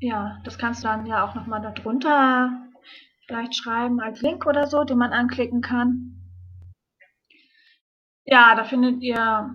ja, 0.00 0.40
das 0.44 0.58
kannst 0.58 0.82
du 0.82 0.88
dann 0.88 1.06
ja 1.06 1.24
auch 1.24 1.34
nochmal 1.34 1.62
darunter 1.62 2.68
vielleicht 3.26 3.54
schreiben 3.54 4.00
als 4.00 4.20
Link 4.20 4.46
oder 4.46 4.66
so, 4.66 4.84
den 4.84 4.98
man 4.98 5.12
anklicken 5.12 5.60
kann. 5.60 6.18
Ja, 8.24 8.54
da 8.54 8.64
findet 8.64 9.02
ihr 9.02 9.54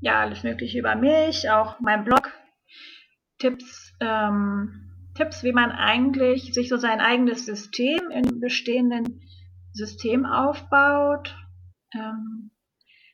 ja 0.00 0.20
alles 0.20 0.42
Mögliche 0.42 0.78
über 0.78 0.96
mich, 0.96 1.50
auch 1.50 1.80
mein 1.80 2.04
Blog, 2.04 2.30
Tipps, 3.38 3.94
ähm, 4.00 4.89
Tipps, 5.14 5.42
wie 5.44 5.52
man 5.52 5.70
eigentlich 5.70 6.54
sich 6.54 6.68
so 6.68 6.76
sein 6.76 7.00
eigenes 7.00 7.46
System 7.46 8.00
einem 8.12 8.40
bestehenden 8.40 9.22
System 9.72 10.24
aufbaut, 10.26 11.36
ähm, 11.94 12.50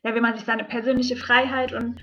ja, 0.02 0.14
wie 0.14 0.20
man 0.20 0.34
sich 0.34 0.44
seine 0.44 0.64
persönliche 0.64 1.16
Freiheit 1.16 1.72
und 1.72 2.00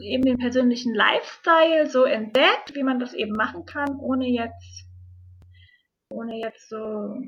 eben 0.00 0.24
den 0.24 0.38
persönlichen 0.38 0.94
Lifestyle 0.94 1.86
so 1.88 2.04
entdeckt, 2.04 2.74
wie 2.74 2.82
man 2.82 2.98
das 2.98 3.14
eben 3.14 3.32
machen 3.32 3.66
kann, 3.66 3.96
ohne 3.96 4.26
jetzt, 4.28 4.86
ohne 6.08 6.38
jetzt 6.40 6.68
so 6.68 7.20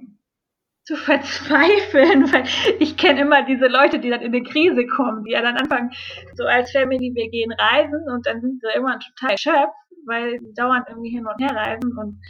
zu 0.84 0.96
verzweifeln, 0.96 2.32
weil 2.32 2.44
ich 2.80 2.96
kenne 2.96 3.20
immer 3.20 3.44
diese 3.44 3.66
Leute, 3.66 3.98
die 3.98 4.10
dann 4.10 4.22
in 4.22 4.34
eine 4.34 4.42
Krise 4.42 4.86
kommen, 4.86 5.24
die 5.24 5.32
ja 5.32 5.42
dann 5.42 5.56
anfangen, 5.56 5.90
so 6.34 6.44
als 6.44 6.72
Family, 6.72 7.12
wir 7.14 7.28
gehen 7.30 7.52
reisen 7.52 8.08
und 8.08 8.26
dann 8.26 8.40
sind 8.40 8.60
sie 8.60 8.76
immer 8.76 8.98
total 8.98 9.36
schöpf, 9.38 9.74
weil 10.08 10.40
sie 10.40 10.54
dauernd 10.54 10.86
irgendwie 10.88 11.10
hin 11.10 11.26
und 11.26 11.40
her 11.40 11.54
reisen 11.54 11.96
und 11.96 12.20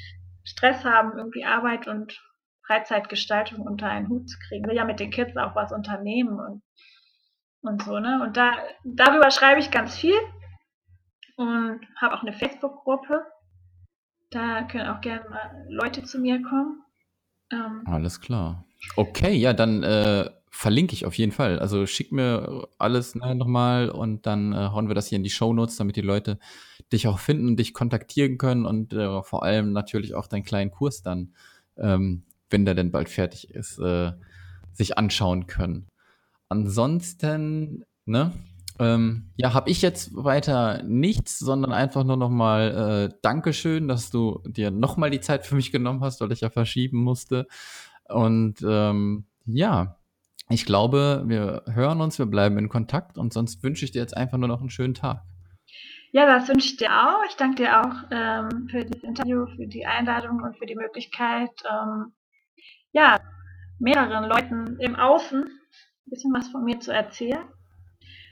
Stress 0.45 0.85
haben, 0.85 1.16
irgendwie 1.16 1.45
Arbeit 1.45 1.87
und 1.89 2.20
Freizeitgestaltung 2.66 3.61
unter 3.61 3.89
einen 3.89 4.09
Hut 4.09 4.29
zu 4.29 4.39
kriegen. 4.49 4.66
Will 4.66 4.76
ja 4.76 4.85
mit 4.85 5.01
den 5.01 5.11
Kids 5.11 5.37
auch 5.37 5.55
was 5.55 5.72
unternehmen 5.72 6.39
und 6.39 6.62
und 7.61 7.83
so, 7.83 7.99
ne? 7.99 8.22
Und 8.22 8.37
da, 8.37 8.53
darüber 8.85 9.31
schreibe 9.31 9.61
ich 9.61 9.70
ganz 9.70 9.97
viel 9.97 10.18
und 11.37 11.81
habe 11.97 12.14
auch 12.14 12.22
eine 12.22 12.33
Facebook-Gruppe. 12.33 13.24
Da 14.31 14.62
können 14.64 14.89
auch 14.89 15.01
gerne 15.01 15.29
mal 15.29 15.66
Leute 15.68 16.03
zu 16.05 16.18
mir 16.18 16.43
kommen. 16.43 16.83
Ähm, 17.51 17.83
Alles 17.87 18.20
klar. 18.20 18.64
Okay, 18.97 19.35
ja, 19.35 19.53
dann 19.53 19.83
äh, 19.83 20.31
verlinke 20.59 20.93
ich 20.93 21.07
auf 21.07 21.15
jeden 21.15 21.31
Fall. 21.31 21.61
Also 21.61 21.87
schick 21.87 22.11
mir 22.11 22.67
alles 22.79 23.15
ne, 23.15 23.37
nochmal 23.37 23.91
und 23.91 24.27
dann 24.27 24.53
äh, 24.53 24.57
hauen 24.57 24.89
wir 24.89 24.97
das 24.97 25.07
hier 25.07 25.15
in 25.15 25.23
die 25.23 25.31
Show 25.31 25.53
Notes, 25.53 25.77
damit 25.77 25.95
die 25.95 26.01
Leute 26.01 26.41
dich 26.93 27.07
auch 27.07 27.21
finden 27.21 27.47
und 27.47 27.61
dich 27.61 27.73
kontaktieren 27.73 28.39
können 28.39 28.67
und 28.67 28.93
äh, 28.93 29.23
vor 29.23 29.45
allem 29.45 29.71
natürlich 29.71 30.15
auch 30.15 30.27
deinen 30.27 30.43
kleinen 30.43 30.73
Kurs 30.73 31.01
dann, 31.01 31.33
ähm, 31.77 32.25
wenn 32.51 32.65
der 32.65 32.75
denn 32.75 32.91
bald 32.91 33.09
fertig 33.09 33.51
ist, 33.51 33.79
äh, 33.79 34.11
sich 34.73 34.99
anschauen 34.99 35.47
können. 35.47 35.87
Ansonsten, 36.49 37.85
ne? 38.05 38.33
Ähm, 38.81 39.31
ja, 39.37 39.55
habe 39.55 39.71
ich 39.71 39.81
jetzt 39.81 40.11
weiter 40.13 40.83
nichts, 40.83 41.39
sondern 41.39 41.73
einfach 41.73 42.03
nur 42.03 42.17
nochmal 42.17 43.11
äh, 43.13 43.17
Dankeschön, 43.23 43.87
dass 43.87 44.11
du 44.11 44.43
dir 44.45 44.73
nochmal 44.73 45.11
die 45.11 45.21
Zeit 45.21 45.47
für 45.47 45.55
mich 45.55 45.71
genommen 45.71 46.01
hast, 46.01 46.21
weil 46.21 46.33
ich 46.33 46.41
ja 46.41 46.51
verschieben 46.51 46.99
musste. 46.99 47.47
Und 48.09 48.57
ähm, 48.67 49.27
ja, 49.47 49.97
ich 50.51 50.64
glaube, 50.64 51.24
wir 51.26 51.62
hören 51.66 52.01
uns, 52.01 52.18
wir 52.18 52.26
bleiben 52.26 52.59
in 52.59 52.68
Kontakt 52.68 53.18
und 53.18 53.32
sonst 53.32 53.62
wünsche 53.62 53.84
ich 53.84 53.92
dir 53.92 54.01
jetzt 54.01 54.16
einfach 54.16 54.38
nur 54.38 54.49
noch 54.49 54.61
einen 54.61 54.70
schönen 54.70 54.94
Tag. 54.94 55.22
Ja, 56.12 56.26
das 56.26 56.49
wünsche 56.49 56.68
ich 56.68 56.76
dir 56.78 56.90
auch. 56.90 57.22
Ich 57.28 57.36
danke 57.36 57.62
dir 57.62 57.80
auch 57.80 57.94
ähm, 58.11 58.68
für 58.70 58.84
das 58.84 59.03
Interview, 59.03 59.46
für 59.57 59.66
die 59.66 59.84
Einladung 59.84 60.42
und 60.42 60.57
für 60.57 60.64
die 60.64 60.74
Möglichkeit, 60.74 61.51
ähm, 61.70 62.12
ja, 62.92 63.18
mehreren 63.78 64.24
Leuten 64.24 64.78
im 64.80 64.96
Außen 64.96 65.42
ein 65.44 66.11
bisschen 66.11 66.32
was 66.32 66.49
von 66.49 66.64
mir 66.64 66.80
zu 66.80 66.92
erzählen. 66.92 67.44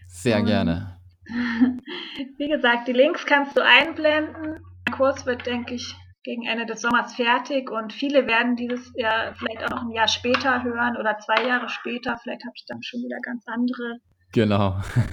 Sehr 0.09 0.39
Und, 0.39 0.47
gerne. 0.47 0.99
Wie 2.39 2.49
gesagt, 2.49 2.89
die 2.89 2.93
Links 2.93 3.27
kannst 3.27 3.57
du 3.57 3.63
einblenden. 3.63 4.63
Der 4.87 4.95
Kurs 4.95 5.27
wird, 5.27 5.45
denke 5.47 5.75
ich, 5.75 5.95
gegen 6.27 6.45
Ende 6.45 6.67
des 6.67 6.81
Sommers 6.81 7.15
fertig 7.15 7.71
und 7.71 7.93
viele 7.93 8.27
werden 8.27 8.57
dieses 8.57 8.93
Jahr 8.97 9.33
vielleicht 9.37 9.63
auch 9.63 9.71
noch 9.71 9.83
ein 9.83 9.93
Jahr 9.93 10.09
später 10.09 10.65
hören 10.65 10.97
oder 10.97 11.19
zwei 11.19 11.47
Jahre 11.47 11.69
später. 11.69 12.19
Vielleicht 12.21 12.43
habe 12.43 12.53
ich 12.57 12.65
dann 12.67 12.83
schon 12.83 13.01
wieder 13.01 13.19
ganz 13.23 13.45
andere 13.47 14.01
Genau. 14.33 14.77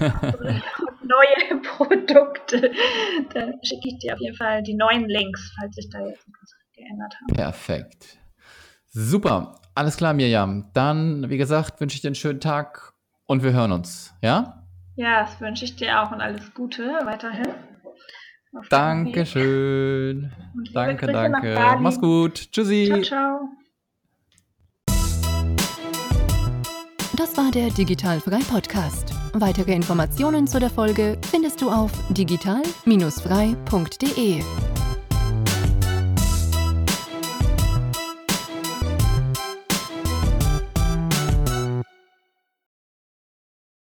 neue 1.02 1.60
Produkte. 1.62 2.72
Da 3.32 3.46
schicke 3.62 3.88
ich 3.88 3.98
dir 4.00 4.14
auf 4.14 4.20
jeden 4.20 4.36
Fall 4.36 4.64
die 4.64 4.74
neuen 4.74 5.08
Links, 5.08 5.54
falls 5.58 5.76
sich 5.76 5.88
da 5.88 6.00
jetzt 6.00 6.26
etwas 6.26 6.56
geändert 6.74 7.14
hat. 7.14 7.36
Perfekt. 7.36 8.18
Super. 8.86 9.60
Alles 9.76 9.96
klar, 9.96 10.14
Mirjam. 10.14 10.70
Dann, 10.74 11.30
wie 11.30 11.38
gesagt, 11.38 11.80
wünsche 11.80 11.94
ich 11.94 12.02
dir 12.02 12.08
einen 12.08 12.16
schönen 12.16 12.40
Tag 12.40 12.92
und 13.26 13.44
wir 13.44 13.52
hören 13.52 13.70
uns. 13.70 14.12
Ja? 14.20 14.66
Ja, 14.96 15.20
das 15.20 15.40
wünsche 15.40 15.64
ich 15.64 15.76
dir 15.76 16.02
auch 16.02 16.10
und 16.10 16.20
alles 16.20 16.52
Gute 16.54 16.82
weiterhin. 17.04 17.54
Dankeschön. 18.70 20.32
Danke, 20.72 21.06
danke. 21.06 21.76
Mach's 21.80 22.00
gut. 22.00 22.52
Tschüssi. 22.52 22.86
Ciao, 22.86 23.02
ciao. 23.02 23.40
Das 27.16 27.36
war 27.36 27.50
der 27.50 27.70
Digitalfrei 27.70 28.38
Podcast. 28.50 29.12
Weitere 29.32 29.72
Informationen 29.72 30.46
zu 30.46 30.60
der 30.60 30.70
Folge 30.70 31.18
findest 31.30 31.60
du 31.60 31.68
auf 31.70 31.90
digital-frei.de. 32.10 34.73